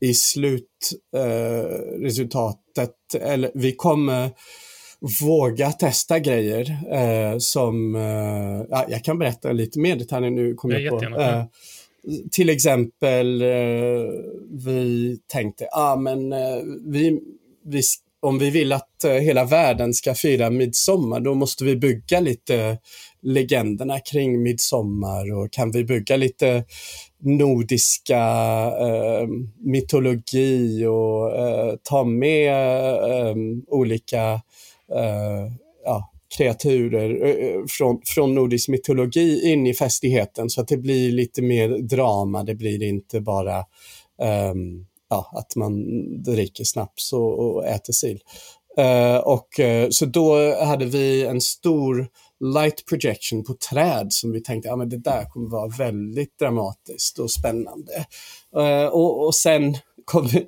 i 0.01 0.15
slutresultatet. 0.15 2.91
Eh, 3.15 3.33
eller 3.33 3.51
vi 3.55 3.73
kommer 3.73 4.31
våga 5.21 5.73
testa 5.73 6.19
grejer 6.19 6.77
eh, 6.93 7.39
som, 7.39 7.95
eh, 7.95 8.67
ja, 8.71 8.87
jag 8.89 9.05
kan 9.05 9.19
berätta 9.19 9.53
lite 9.53 9.79
mer 9.79 9.97
detaljer 9.97 10.31
nu. 10.31 10.55
Kommer 10.55 10.79
jag 10.79 11.01
på. 11.01 11.21
Eh, 11.21 11.45
till 12.31 12.51
exempel, 12.51 13.43
eh, 13.43 13.49
vi 14.51 15.19
tänkte, 15.27 15.69
ah, 15.73 15.97
men 15.97 16.33
eh, 16.33 16.59
vi, 16.87 17.21
vi, 17.65 17.83
om 18.21 18.39
vi 18.39 18.51
vill 18.51 18.73
att 18.73 19.05
hela 19.21 19.45
världen 19.45 19.95
ska 19.95 20.15
fira 20.15 20.51
midsommar, 20.51 21.21
då 21.21 21.35
måste 21.35 21.65
vi 21.65 21.77
bygga 21.77 22.21
lite 22.21 22.79
legenderna 23.23 24.01
kring 24.01 24.43
midsommar 24.43 25.35
och 25.35 25.53
kan 25.53 25.71
vi 25.71 25.85
bygga 25.85 26.17
lite 26.17 26.65
nordiska 27.23 28.23
eh, 28.81 29.29
mytologi 29.59 30.87
och 30.87 31.39
eh, 31.39 31.75
ta 31.83 32.05
med 32.05 32.55
eh, 32.95 33.35
olika 33.67 34.23
eh, 34.33 34.41
Eh, 34.93 35.53
ja, 35.85 36.11
kreaturer 36.37 37.25
eh, 37.25 37.47
eh, 37.47 37.61
från, 37.69 38.01
från 38.05 38.35
nordisk 38.35 38.69
mytologi 38.69 39.53
in 39.53 39.67
i 39.67 39.75
festigheten 39.75 40.51
så 40.51 40.61
att 40.61 40.69
det 40.69 40.77
blir 40.77 41.13
lite 41.13 41.43
mer 41.43 41.69
drama. 41.69 42.45
Det 42.45 42.55
blir 42.55 42.83
inte 42.83 43.21
bara 43.21 43.59
um, 44.53 44.87
ja, 45.11 45.31
att 45.33 45.57
man 45.57 45.83
dricker 46.23 46.65
snaps 46.65 47.13
och, 47.13 47.39
och 47.39 47.67
äter 47.67 47.93
sill. 47.93 48.21
Uh, 48.79 49.17
och, 49.17 49.49
uh, 49.59 49.87
så 49.91 50.07
då 50.07 50.55
hade 50.65 50.85
vi 50.85 51.27
en 51.27 51.41
stor 51.41 52.09
light 52.55 52.87
projection 52.89 53.45
på 53.45 53.55
träd 53.71 54.13
som 54.13 54.33
vi 54.33 54.43
tänkte 54.43 54.73
att 54.73 54.79
men 54.79 54.89
det 54.89 54.99
där 54.99 55.25
kommer 55.25 55.51
vara 55.51 55.69
väldigt 55.69 56.39
dramatiskt 56.39 57.19
och 57.19 57.31
spännande. 57.31 58.07
Uh, 58.57 58.87
och, 58.87 59.27
och 59.27 59.35
sen 59.35 59.77
kom 60.05 60.27
vi, 60.27 60.47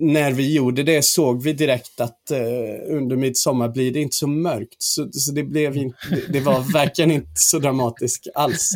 när 0.00 0.32
vi 0.32 0.54
gjorde 0.54 0.82
det 0.82 1.04
såg 1.04 1.42
vi 1.42 1.52
direkt 1.52 2.00
att 2.00 2.30
eh, 2.30 2.96
under 2.96 3.16
midsommar 3.16 3.68
blir 3.68 3.92
det 3.92 4.00
inte 4.00 4.16
så 4.16 4.26
mörkt. 4.26 4.76
Så, 4.78 5.08
så 5.12 5.32
det, 5.32 5.42
blev 5.42 5.76
inte, 5.76 5.96
det 6.32 6.40
var 6.40 6.72
verkligen 6.72 7.10
inte 7.10 7.30
så 7.34 7.58
dramatiskt 7.58 8.26
alls. 8.34 8.70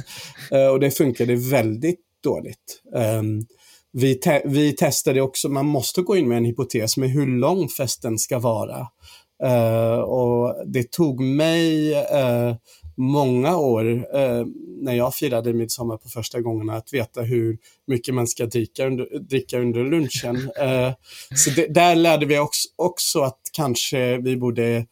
Eh, 0.51 0.67
och 0.67 0.81
det 0.81 0.91
funkade 0.91 1.37
väldigt 1.37 2.01
dåligt. 2.23 2.83
Um, 2.95 3.47
vi, 3.93 4.15
te 4.15 4.43
vi 4.45 4.73
testade 4.73 5.21
också, 5.21 5.49
man 5.49 5.67
måste 5.67 6.03
gå 6.03 6.17
in 6.17 6.29
med 6.29 6.39
en 6.39 6.45
hypotes 6.45 6.97
med 6.97 7.11
hur 7.11 7.27
lång 7.27 7.69
festen 7.69 8.19
ska 8.19 8.39
vara. 8.39 8.87
Uh, 9.43 10.01
och 10.01 10.67
det 10.67 10.91
tog 10.91 11.21
mig 11.21 11.95
uh, 11.95 12.57
många 12.97 13.57
år 13.57 13.85
uh, 13.87 14.47
när 14.83 14.95
jag 14.95 15.15
firade 15.15 15.53
midsommar 15.53 15.97
på 15.97 16.09
första 16.09 16.41
gången 16.41 16.71
att 16.71 16.93
veta 16.93 17.23
hur 17.23 17.59
mycket 17.87 18.15
man 18.15 18.27
ska 18.27 18.47
dricka 18.47 18.87
under, 18.87 19.19
dricka 19.19 19.59
under 19.59 19.85
lunchen. 19.85 20.51
så 21.35 21.51
det, 21.51 21.67
där 21.67 21.95
lärde 21.95 22.27
vi 22.27 22.39
också, 22.39 22.69
också, 22.77 23.21
att 23.21 23.41
kanske 23.53 24.19
vi 24.19 24.37
borde 24.37 24.87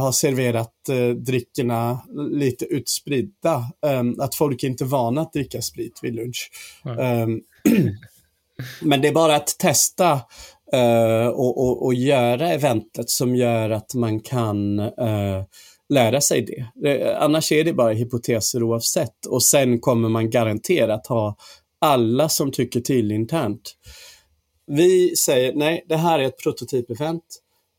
ha 0.00 0.12
serverat 0.12 0.72
dryckerna 1.16 2.00
lite 2.30 2.64
utspridda. 2.64 3.64
Um, 3.86 4.20
att 4.20 4.34
folk 4.34 4.62
inte 4.62 4.84
är 4.84 4.86
vana 4.86 5.20
att 5.20 5.32
dricka 5.32 5.62
sprit 5.62 5.98
vid 6.02 6.14
lunch. 6.14 6.50
Mm. 6.84 7.40
Men 8.82 9.00
det 9.00 9.08
är 9.08 9.12
bara 9.12 9.36
att 9.36 9.58
testa 9.58 10.20
uh, 10.74 11.26
och, 11.26 11.58
och, 11.58 11.84
och, 11.84 11.94
göra 11.94 12.48
eventet 12.48 13.10
som 13.10 13.36
gör 13.36 13.70
att 13.70 13.94
man 13.94 14.20
kan 14.20 14.80
uh, 14.80 15.44
lära 15.88 16.20
sig 16.20 16.42
det. 16.42 16.66
det. 16.74 17.18
Annars 17.18 17.52
är 17.52 17.64
det 17.64 17.72
bara 17.72 17.92
hypoteser 17.92 18.62
oavsett 18.62 19.26
och 19.26 19.42
sen 19.42 19.80
kommer 19.80 20.08
man 20.08 20.30
garanterat 20.30 21.06
ha 21.06 21.36
alla 21.80 22.28
som 22.28 22.52
tycker 22.52 22.80
till 22.80 23.12
internt. 23.12 23.74
Vi 24.66 25.16
säger 25.16 25.54
nej, 25.54 25.84
det 25.88 25.96
här 25.96 26.18
är 26.18 26.24
ett 26.24 26.38
prototypevent. 26.42 27.24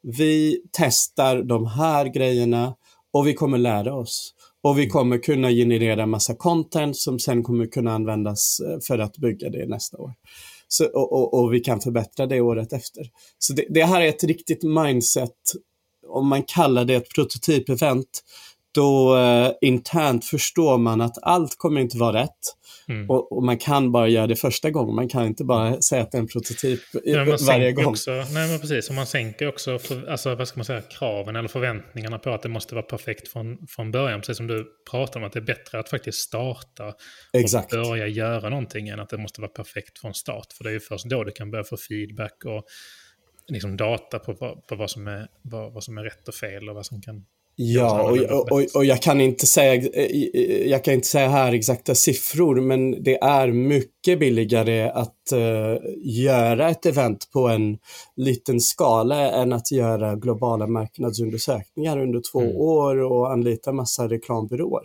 Vi 0.01 0.61
testar 0.71 1.43
de 1.43 1.65
här 1.65 2.05
grejerna 2.05 2.75
och 3.13 3.27
vi 3.27 3.33
kommer 3.33 3.57
lära 3.57 3.95
oss. 3.95 4.33
Och 4.63 4.79
vi 4.79 4.87
kommer 4.87 5.17
kunna 5.17 5.49
generera 5.49 6.05
massa 6.05 6.35
content 6.35 6.97
som 6.97 7.19
sen 7.19 7.43
kommer 7.43 7.65
kunna 7.65 7.93
användas 7.93 8.59
eh, 8.59 8.79
för 8.87 8.99
att 8.99 9.17
bygga 9.17 9.49
det 9.49 9.67
nästa 9.67 9.97
år. 9.97 10.13
Så, 10.75 10.85
och, 10.85 11.13
och, 11.13 11.33
och, 11.33 11.53
vi 11.53 11.59
kan 11.59 11.81
förbättra 11.81 12.25
det 12.25 12.41
året 12.41 12.73
efter. 12.73 13.03
Så 13.39 13.53
det, 13.53 13.65
det, 13.69 13.83
här 13.83 14.01
är 14.01 14.07
ett 14.07 14.23
riktigt 14.23 14.63
mindset, 14.63 15.31
om 16.07 16.27
man 16.27 16.43
kallar 16.43 16.85
det 16.85 16.95
ett 16.95 17.09
prototypevent, 17.15 18.23
då 18.75 19.17
eh, 19.17 19.51
internt 19.61 20.25
förstår 20.25 20.77
man 20.77 21.01
att 21.01 21.17
allt 21.21 21.57
kommer 21.57 21.81
inte 21.81 21.97
vara 21.97 22.23
rätt. 22.23 22.55
Mm. 22.87 23.09
Och, 23.09 23.37
och, 23.37 23.43
man 23.43 23.57
kan 23.57 23.91
bara 23.91 24.07
göra 24.07 24.27
det 24.27 24.35
första 24.35 24.71
gången. 24.71 24.95
Man 24.95 25.09
kan 25.09 25.25
inte 25.25 25.43
bara 25.43 25.81
säga 25.81 26.01
att 26.01 26.11
det 26.11 26.17
är 26.17 26.19
en 26.19 26.27
prototyp 26.27 26.79
ja, 27.03 27.37
varje 27.47 27.71
gång. 27.71 27.85
Också, 27.85 28.11
nej, 28.11 28.49
men 28.49 28.59
precis. 28.59 28.89
Och 28.89 28.95
man 28.95 29.05
sänker 29.05 29.47
också 29.47 29.79
för, 29.79 30.07
alltså, 30.07 30.35
vad 30.35 30.47
ska 30.47 30.57
man 30.57 30.65
säga, 30.65 30.81
kraven 30.81 31.35
eller 31.35 31.47
förväntningarna 31.47 32.19
på 32.19 32.29
att 32.29 32.41
det 32.41 32.49
måste 32.49 32.75
vara 32.75 32.85
perfekt 32.85 33.27
från, 33.27 33.57
från 33.69 33.91
början. 33.91 34.19
Precis 34.19 34.37
som 34.37 34.47
du 34.47 34.65
pratar 34.91 35.19
om, 35.19 35.25
att 35.25 35.33
det 35.33 35.39
är 35.39 35.45
bättre 35.45 35.79
att 35.79 35.89
faktiskt 35.89 36.17
starta 36.17 36.93
Exakt. 37.33 37.73
och 37.73 37.81
börja 37.81 38.07
göra 38.07 38.49
någonting 38.49 38.87
än 38.87 38.99
att 38.99 39.09
det 39.09 39.17
måste 39.17 39.41
vara 39.41 39.51
perfekt 39.51 39.99
från 39.99 40.13
start. 40.13 40.53
För 40.53 40.63
det 40.63 40.69
är 40.69 40.73
ju 40.73 40.79
först 40.79 41.05
då 41.05 41.23
du 41.23 41.31
kan 41.31 41.51
börja 41.51 41.63
få 41.63 41.77
feedback 41.77 42.45
och 42.45 42.63
liksom 43.47 43.77
data 43.77 44.19
på, 44.19 44.35
på 44.69 44.75
vad, 44.75 44.89
som 44.89 45.07
är, 45.07 45.27
vad, 45.41 45.73
vad 45.73 45.83
som 45.83 45.97
är 45.97 46.03
rätt 46.03 46.27
och 46.27 46.35
fel 46.35 46.69
och 46.69 46.75
vad 46.75 46.85
som 46.85 47.01
kan 47.01 47.25
Ja, 47.57 48.11
och, 48.11 48.51
och, 48.51 48.65
och, 48.75 48.85
jag, 48.85 49.01
kan 49.01 49.21
inte 49.21 49.45
säga, 49.45 49.89
jag 50.65 50.83
kan 50.83 50.93
inte 50.93 51.07
säga 51.07 51.29
här 51.29 51.53
exakta 51.53 51.95
siffror, 51.95 52.61
men 52.61 53.03
det 53.03 53.17
är 53.23 53.47
mycket 53.51 54.19
billigare 54.19 54.89
att 54.89 55.33
uh, 55.33 55.77
göra 56.03 56.69
ett 56.69 56.85
event 56.85 57.29
på 57.33 57.47
en 57.47 57.77
liten 58.15 58.61
skala 58.61 59.31
än 59.31 59.53
att 59.53 59.71
göra 59.71 60.15
globala 60.15 60.67
marknadsundersökningar 60.67 62.01
under 62.01 62.21
två 62.31 62.41
mm. 62.41 62.55
år 62.55 63.01
och 63.01 63.31
anlita 63.31 63.71
massa 63.71 64.07
reklambyråer. 64.07 64.83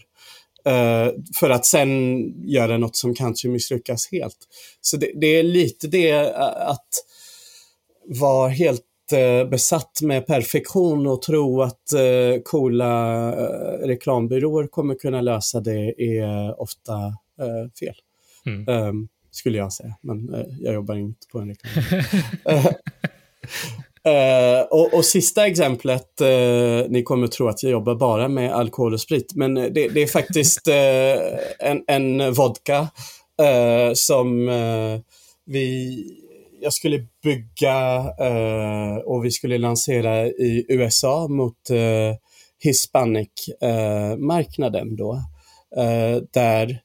Uh, 0.68 1.12
för 1.40 1.50
att 1.50 1.66
sen 1.66 2.18
göra 2.48 2.78
något 2.78 2.96
som 2.96 3.14
kanske 3.14 3.48
misslyckas 3.48 4.08
helt. 4.12 4.38
Så 4.80 4.96
det, 4.96 5.12
det 5.20 5.26
är 5.26 5.42
lite 5.42 5.88
det 5.88 6.34
att 6.56 6.88
vara 8.04 8.48
helt 8.48 8.82
besatt 9.50 10.02
med 10.02 10.26
perfektion 10.26 11.06
och 11.06 11.22
tro 11.22 11.62
att 11.62 11.92
eh, 11.92 12.42
coola 12.44 13.32
eh, 13.32 13.86
reklambyråer 13.86 14.66
kommer 14.66 14.94
kunna 14.94 15.20
lösa 15.20 15.60
det 15.60 16.02
är 16.02 16.60
ofta 16.60 16.94
eh, 17.40 17.70
fel. 17.80 17.94
Mm. 18.46 18.68
Um, 18.68 19.08
skulle 19.30 19.58
jag 19.58 19.72
säga, 19.72 19.94
men 20.00 20.34
uh, 20.34 20.44
jag 20.60 20.74
jobbar 20.74 20.94
inte 20.94 21.26
på 21.32 21.38
en 21.38 21.48
reklam. 21.48 22.00
uh, 24.06 24.62
och, 24.70 24.94
och, 24.94 25.04
sista 25.04 25.46
exemplet, 25.46 26.20
uh, 26.20 26.84
ni 26.88 27.02
kommer 27.02 27.26
tro 27.26 27.48
att 27.48 27.62
jag 27.62 27.72
jobbar 27.72 27.94
bara 27.94 28.28
med 28.28 28.52
alkohol 28.52 28.92
och 28.92 29.00
sprit, 29.00 29.32
men 29.34 29.54
det, 29.54 29.70
det 29.70 30.02
är 30.02 30.06
faktiskt 30.06 30.68
en, 31.58 31.84
en, 31.86 32.32
vodka 32.32 32.88
som 33.94 34.46
vi 35.46 36.04
jag 36.60 36.72
skulle 36.72 37.06
bygga 37.22 37.96
eh, 38.20 38.96
och 38.96 39.24
vi 39.24 39.30
skulle 39.30 39.58
lansera 39.58 40.26
i 40.26 40.66
USA 40.68 41.28
mot 41.28 41.70
eh, 41.70 42.14
Hispanic-marknaden 42.62 44.88
eh, 44.88 44.94
då. 44.96 45.12
Eh, 45.76 46.16
där 46.32 46.80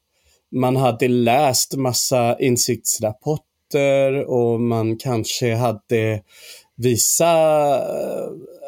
man 0.52 0.76
hade 0.76 1.08
läst 1.08 1.76
massa 1.76 2.38
insiktsrapporter 2.38 4.24
och 4.24 4.60
man 4.60 4.96
kanske 4.96 5.54
hade 5.54 6.22
vissa 6.76 7.78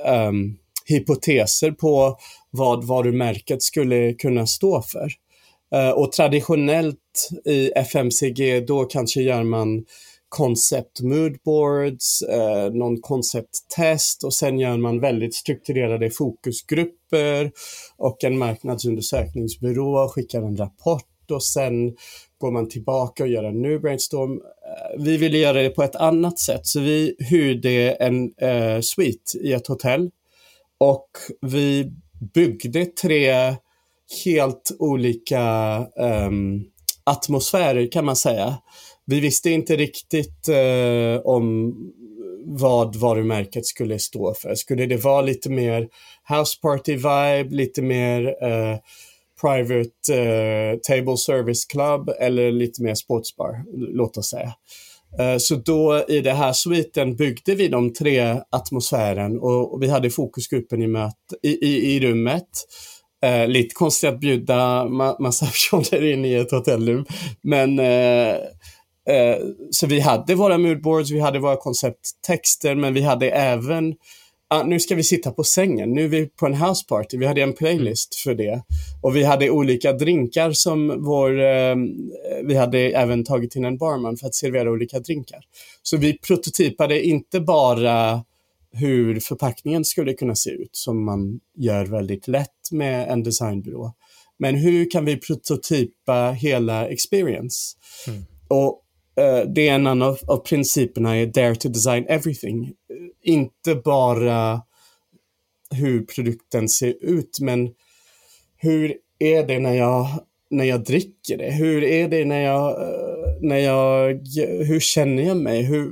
um, 0.07 0.59
hypoteser 0.87 1.71
på 1.71 2.19
vad 2.51 2.85
varumärket 2.85 3.63
skulle 3.63 4.13
kunna 4.13 4.47
stå 4.47 4.83
för. 4.83 5.13
Uh, 5.75 5.91
och 5.91 6.13
traditionellt 6.13 7.29
i 7.45 7.71
FMCG, 7.77 8.67
då 8.67 8.85
kanske 8.85 9.23
gör 9.23 9.43
man 9.43 9.85
concept 10.29 11.01
moodboards, 11.01 12.23
eh, 12.23 12.73
någon 12.73 13.01
koncepttest 13.01 14.25
och 14.25 14.35
sen 14.35 14.59
gör 14.59 14.77
man 14.77 15.01
väldigt 15.01 15.35
strukturerade 15.35 16.11
fokusgrupper 16.11 17.53
och 17.97 18.25
en 18.25 18.39
marknadsundersökningsbyrå 18.39 20.09
skickar 20.09 20.43
en 20.43 20.57
rapport 20.57 21.31
och 21.31 21.45
sen 21.45 21.97
går 22.39 22.51
man 22.51 22.69
tillbaka 22.69 23.23
och 23.23 23.29
gör 23.29 23.45
en 23.45 23.63
ny 23.63 23.79
brainstorm. 23.79 24.33
Eh, 24.33 25.03
vi 25.05 25.17
ville 25.17 25.39
göra 25.39 25.63
det 25.63 25.71
på 25.71 25.83
ett 25.83 25.97
annat 25.97 26.39
sätt 26.39 26.67
så 26.67 26.81
vi 26.81 27.17
hyrde 27.31 27.93
en 27.93 28.33
eh, 28.37 28.81
suite 28.81 29.39
i 29.39 29.53
ett 29.53 29.67
hotell 29.67 30.11
och 30.79 31.09
vi 31.41 31.93
byggde 32.35 32.87
tre 32.87 33.57
helt 34.25 34.77
olika 34.79 35.43
eh, 35.99 36.31
atmosfärer 37.05 37.93
kan 37.93 38.05
man 38.05 38.17
säga 38.17 38.59
vi 39.09 39.21
visste 39.21 39.51
inte 39.51 39.77
riktigt 39.77 40.49
eh, 40.49 41.21
om 41.25 41.75
vad 42.45 42.97
varumärket 42.97 43.67
skulle 43.67 43.99
stå 43.99 44.35
för. 44.35 44.55
Skulle 44.55 44.87
det 44.87 44.97
vara 44.97 45.23
lite 45.23 45.51
mer 45.51 45.89
house 46.29 46.59
party 46.63 46.95
vibe, 46.95 47.49
lite 47.51 47.83
mer 47.83 48.27
eh, 48.27 48.77
private 49.41 50.15
eh, 50.15 50.79
table 50.79 51.17
service 51.17 51.65
club 51.65 52.11
eller 52.21 52.53
lite 52.53 52.83
mer 52.83 52.95
sportsbar, 52.95 53.65
låt 53.75 54.17
oss 54.17 54.31
säga. 54.31 54.53
Eh, 55.19 55.37
så 55.39 55.55
då 55.55 56.05
i 56.09 56.21
den 56.21 56.37
här 56.37 56.53
sviten 56.53 57.17
byggde 57.17 57.55
vi 57.55 57.69
de 57.69 57.93
tre 57.93 58.41
atmosfären 58.51 59.39
och, 59.39 59.75
och 59.75 59.83
vi 59.83 59.89
hade 59.89 60.11
fokusgruppen 60.11 60.83
i, 60.83 60.87
möt, 60.87 61.15
i, 61.43 61.67
i, 61.67 61.95
i 61.97 62.01
rummet. 62.01 62.49
Eh, 63.23 63.49
lite 63.49 63.75
konstigt 63.75 64.11
att 64.11 64.21
bjuda 64.21 64.85
ma 64.85 65.17
massa 65.21 65.47
personer 65.71 66.13
in 66.13 66.25
i 66.25 66.35
ett 66.35 66.51
hotellrum, 66.51 67.05
men 67.43 67.79
eh, 67.79 68.37
Eh, 69.09 69.37
så 69.71 69.87
vi 69.87 70.01
hade 70.01 70.35
våra 70.35 70.59
moodboards, 70.59 71.11
vi 71.11 71.21
hade 71.21 71.39
våra 71.39 71.57
koncepttexter, 71.57 72.75
men 72.75 72.95
vi 72.95 73.03
hade 73.03 73.31
även 73.31 73.95
ah, 74.49 74.63
nu 74.63 74.81
ska 74.81 74.95
vi 74.95 75.05
sitta 75.05 75.31
på 75.31 75.45
sängen, 75.45 75.93
nu 75.93 76.05
är 76.05 76.09
vi 76.09 76.27
på 76.27 76.47
en 76.47 76.55
houseparty. 76.55 77.19
Vi 77.19 77.27
hade 77.27 77.43
en 77.43 77.53
playlist 77.53 78.15
för 78.15 78.35
det. 78.35 78.63
Och 79.03 79.17
vi 79.17 79.25
hade 79.25 79.51
olika 79.51 79.93
drinkar 79.93 80.53
som 80.53 81.05
vår, 81.05 81.41
eh, 81.41 81.77
vi 82.45 82.55
hade 82.55 82.79
även 82.79 83.25
tagit 83.25 83.57
in 83.57 83.65
en 83.65 83.79
barman 83.79 84.17
för 84.17 84.27
att 84.27 84.35
servera 84.35 84.71
olika 84.71 85.01
drinkar. 85.01 85.41
Så 85.83 85.97
vi 85.97 86.19
prototypade 86.19 87.03
inte 87.03 87.41
bara 87.41 88.25
hur 88.73 89.21
förpackningen 89.21 89.85
skulle 89.85 90.13
kunna 90.13 90.35
se 90.35 90.51
ut, 90.51 90.77
som 90.77 91.05
man 91.05 91.41
gör 91.57 91.87
väldigt 91.87 92.29
lätt 92.29 92.71
med 92.71 93.09
en 93.09 93.23
designbyrå. 93.23 93.93
Men 94.39 94.55
hur 94.55 94.91
kan 94.91 95.05
vi 95.05 95.17
prototypa 95.17 96.31
hela 96.31 96.89
experience? 96.89 97.77
Mm. 98.07 98.25
Och 98.49 98.83
uh, 99.19 99.53
det 99.55 99.69
är 99.69 99.75
en 99.75 99.87
annan 99.87 100.09
av, 100.09 100.19
av 100.27 100.37
principerna 100.37 101.17
är 101.17 101.27
dare 101.27 101.55
to 101.55 101.69
design 101.69 102.07
everything. 102.09 102.73
Inte 103.23 103.75
bara 103.75 104.63
hur 105.71 106.05
produkten 106.05 106.69
ser 106.69 106.95
ut, 107.01 107.39
men 107.41 107.71
hur 108.57 108.95
är 109.19 109.47
det 109.47 109.59
när 109.59 109.75
jag, 109.75 110.09
när 110.51 110.65
jag 110.65 110.85
dricker 110.85 111.39
det? 111.39 111.51
Hur 111.51 111.85
är 111.85 112.09
det 112.09 112.25
när 112.25 112.41
jag, 112.41 112.83
eh, 112.83 113.37
när 113.41 113.59
jag, 113.59 114.21
hur 114.65 114.81
känner 114.81 115.23
jag 115.23 115.37
mig? 115.37 115.63
Hur, 115.63 115.91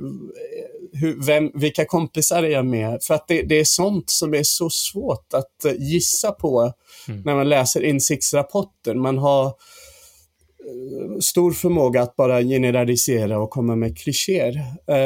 hur, 0.93 1.25
vem, 1.25 1.51
vilka 1.53 1.85
kompisar 1.85 2.43
är 2.43 2.49
jag 2.49 2.65
med? 2.65 3.03
För 3.03 3.13
att 3.13 3.27
det, 3.27 3.41
det, 3.41 3.59
är 3.59 3.63
sånt 3.63 4.09
som 4.09 4.33
är 4.33 4.43
så 4.43 4.69
svårt 4.69 5.33
att 5.33 5.65
eh, 5.65 5.73
gissa 5.79 6.31
på 6.31 6.73
mm. 7.07 7.21
när 7.21 7.35
man 7.35 7.49
läser 7.49 7.83
insiktsrapporter. 7.83 8.95
Man 8.95 9.17
har 9.17 9.45
eh, 9.45 9.53
stor 11.21 11.51
förmåga 11.51 12.01
att 12.01 12.15
bara 12.15 12.41
generalisera 12.41 13.39
och 13.39 13.49
komma 13.49 13.75
med 13.75 13.97
klichéer. 13.97 14.61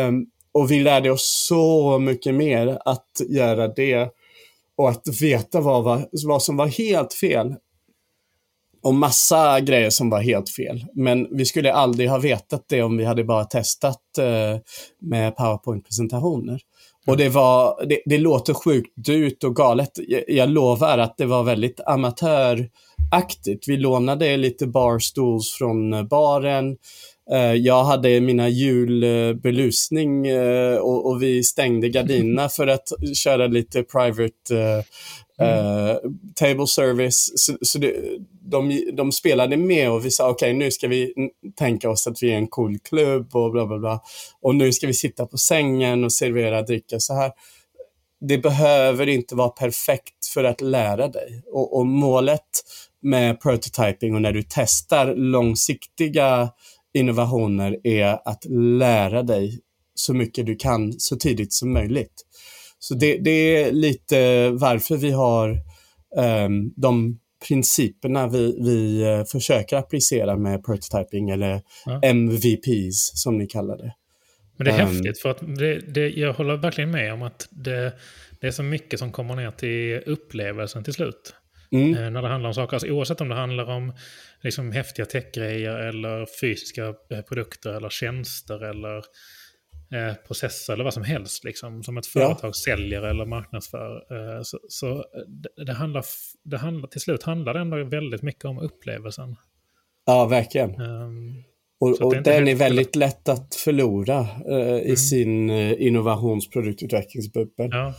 Um, 0.07 0.25
och 0.53 0.71
vi 0.71 0.79
lärde 0.79 1.11
oss 1.11 1.45
så 1.47 1.99
mycket 1.99 2.35
mer 2.35 2.79
att 2.85 3.21
göra 3.29 3.67
det 3.67 4.09
och 4.75 4.89
att 4.89 5.21
veta 5.21 5.61
vad, 5.61 6.05
vad 6.27 6.43
som 6.43 6.57
var 6.57 6.67
helt 6.67 7.13
fel 7.13 7.55
och 8.83 8.93
massa 8.93 9.59
grejer 9.59 9.89
som 9.89 10.09
var 10.09 10.21
helt 10.21 10.49
fel. 10.49 10.85
Men 10.93 11.37
vi 11.37 11.45
skulle 11.45 11.73
aldrig 11.73 12.09
ha 12.09 12.17
vetat 12.17 12.65
det 12.69 12.83
om 12.83 12.97
vi 12.97 13.05
hade 13.05 13.23
bara 13.23 13.45
testat 13.45 14.17
eh, 14.17 14.59
med 15.01 15.35
PowerPoint-presentationer. 15.35 16.59
Och 17.07 17.17
det 17.17 17.29
var, 17.29 17.85
det, 17.85 18.01
det, 18.05 18.17
låter 18.17 18.53
sjukt 18.53 18.93
dyrt 18.95 19.43
och 19.43 19.55
galet. 19.55 19.91
Jag, 19.95 20.23
jag 20.27 20.49
lovar 20.49 20.97
att 20.97 21.17
det 21.17 21.25
var 21.25 21.43
väldigt 21.43 21.79
amatör 21.85 22.69
amatöraktigt. 23.11 23.67
Vi 23.67 23.77
lånade 23.77 24.37
lite 24.37 24.67
barstools 24.67 25.51
från 25.51 26.07
baren. 26.07 26.77
Eh, 27.31 27.53
jag 27.53 27.83
hade 27.83 28.21
mina 28.21 28.49
julbelusning 28.49 30.27
eh, 30.27 30.77
och, 30.77 31.23
vi 31.23 31.43
stängde 31.43 31.89
gardinerna 31.89 32.49
för 32.57 32.67
att 32.67 32.87
köra 33.23 33.47
lite 33.47 33.83
private 33.83 34.83
mm. 35.39 35.97
table 36.35 36.67
service. 36.67 37.31
Så, 37.35 37.57
så 37.61 37.79
det, 37.79 37.93
de, 38.41 38.91
de 38.93 39.11
spelade 39.11 39.57
med 39.57 39.91
och 39.91 40.05
vi 40.05 40.11
sa 40.11 40.29
okej, 40.29 40.49
okay, 40.49 40.57
nu 40.57 40.71
ska 40.71 40.87
vi 40.87 41.13
tänka 41.55 41.89
oss 41.89 42.07
att 42.07 42.23
vi 42.23 42.31
är 42.31 42.37
en 42.37 42.47
cool 42.47 42.79
klubb 42.79 43.35
och 43.35 43.51
bla 43.51 43.65
bla 43.65 43.79
bla. 43.79 44.01
Och 44.41 44.55
nu 44.55 44.73
ska 44.73 44.87
vi 44.87 44.93
sitta 44.93 45.25
på 45.25 45.37
sängen 45.37 46.03
och 46.03 46.13
servera 46.13 46.61
dricka 46.61 46.99
så 46.99 47.13
här. 47.13 47.31
Det 48.27 48.37
behöver 48.37 49.09
inte 49.09 49.35
vara 49.35 49.49
perfekt 49.49 50.25
för 50.33 50.43
att 50.43 50.61
lära 50.61 51.07
dig. 51.07 51.43
Och, 51.51 51.77
och 51.77 51.87
målet 51.87 52.49
med 53.01 53.41
prototyping 53.41 54.15
och 54.15 54.21
när 54.21 54.33
du 54.33 54.43
testar 54.49 55.15
långsiktiga 55.15 56.49
innovationer 56.93 57.87
är 57.87 58.19
att 58.25 58.45
lära 58.79 59.23
dig 59.23 59.59
så 59.95 60.13
mycket 60.13 60.45
du 60.45 60.55
kan 60.55 60.93
så 60.93 61.15
tidigt 61.15 61.53
som 61.53 61.73
möjligt. 61.73 62.13
Så 62.79 62.93
det, 62.93 63.17
det 63.17 63.31
är 63.31 63.71
lite 63.71 64.49
varför 64.49 64.97
vi 64.97 65.11
har 65.11 65.49
um, 66.17 66.73
de 66.75 67.19
principerna 67.47 68.27
vi, 68.27 68.57
vi 68.63 69.05
uh, 69.05 69.25
försöker 69.25 69.77
applicera 69.77 70.37
med 70.37 70.65
prototyping 70.65 71.29
eller 71.29 71.61
ja. 71.85 71.99
MVPs 72.03 73.11
som 73.13 73.37
ni 73.37 73.47
kallar 73.47 73.77
det. 73.77 73.93
Men 74.57 74.65
det 74.65 74.71
är 74.71 74.81
um, 74.81 74.87
häftigt 74.87 75.19
för 75.19 75.29
att 75.29 75.39
det, 75.57 75.79
det, 75.79 76.09
jag 76.09 76.33
håller 76.33 76.57
verkligen 76.57 76.91
med 76.91 77.13
om 77.13 77.21
att 77.21 77.47
det, 77.51 77.93
det 78.39 78.47
är 78.47 78.51
så 78.51 78.63
mycket 78.63 78.99
som 78.99 79.11
kommer 79.11 79.35
ner 79.35 79.51
till 79.51 80.11
upplevelsen 80.11 80.83
till 80.83 80.93
slut. 80.93 81.35
Mm. 81.71 81.93
Eh, 81.93 82.11
när 82.11 82.21
det 82.21 82.27
handlar 82.27 82.47
om 82.47 82.53
saker, 82.53 82.75
alltså, 82.75 82.89
oavsett 82.89 83.21
om 83.21 83.29
det 83.29 83.35
handlar 83.35 83.69
om 83.69 83.93
liksom, 84.41 84.71
häftiga 84.71 85.05
techgrejer 85.05 85.75
eller 85.75 86.27
fysiska 86.41 86.85
eh, 87.11 87.21
produkter 87.21 87.73
eller 87.73 87.89
tjänster 87.89 88.63
eller 88.63 88.97
eh, 89.93 90.15
processer 90.27 90.73
eller 90.73 90.83
vad 90.83 90.93
som 90.93 91.03
helst. 91.03 91.43
Liksom, 91.43 91.83
som 91.83 91.97
ett 91.97 92.07
företag 92.07 92.49
ja. 92.49 92.53
säljer 92.53 93.01
eller 93.01 93.25
marknadsför. 93.25 93.95
Eh, 93.95 94.41
så, 94.43 94.59
så 94.67 95.05
det, 95.27 95.65
det, 95.65 95.73
handlar, 95.73 96.05
det 96.43 96.57
handlar, 96.57 96.87
till 96.87 97.01
slut 97.01 97.23
handlar 97.23 97.53
det 97.53 97.59
ändå 97.59 97.83
väldigt 97.83 98.21
mycket 98.21 98.45
om 98.45 98.59
upplevelsen. 98.59 99.35
Ja, 100.05 100.25
verkligen. 100.25 100.81
Um, 100.81 101.43
och, 101.79 102.01
och 102.01 102.23
den 102.23 102.47
är 102.47 102.55
väldigt 102.55 102.95
lätt 102.95 103.29
att 103.29 103.55
förlora 103.55 104.19
eh, 104.49 104.77
i 104.77 104.83
mm. 104.83 104.95
sin 104.95 105.49
eh, 105.49 105.81
innovationsproduktutvecklingsbubbel. 105.81 107.69
Ja. 107.71 107.93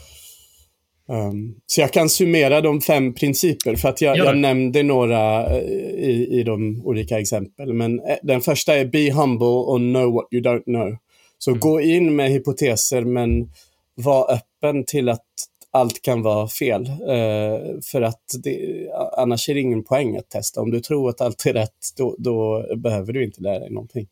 Um, 1.08 1.54
så 1.66 1.80
jag 1.80 1.92
kan 1.92 2.08
summera 2.08 2.60
de 2.60 2.80
fem 2.80 3.14
principer 3.14 3.76
för 3.76 3.88
att 3.88 4.00
jag, 4.00 4.16
jag 4.16 4.38
nämnde 4.38 4.82
några 4.82 5.50
uh, 5.50 5.58
i, 5.58 6.28
i 6.30 6.42
de 6.42 6.82
olika 6.84 7.20
exempel. 7.20 7.72
Men 7.72 8.00
uh, 8.00 8.06
den 8.22 8.40
första 8.40 8.74
är 8.74 8.84
be 8.84 9.12
humble 9.12 9.46
och 9.46 9.78
know 9.78 10.12
what 10.12 10.26
you 10.30 10.42
don't 10.42 10.64
know. 10.64 10.96
Så 11.38 11.50
mm. 11.50 11.60
gå 11.60 11.80
in 11.80 12.16
med 12.16 12.30
hypoteser 12.30 13.04
men 13.04 13.50
var 13.94 14.32
öppen 14.32 14.84
till 14.84 15.08
att 15.08 15.26
allt 15.70 16.02
kan 16.02 16.22
vara 16.22 16.48
fel. 16.48 16.82
Uh, 16.82 17.80
för 17.92 18.02
att 18.02 18.22
det, 18.42 18.58
annars 19.16 19.48
är 19.48 19.54
det 19.54 19.60
ingen 19.60 19.84
poäng 19.84 20.16
att 20.16 20.30
testa. 20.30 20.60
Om 20.60 20.70
du 20.70 20.80
tror 20.80 21.08
att 21.08 21.20
allt 21.20 21.46
är 21.46 21.52
rätt, 21.52 21.78
då, 21.96 22.16
då 22.18 22.66
behöver 22.76 23.12
du 23.12 23.24
inte 23.24 23.42
lära 23.42 23.58
dig 23.58 23.70
någonting. 23.70 24.06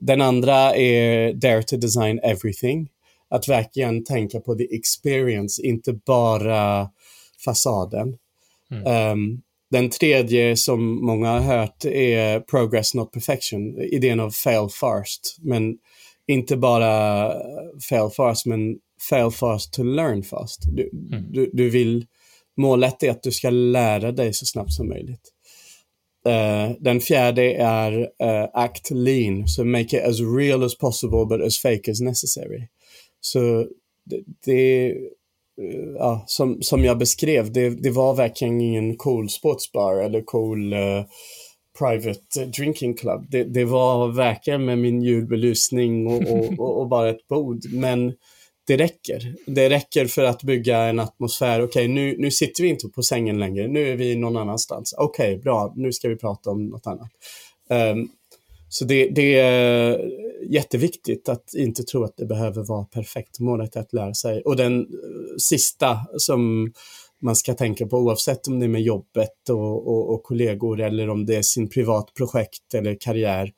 den 0.00 0.20
andra 0.20 0.76
är 0.76 1.32
dare 1.32 1.62
to 1.62 1.76
design 1.76 2.20
everything 2.22 2.88
att 3.32 3.48
verkligen 3.48 4.04
tänka 4.04 4.40
på 4.40 4.54
the 4.54 4.74
experience, 4.76 5.62
inte 5.62 5.92
bara 5.92 6.88
fasaden. 7.44 8.16
Mm. 8.70 9.12
Um, 9.12 9.42
den 9.70 9.90
tredje 9.90 10.56
som 10.56 11.06
många 11.06 11.30
har 11.30 11.40
hört 11.40 11.84
är 11.84 12.40
progress 12.40 12.94
not 12.94 13.12
perfection, 13.12 13.78
idén 13.78 14.20
av 14.20 14.30
fail 14.30 14.68
fast. 14.80 15.36
Men 15.40 15.78
inte 16.26 16.56
bara 16.56 17.32
fail 17.88 18.10
fast, 18.16 18.46
men 18.46 18.76
fail 19.10 19.30
fast 19.30 19.72
to 19.72 19.82
learn 19.82 20.22
fast. 20.22 20.60
Du, 20.66 20.90
mm. 21.12 21.32
du, 21.32 21.50
du, 21.52 21.70
vill, 21.70 22.06
målet 22.56 23.02
är 23.02 23.10
att 23.10 23.22
du 23.22 23.32
ska 23.32 23.50
lära 23.50 24.12
dig 24.12 24.32
så 24.32 24.46
snabbt 24.46 24.72
som 24.72 24.88
möjligt. 24.88 25.32
Uh, 26.26 26.76
den 26.80 27.00
fjärde 27.00 27.54
är 27.54 27.92
uh, 28.00 28.48
act 28.54 28.90
lean, 28.90 29.48
so 29.48 29.64
make 29.64 29.96
it 29.96 30.04
as 30.04 30.20
real 30.20 30.62
as 30.62 30.78
possible 30.78 31.26
but 31.26 31.46
as 31.46 31.58
fake 31.58 31.90
as 31.90 32.00
necessary. 32.00 32.68
Så 33.24 33.66
det, 34.04 34.22
det 34.44 34.94
ja, 35.98 36.24
som, 36.26 36.62
som 36.62 36.84
jag 36.84 36.98
beskrev, 36.98 37.52
det, 37.52 37.70
det 37.70 37.90
var 37.90 38.14
verkligen 38.14 38.60
ingen 38.60 38.96
cool 38.96 39.28
sportsbar 39.30 39.94
eller 39.94 40.22
cool 40.22 40.72
uh, 40.72 41.04
private 41.78 42.44
drinking 42.56 42.94
club. 42.94 43.26
Det, 43.28 43.44
det, 43.44 43.64
var 43.64 44.08
verkligen 44.08 44.64
med 44.64 44.78
min 44.78 45.02
julbelysning 45.02 46.06
och, 46.06 46.22
och, 46.22 46.52
och, 46.58 46.80
och, 46.80 46.88
bara 46.88 47.10
ett 47.10 47.28
bord. 47.28 47.58
Men 47.72 48.12
det 48.66 48.76
räcker. 48.76 49.34
Det 49.46 49.70
räcker 49.70 50.06
för 50.06 50.24
att 50.24 50.42
bygga 50.42 50.78
en 50.78 51.00
atmosfär. 51.00 51.62
Okej, 51.62 51.64
okay, 51.64 51.88
nu, 51.88 52.16
nu 52.18 52.30
sitter 52.30 52.62
vi 52.62 52.68
inte 52.68 52.88
på 52.88 53.02
sängen 53.02 53.38
längre. 53.38 53.68
Nu 53.68 53.88
är 53.88 53.96
vi 53.96 54.16
någon 54.16 54.36
annanstans. 54.36 54.94
Okej, 54.98 55.32
okay, 55.32 55.42
bra. 55.42 55.72
Nu 55.76 55.92
ska 55.92 56.08
vi 56.08 56.16
prata 56.16 56.50
om 56.50 56.66
något 56.66 56.86
annat. 56.86 57.10
Um, 57.68 58.08
så 58.68 58.84
det, 58.84 59.08
det, 59.08 59.38
är 59.38 60.00
jätteviktigt 60.50 61.28
att 61.28 61.54
inte 61.54 61.82
tro 61.82 62.04
att 62.04 62.16
det 62.16 62.26
behöver 62.26 62.64
vara 62.64 62.84
perfekt. 62.84 63.40
Målet 63.40 63.76
är 63.76 63.80
att 63.80 63.92
lära 63.92 64.14
sig. 64.14 64.42
Och 64.42 64.56
den 64.56 64.80
eh, 64.80 64.86
sista 65.38 66.00
som 66.16 66.72
man 67.22 67.36
ska 67.36 67.54
tänka 67.54 67.86
på 67.86 67.96
oavsett 67.96 68.48
om 68.48 68.60
det 68.60 68.66
är 68.66 68.68
med 68.68 68.82
jobbet 68.82 69.48
och, 69.50 69.88
och, 69.88 70.14
och 70.14 70.22
kollegor 70.22 70.80
eller 70.80 71.10
om 71.10 71.26
det 71.26 71.36
är 71.36 71.42
sin 71.42 71.68
privat 71.68 72.14
projekt 72.14 72.74
eller 72.74 72.96
karriär 73.00 73.50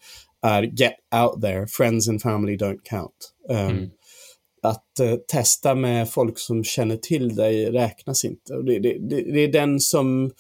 är 0.43 0.63
get 0.63 0.95
out 1.15 1.43
there. 1.43 1.67
Friends 1.67 2.09
and 2.09 2.23
family 2.23 2.57
don't 2.57 2.81
count. 2.85 3.35
Um, 3.49 3.57
mm. 3.57 3.91
Att 4.63 5.01
uh, 5.01 5.15
testa 5.29 5.75
med 5.75 6.11
folk 6.11 6.39
som 6.39 6.65
känner 6.65 6.97
till 6.97 7.37
dig 7.37 7.71
räknas 7.71 8.25
inte. 8.25 8.55
Och 8.55 8.65
det, 8.65 8.79
det, 8.79 8.99
det, 9.09 9.33
det 9.33 9.41
är 9.41 9.53
den 9.53 9.81
som 9.81 10.31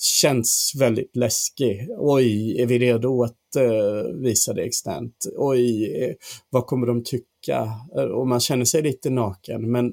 känns 0.00 0.72
väldigt 0.78 1.16
läskig. 1.16 1.88
Oj, 1.98 2.60
är 2.60 2.66
vi 2.66 2.78
redo 2.78 3.22
att 3.22 3.56
eh, 3.56 4.12
visa 4.14 4.52
det 4.52 4.62
externt? 4.62 5.26
Oj, 5.36 5.94
eh, 6.02 6.14
vad 6.50 6.66
kommer 6.66 6.86
de 6.86 7.04
tycka? 7.04 7.72
Eh, 7.96 8.04
och 8.04 8.26
man 8.26 8.40
känner 8.40 8.64
sig 8.64 8.82
lite 8.82 9.10
naken. 9.10 9.70
Men 9.70 9.92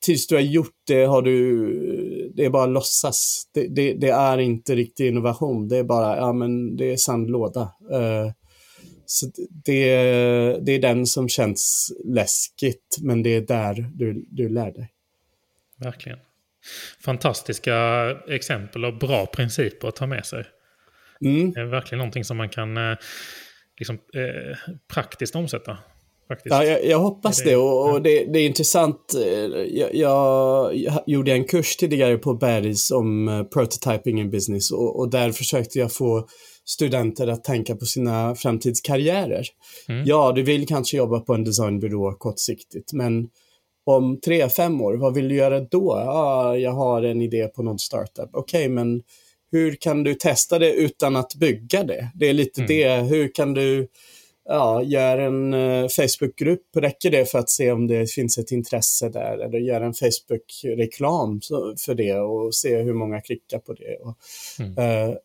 tills 0.00 0.26
du 0.26 0.34
har 0.34 0.42
gjort 0.42 0.82
det 0.86 1.04
har 1.04 1.22
du, 1.22 2.32
det 2.34 2.44
är 2.44 2.50
bara 2.50 2.66
låtsas. 2.66 3.48
Det, 3.54 3.68
det, 3.68 3.94
det 3.94 4.10
är 4.10 4.38
inte 4.38 4.74
riktig 4.74 5.08
innovation. 5.08 5.68
Det 5.68 5.76
är 5.76 5.84
bara, 5.84 6.16
ja 6.16 6.32
men 6.32 6.76
det 6.76 6.92
är 6.92 6.96
sandlåda. 6.96 7.62
Eh, 7.92 8.32
Så 9.06 9.26
det, 9.64 9.94
det 10.62 10.72
är 10.72 10.78
den 10.78 11.06
som 11.06 11.28
känns 11.28 11.92
läskigt, 12.04 12.98
men 13.00 13.22
det 13.22 13.30
är 13.30 13.40
där 13.40 13.90
du, 13.94 14.24
du 14.30 14.48
lär 14.48 14.70
dig. 14.72 14.92
Verkligen. 15.76 16.18
Fantastiska 17.04 17.76
exempel 18.28 18.84
och 18.84 18.98
bra 18.98 19.26
principer 19.26 19.88
att 19.88 19.96
ta 19.96 20.06
med 20.06 20.26
sig. 20.26 20.44
Mm. 21.24 21.52
Det 21.52 21.60
är 21.60 21.64
verkligen 21.64 21.98
någonting 21.98 22.24
som 22.24 22.36
man 22.36 22.48
kan 22.48 22.76
eh, 22.76 22.96
liksom, 23.78 23.94
eh, 23.94 24.56
praktiskt 24.92 25.36
omsätta. 25.36 25.78
Faktiskt. 26.28 26.54
Ja, 26.54 26.64
jag, 26.64 26.84
jag 26.84 26.98
hoppas 26.98 27.38
det, 27.38 27.50
det 27.50 27.56
och, 27.56 27.90
och 27.90 28.02
det, 28.02 28.24
det, 28.24 28.38
är 28.38 28.46
intressant. 28.46 29.14
Eh, 29.14 29.30
jag, 29.78 29.94
jag, 29.94 30.72
gjorde 31.06 31.32
en 31.32 31.44
kurs 31.44 31.76
tidigare 31.76 32.18
på 32.18 32.34
Bergs 32.34 32.90
om 32.90 33.28
uh, 33.28 33.44
prototyping 33.44 34.20
in 34.20 34.30
business 34.30 34.70
och, 34.72 34.98
och, 34.98 35.10
där 35.10 35.32
försökte 35.32 35.78
jag 35.78 35.92
få 35.92 36.28
studenter 36.64 37.26
att 37.26 37.44
tänka 37.44 37.76
på 37.76 37.84
sina 37.84 38.34
framtidskarriärer. 38.34 39.46
Mm. 39.88 40.04
Ja, 40.06 40.32
du 40.32 40.42
vill 40.42 40.66
kanske 40.66 40.96
jobba 40.96 41.20
på 41.20 41.34
en 41.34 41.44
designbyrå 41.44 42.14
kortsiktigt, 42.18 42.92
men 42.92 43.28
om 43.84 44.20
tre, 44.20 44.48
fem 44.48 44.80
år, 44.80 44.94
vad 44.94 45.14
vill 45.14 45.28
du 45.28 45.34
göra 45.34 45.60
då? 45.60 46.02
Ja, 46.06 46.56
jag 46.56 46.72
har 46.72 47.02
en 47.02 47.22
idé 47.22 47.48
på 47.48 47.62
någon 47.62 47.78
startup. 47.78 48.30
Okej, 48.32 48.60
okay, 48.60 48.68
men 48.68 49.02
hur 49.52 49.74
kan 49.74 50.04
du 50.04 50.14
testa 50.14 50.58
det 50.58 50.72
utan 50.72 51.16
att 51.16 51.34
bygga 51.34 51.84
det? 51.84 52.10
Det 52.14 52.26
är 52.26 52.32
lite 52.32 52.60
mm. 52.60 52.68
det. 52.68 53.16
Hur 53.16 53.34
kan 53.34 53.54
du 53.54 53.88
ja, 54.48 54.82
göra 54.82 55.24
en 55.24 55.54
uh, 55.54 55.88
Facebookgrupp? 55.88 56.76
Räcker 56.76 57.10
det 57.10 57.30
för 57.30 57.38
att 57.38 57.50
se 57.50 57.72
om 57.72 57.86
det 57.86 58.10
finns 58.10 58.38
ett 58.38 58.52
intresse 58.52 59.08
där? 59.08 59.38
Eller 59.38 59.58
göra 59.58 59.86
en 59.86 59.94
Facebook-reklam 59.94 61.40
för 61.86 61.94
det 61.94 62.18
och 62.18 62.54
se 62.54 62.76
hur 62.76 62.94
många 62.94 63.20
klickar 63.20 63.58
på 63.58 63.72
det? 63.72 63.96
Och, 63.96 64.16
mm. 64.58 64.70
uh, 64.70 65.16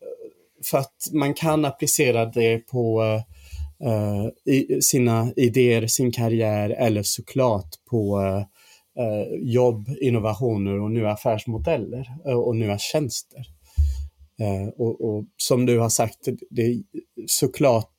för 0.64 0.78
att 0.78 1.08
man 1.12 1.34
kan 1.34 1.64
applicera 1.64 2.24
det 2.24 2.58
på 2.58 3.02
uh, 3.02 3.20
i, 4.44 4.82
sina 4.82 5.32
idéer, 5.36 5.86
sin 5.86 6.12
karriär 6.12 6.70
eller 6.70 7.02
såklart 7.02 7.68
på 7.90 8.22
jobb, 9.40 9.88
innovationer 10.00 10.80
och 10.80 10.90
nya 10.90 11.10
affärsmodeller 11.10 12.06
och 12.24 12.56
nya 12.56 12.78
tjänster. 12.78 13.46
Eh, 14.40 14.68
och, 14.68 15.00
och, 15.00 15.24
som 15.36 15.66
du 15.66 15.78
har 15.78 15.88
sagt, 15.88 16.28
det 16.50 16.62
är 16.62 16.82
såklart 17.26 17.94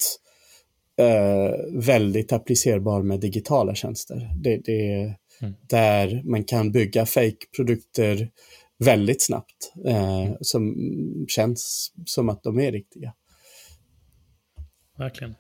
eh, 0.98 1.82
väldigt 1.86 2.32
applicerbar 2.32 3.02
med 3.02 3.20
digitala 3.20 3.76
tjänster. 3.76 4.32
Det, 4.44 4.58
det 4.58 4.92
är 4.92 5.18
mm. 5.42 5.54
där 5.62 6.22
man 6.26 6.44
kan 6.44 6.72
bygga 6.72 7.06
fake-produkter 7.06 8.32
väldigt 8.80 9.22
snabbt 9.22 9.74
eh, 9.86 10.22
mm. 10.22 10.38
som 10.42 10.76
känns 11.28 11.92
som 12.06 12.30
att 12.30 12.44
de 12.44 12.60
är 12.60 12.72
riktiga. 12.72 13.14
Verkligen. 14.98 15.36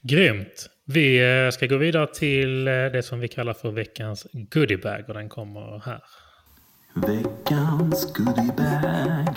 Grymt. 0.00 0.68
Vi 0.84 1.18
eh, 1.44 1.50
ska 1.50 1.66
gå 1.66 1.76
vidare 1.76 2.14
till 2.14 2.68
eh, 2.68 2.72
det 2.72 3.02
som 3.02 3.20
vi 3.20 3.28
kallar 3.28 3.54
för 3.54 3.70
veckans 3.70 4.26
goodiebag 4.32 5.04
och 5.08 5.14
den 5.14 5.28
kommer 5.28 5.82
här. 5.84 6.02
Veckans 6.94 8.12
goodiebag. 8.12 9.34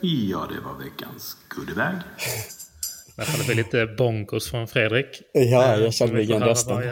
Ja, 0.00 0.48
det 0.54 0.60
var 0.60 0.84
veckans 0.84 1.36
goodiebag. 1.48 1.94
Det 3.16 3.46
blir 3.46 3.54
lite 3.54 3.86
bonkos 3.86 4.50
från 4.50 4.68
Fredrik. 4.68 5.22
Ja, 5.32 5.76
jag 5.76 5.94
känner 5.94 6.12
mig 6.12 6.22
igen 6.22 6.42
rösten. 6.42 6.82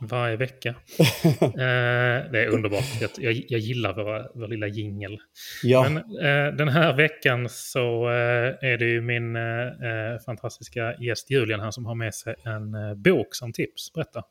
Varje, 0.00 0.36
vecka. 0.36 0.68
eh, 1.40 2.30
det 2.32 2.44
är 2.44 2.48
underbart. 2.48 2.84
Jag, 3.00 3.10
jag, 3.16 3.44
jag 3.48 3.60
gillar 3.60 3.94
vår, 3.94 4.38
vår 4.40 4.48
lilla 4.48 4.66
jingel. 4.66 5.18
Ja. 5.62 5.88
Men 5.88 5.96
eh, 5.96 6.56
den 6.56 6.68
här 6.68 6.96
veckan 6.96 7.48
så 7.48 8.08
eh, 8.08 8.70
är 8.70 8.78
det 8.78 8.84
ju 8.84 9.00
min 9.00 9.36
eh, 9.36 9.42
eh, 9.42 10.18
fantastiska 10.26 10.94
gäst 11.00 11.30
Julian 11.30 11.60
här 11.60 11.70
som 11.70 11.86
har 11.86 11.94
med 11.94 12.14
sig 12.14 12.34
en 12.44 12.74
eh, 12.74 12.94
bok 12.94 13.34
som 13.34 13.52
tips. 13.52 13.92
Berätta. 13.92 14.22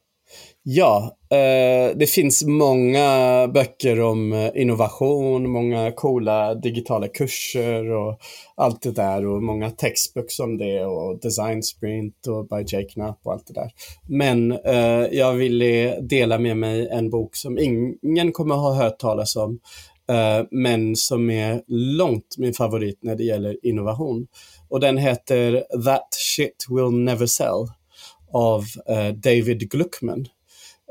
Ja, 0.69 1.17
eh, 1.31 1.97
det 1.97 2.09
finns 2.09 2.45
många 2.45 3.47
böcker 3.53 4.01
om 4.01 4.33
eh, 4.33 4.49
innovation, 4.55 5.49
många 5.49 5.91
coola 5.91 6.55
digitala 6.55 7.07
kurser 7.07 7.91
och 7.91 8.19
allt 8.55 8.81
det 8.81 8.91
där 8.91 9.25
och 9.25 9.43
många 9.43 9.71
textböcker 9.71 10.43
om 10.43 10.57
det 10.57 10.85
och 10.85 11.19
design 11.19 11.63
sprint 11.63 12.27
och 12.27 12.47
by 12.47 12.63
Jake 12.67 12.89
Knapp 12.93 13.19
och 13.23 13.33
allt 13.33 13.47
det 13.47 13.53
där. 13.53 13.71
Men 14.07 14.51
eh, 14.51 15.07
jag 15.11 15.33
ville 15.33 15.99
dela 16.01 16.39
med 16.39 16.57
mig 16.57 16.87
en 16.87 17.09
bok 17.09 17.35
som 17.35 17.57
ingen 17.57 18.31
kommer 18.31 18.55
ha 18.55 18.73
hört 18.73 18.99
talas 18.99 19.35
om, 19.35 19.59
eh, 20.09 20.45
men 20.51 20.95
som 20.95 21.29
är 21.29 21.61
långt 21.97 22.35
min 22.37 22.53
favorit 22.53 22.99
när 23.01 23.15
det 23.15 23.23
gäller 23.23 23.65
innovation. 23.65 24.27
Och 24.69 24.79
den 24.79 24.97
heter 24.97 25.63
That 25.85 26.07
shit 26.11 26.65
will 26.69 26.91
never 26.91 27.25
sell 27.25 27.67
av 28.31 28.63
eh, 28.89 29.13
David 29.13 29.71
Gluckman. 29.71 30.27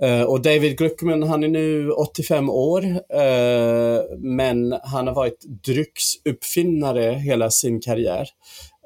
Uh, 0.03 0.23
och 0.23 0.43
David 0.43 0.79
Gluckman, 0.79 1.23
han 1.23 1.45
är 1.45 1.49
nu 1.49 1.91
85 1.91 2.51
år, 2.51 2.85
uh, 2.85 4.19
men 4.19 4.73
han 4.83 5.07
har 5.07 5.15
varit 5.15 5.45
drycksuppfinnare 5.65 7.13
hela 7.13 7.51
sin 7.51 7.81
karriär. 7.81 8.29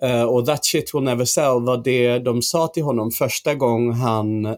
Uh, 0.05 0.23
och 0.23 0.47
That 0.47 0.65
shit 0.65 0.95
will 0.95 1.03
never 1.03 1.25
sell 1.25 1.61
var 1.61 1.85
det 1.85 2.19
de 2.19 2.43
sa 2.43 2.69
till 2.69 2.83
honom 2.83 3.11
första 3.11 3.55
gången 3.55 3.93
han 3.93 4.57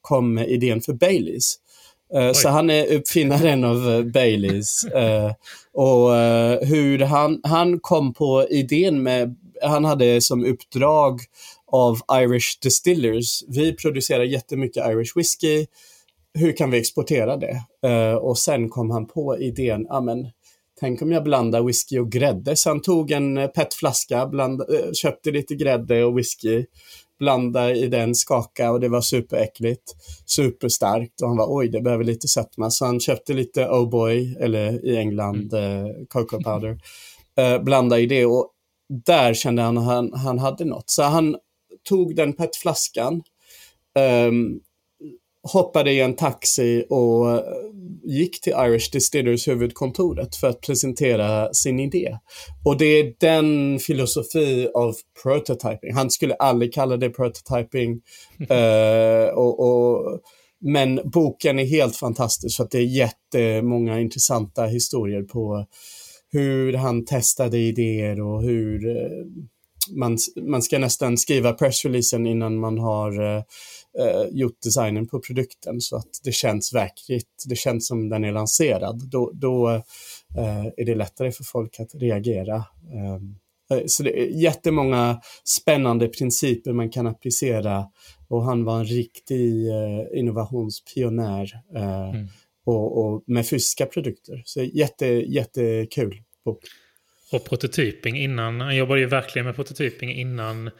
kom 0.00 0.34
med 0.34 0.48
idén 0.48 0.80
för 0.80 0.92
Baileys. 0.92 1.54
så 2.34 2.48
han 2.48 2.70
är 2.70 2.94
uppfinnaren 2.94 3.64
av 3.64 4.04
Baileys. 4.04 4.84
och 5.72 6.10
hur 6.66 6.98
han, 6.98 7.40
han 7.42 7.80
kom 7.80 8.14
på 8.14 8.46
idén 8.50 9.02
med, 9.02 9.36
han 9.62 9.84
hade 9.84 10.20
som 10.20 10.44
uppdrag 10.44 11.20
av 11.76 12.00
Irish 12.22 12.58
Distillers. 12.62 13.42
Vi 13.48 13.72
producerar 13.72 14.24
jättemycket 14.24 14.86
Irish 14.86 15.16
whisky. 15.16 15.66
Hur 16.38 16.56
kan 16.56 16.70
vi 16.70 16.78
exportera 16.78 17.36
det? 17.36 17.62
Uh, 17.86 18.14
och 18.14 18.38
sen 18.38 18.68
kom 18.68 18.90
han 18.90 19.06
på 19.06 19.38
idén, 19.38 19.86
ja 19.88 20.00
men 20.00 20.30
tänk 20.80 21.02
om 21.02 21.12
jag 21.12 21.24
blandar 21.24 21.62
whisky 21.62 21.98
och 21.98 22.12
grädde. 22.12 22.56
Så 22.56 22.70
han 22.70 22.82
tog 22.82 23.10
en 23.10 23.38
eh, 23.38 23.46
petflaska, 23.46 24.26
bland, 24.26 24.60
uh, 24.60 24.92
köpte 24.92 25.30
lite 25.30 25.54
grädde 25.54 26.04
och 26.04 26.18
whisky, 26.18 26.64
blandade 27.18 27.74
i 27.74 27.86
den, 27.86 28.14
skaka 28.14 28.72
och 28.72 28.80
det 28.80 28.88
var 28.88 29.00
superäckligt, 29.00 29.94
superstarkt 30.26 31.20
och 31.22 31.28
han 31.28 31.36
var 31.36 31.46
oj, 31.48 31.68
det 31.68 31.80
behöver 31.80 32.04
lite 32.04 32.28
sötma. 32.28 32.70
Så 32.70 32.84
han 32.84 33.00
köpte 33.00 33.32
lite 33.32 33.68
Oh 33.68 33.90
Boy, 33.90 34.36
eller 34.40 34.86
i 34.86 34.96
England, 34.96 35.54
uh, 35.54 36.06
cocoa 36.08 36.40
powder, 36.42 36.78
blandade 37.62 38.02
i 38.02 38.06
det 38.06 38.26
och 38.26 38.52
där 38.88 39.34
kände 39.34 39.62
han 39.62 39.78
att 39.78 39.84
han, 39.84 40.12
han 40.12 40.38
hade 40.38 40.64
något. 40.64 40.90
Så 40.90 41.02
han 41.02 41.36
tog 41.88 42.16
den 42.16 42.32
petflaskan, 42.32 43.22
um, 44.28 44.60
hoppade 45.52 45.92
i 45.92 46.00
en 46.00 46.16
taxi 46.16 46.84
och 46.90 47.30
eh, 47.30 47.42
gick 48.04 48.40
till 48.40 48.52
Irish 48.52 48.92
Distillers 48.92 49.48
huvudkontoret 49.48 50.36
för 50.36 50.48
att 50.48 50.60
presentera 50.60 51.54
sin 51.54 51.80
idé. 51.80 52.18
Och 52.64 52.78
det 52.78 52.84
är 52.84 53.14
den 53.20 53.78
filosofi 53.78 54.68
av 54.74 54.94
prototyping. 55.22 55.94
Han 55.94 56.10
skulle 56.10 56.34
aldrig 56.34 56.74
kalla 56.74 56.96
det 56.96 57.10
prototyping. 57.10 57.92
uh, 58.50 59.34
och, 59.34 59.60
och, 59.60 60.20
men 60.60 61.00
boken 61.04 61.58
är 61.58 61.64
helt 61.64 61.96
fantastisk 61.96 62.56
för 62.56 62.64
att 62.64 62.70
det 62.70 62.78
är 62.78 62.82
jättemånga 62.82 64.00
intressanta 64.00 64.64
historier 64.64 65.22
på 65.22 65.66
hur 66.32 66.72
han 66.72 67.04
testade 67.04 67.58
idéer 67.58 68.20
och 68.20 68.42
hur 68.42 68.86
uh, 68.86 69.26
man, 69.90 70.18
man 70.36 70.62
ska 70.62 70.78
nästan 70.78 71.18
skriva 71.18 71.52
pressreleasen 71.52 72.26
innan 72.26 72.58
man 72.58 72.78
har 72.78 73.20
uh, 73.20 73.42
gjort 74.30 74.62
designen 74.62 75.08
på 75.08 75.20
produkten 75.20 75.80
så 75.80 75.96
att 75.96 76.20
det 76.24 76.32
känns 76.32 76.74
verkligt. 76.74 77.44
Det 77.48 77.56
känns 77.56 77.86
som 77.86 78.08
den 78.08 78.24
är 78.24 78.32
lanserad. 78.32 79.10
Då, 79.10 79.30
då 79.34 79.68
uh, 79.68 80.66
är 80.76 80.84
det 80.84 80.94
lättare 80.94 81.32
för 81.32 81.44
folk 81.44 81.80
att 81.80 81.94
reagera. 81.94 82.64
Um, 83.16 83.38
så 83.86 84.02
det 84.02 84.22
är 84.22 84.26
jättemånga 84.26 85.20
spännande 85.44 86.08
principer 86.08 86.72
man 86.72 86.90
kan 86.90 87.06
applicera 87.06 87.86
och 88.28 88.44
han 88.44 88.64
var 88.64 88.78
en 88.78 88.84
riktig 88.84 89.66
innovationspionjär 90.14 91.50
mm. 91.74 92.28
och, 92.64 92.98
och, 92.98 93.24
med 93.26 93.48
fysiska 93.48 93.86
produkter. 93.86 94.42
Så 94.44 94.62
jätte, 94.62 95.06
jättekul 95.06 96.22
bok. 96.44 96.58
Och 97.32 97.44
prototyping 97.44 98.16
innan, 98.16 98.60
han 98.60 98.76
jobbade 98.76 99.00
ju 99.00 99.06
verkligen 99.06 99.46
med 99.46 99.56
prototyping 99.56 100.12
innan 100.12 100.70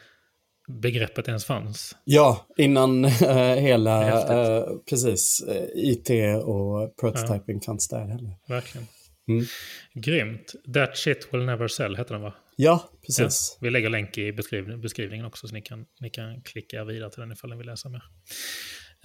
begreppet 0.67 1.27
ens 1.27 1.45
fanns. 1.45 1.95
Ja, 2.03 2.47
innan 2.57 3.05
äh, 3.05 3.11
hela, 3.55 4.09
äh, 4.09 4.63
precis, 4.89 5.45
äh, 5.47 5.63
IT 5.75 6.09
och 6.43 6.97
prototyping 6.97 7.55
ja. 7.55 7.65
fanns 7.65 7.87
där 7.87 8.07
heller. 8.07 8.35
Verkligen. 8.47 8.87
Mm. 9.27 9.45
Grymt. 9.93 10.55
That 10.73 10.97
shit 10.97 11.33
will 11.33 11.45
never 11.45 11.67
sell 11.67 11.95
heter 11.95 12.13
den 12.13 12.23
va? 12.23 12.33
Ja, 12.55 12.89
precis. 13.05 13.57
Ja, 13.59 13.65
vi 13.65 13.69
lägger 13.69 13.89
länk 13.89 14.17
i 14.17 14.31
beskriv 14.33 14.79
beskrivningen 14.81 15.25
också 15.25 15.47
så 15.47 15.53
ni 15.53 15.61
kan, 15.61 15.85
ni 15.99 16.09
kan 16.09 16.41
klicka 16.41 16.83
vidare 16.83 17.11
till 17.11 17.19
den 17.19 17.31
ifall 17.31 17.49
ni 17.49 17.57
vill 17.57 17.65
läsa 17.65 17.89
mer. 17.89 18.03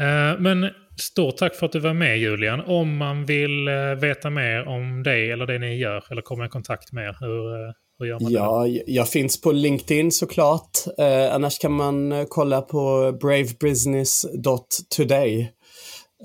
Eh, 0.01 0.41
men 0.41 0.71
stort 1.01 1.37
tack 1.37 1.55
för 1.55 1.67
att 1.67 1.73
du 1.73 1.79
var 1.79 1.95
med 1.95 2.19
Julian. 2.19 2.61
Om 2.61 2.97
man 2.97 3.27
vill 3.27 3.69
eh, 3.69 3.75
veta 4.01 4.31
mer 4.31 4.69
om 4.69 5.03
dig 5.03 5.31
eller 5.31 5.47
det 5.47 5.59
ni 5.59 5.77
gör 5.77 6.05
eller 6.11 6.23
komma 6.23 6.47
i 6.47 6.49
kontakt 6.49 6.93
med 6.93 7.05
er, 7.05 7.17
hur, 7.21 7.55
eh, 7.55 7.61
Hur 7.99 8.07
gör 8.07 8.21
man 8.21 8.33
ja, 8.33 8.65
det? 8.65 8.83
jag 8.87 9.09
finns 9.09 9.41
på 9.41 9.53
LinkedIn 9.53 10.13
såklart. 10.13 10.71
Eh, 10.99 11.35
annars 11.35 11.59
kan 11.59 11.73
man 11.73 12.27
kolla 12.29 12.63
på 12.63 13.13
bravebusiness.today. 13.21 15.53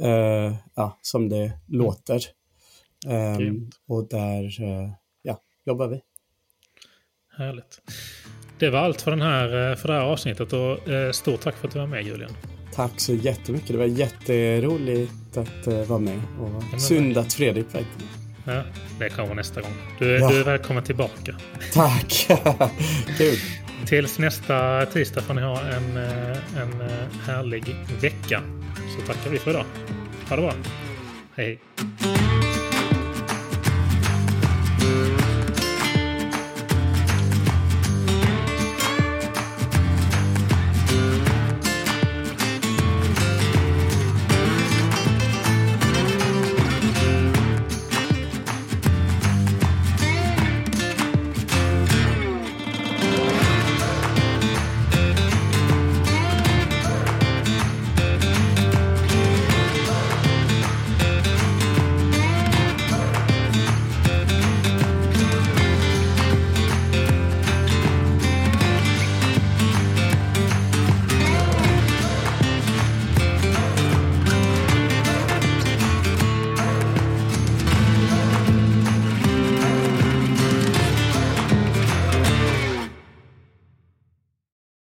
Eh, 0.01 0.53
ja, 0.75 0.99
som 1.01 1.29
det 1.29 1.51
låter. 1.67 2.21
Eh, 3.07 3.37
och 3.87 4.09
där 4.09 4.51
ja, 5.21 5.41
jobbar 5.65 5.87
vi. 5.87 6.01
Härligt. 7.37 7.81
Det 8.59 8.69
var 8.69 8.79
allt 8.79 9.01
för, 9.01 9.11
den 9.11 9.21
här, 9.21 9.75
för 9.75 9.87
det 9.87 9.93
här 9.93 10.01
avsnittet 10.01 10.53
och 10.53 10.79
stort 11.15 11.41
tack 11.41 11.55
för 11.55 11.67
att 11.67 11.73
du 11.73 11.79
var 11.79 11.87
med 11.87 12.03
Julian. 12.03 12.31
Tack 12.77 12.91
så 12.99 13.13
jättemycket. 13.13 13.67
Det 13.67 13.77
var 13.77 13.85
jätteroligt 13.85 15.37
att 15.37 15.67
uh, 15.67 15.83
vara 15.83 15.99
med. 15.99 16.21
Och 16.39 16.81
synd 16.81 17.17
att 17.17 17.33
Fredrik 17.33 17.65
var 17.73 17.79
inte. 17.79 17.91
Ja, 18.45 18.63
det 18.99 19.09
kommer 19.09 19.35
nästa 19.35 19.61
gång. 19.61 19.71
Du, 19.99 20.19
Ja. 20.19 20.29
du 20.29 20.39
är 20.39 20.43
välkommen 20.43 20.83
tillbaka. 20.83 21.35
Tack! 21.73 22.27
Kul! 23.17 23.35
Tills 23.85 24.19
nästa 24.19 24.85
tisdag 24.85 25.21
får 25.21 25.33
ni 25.33 25.41
ha 25.41 25.61
en, 25.61 25.97
eh, 25.97 26.61
en 26.61 26.81
eh, 26.81 26.87
härlig 27.25 27.75
vecka. 28.01 28.41
Så 28.95 29.13
tackar 29.13 29.29
vi 29.29 29.39
för 29.39 29.51
idag. 29.51 29.65
Ha 30.29 30.35
det 30.35 30.41
bra. 30.41 30.53
Hej. 31.35 31.59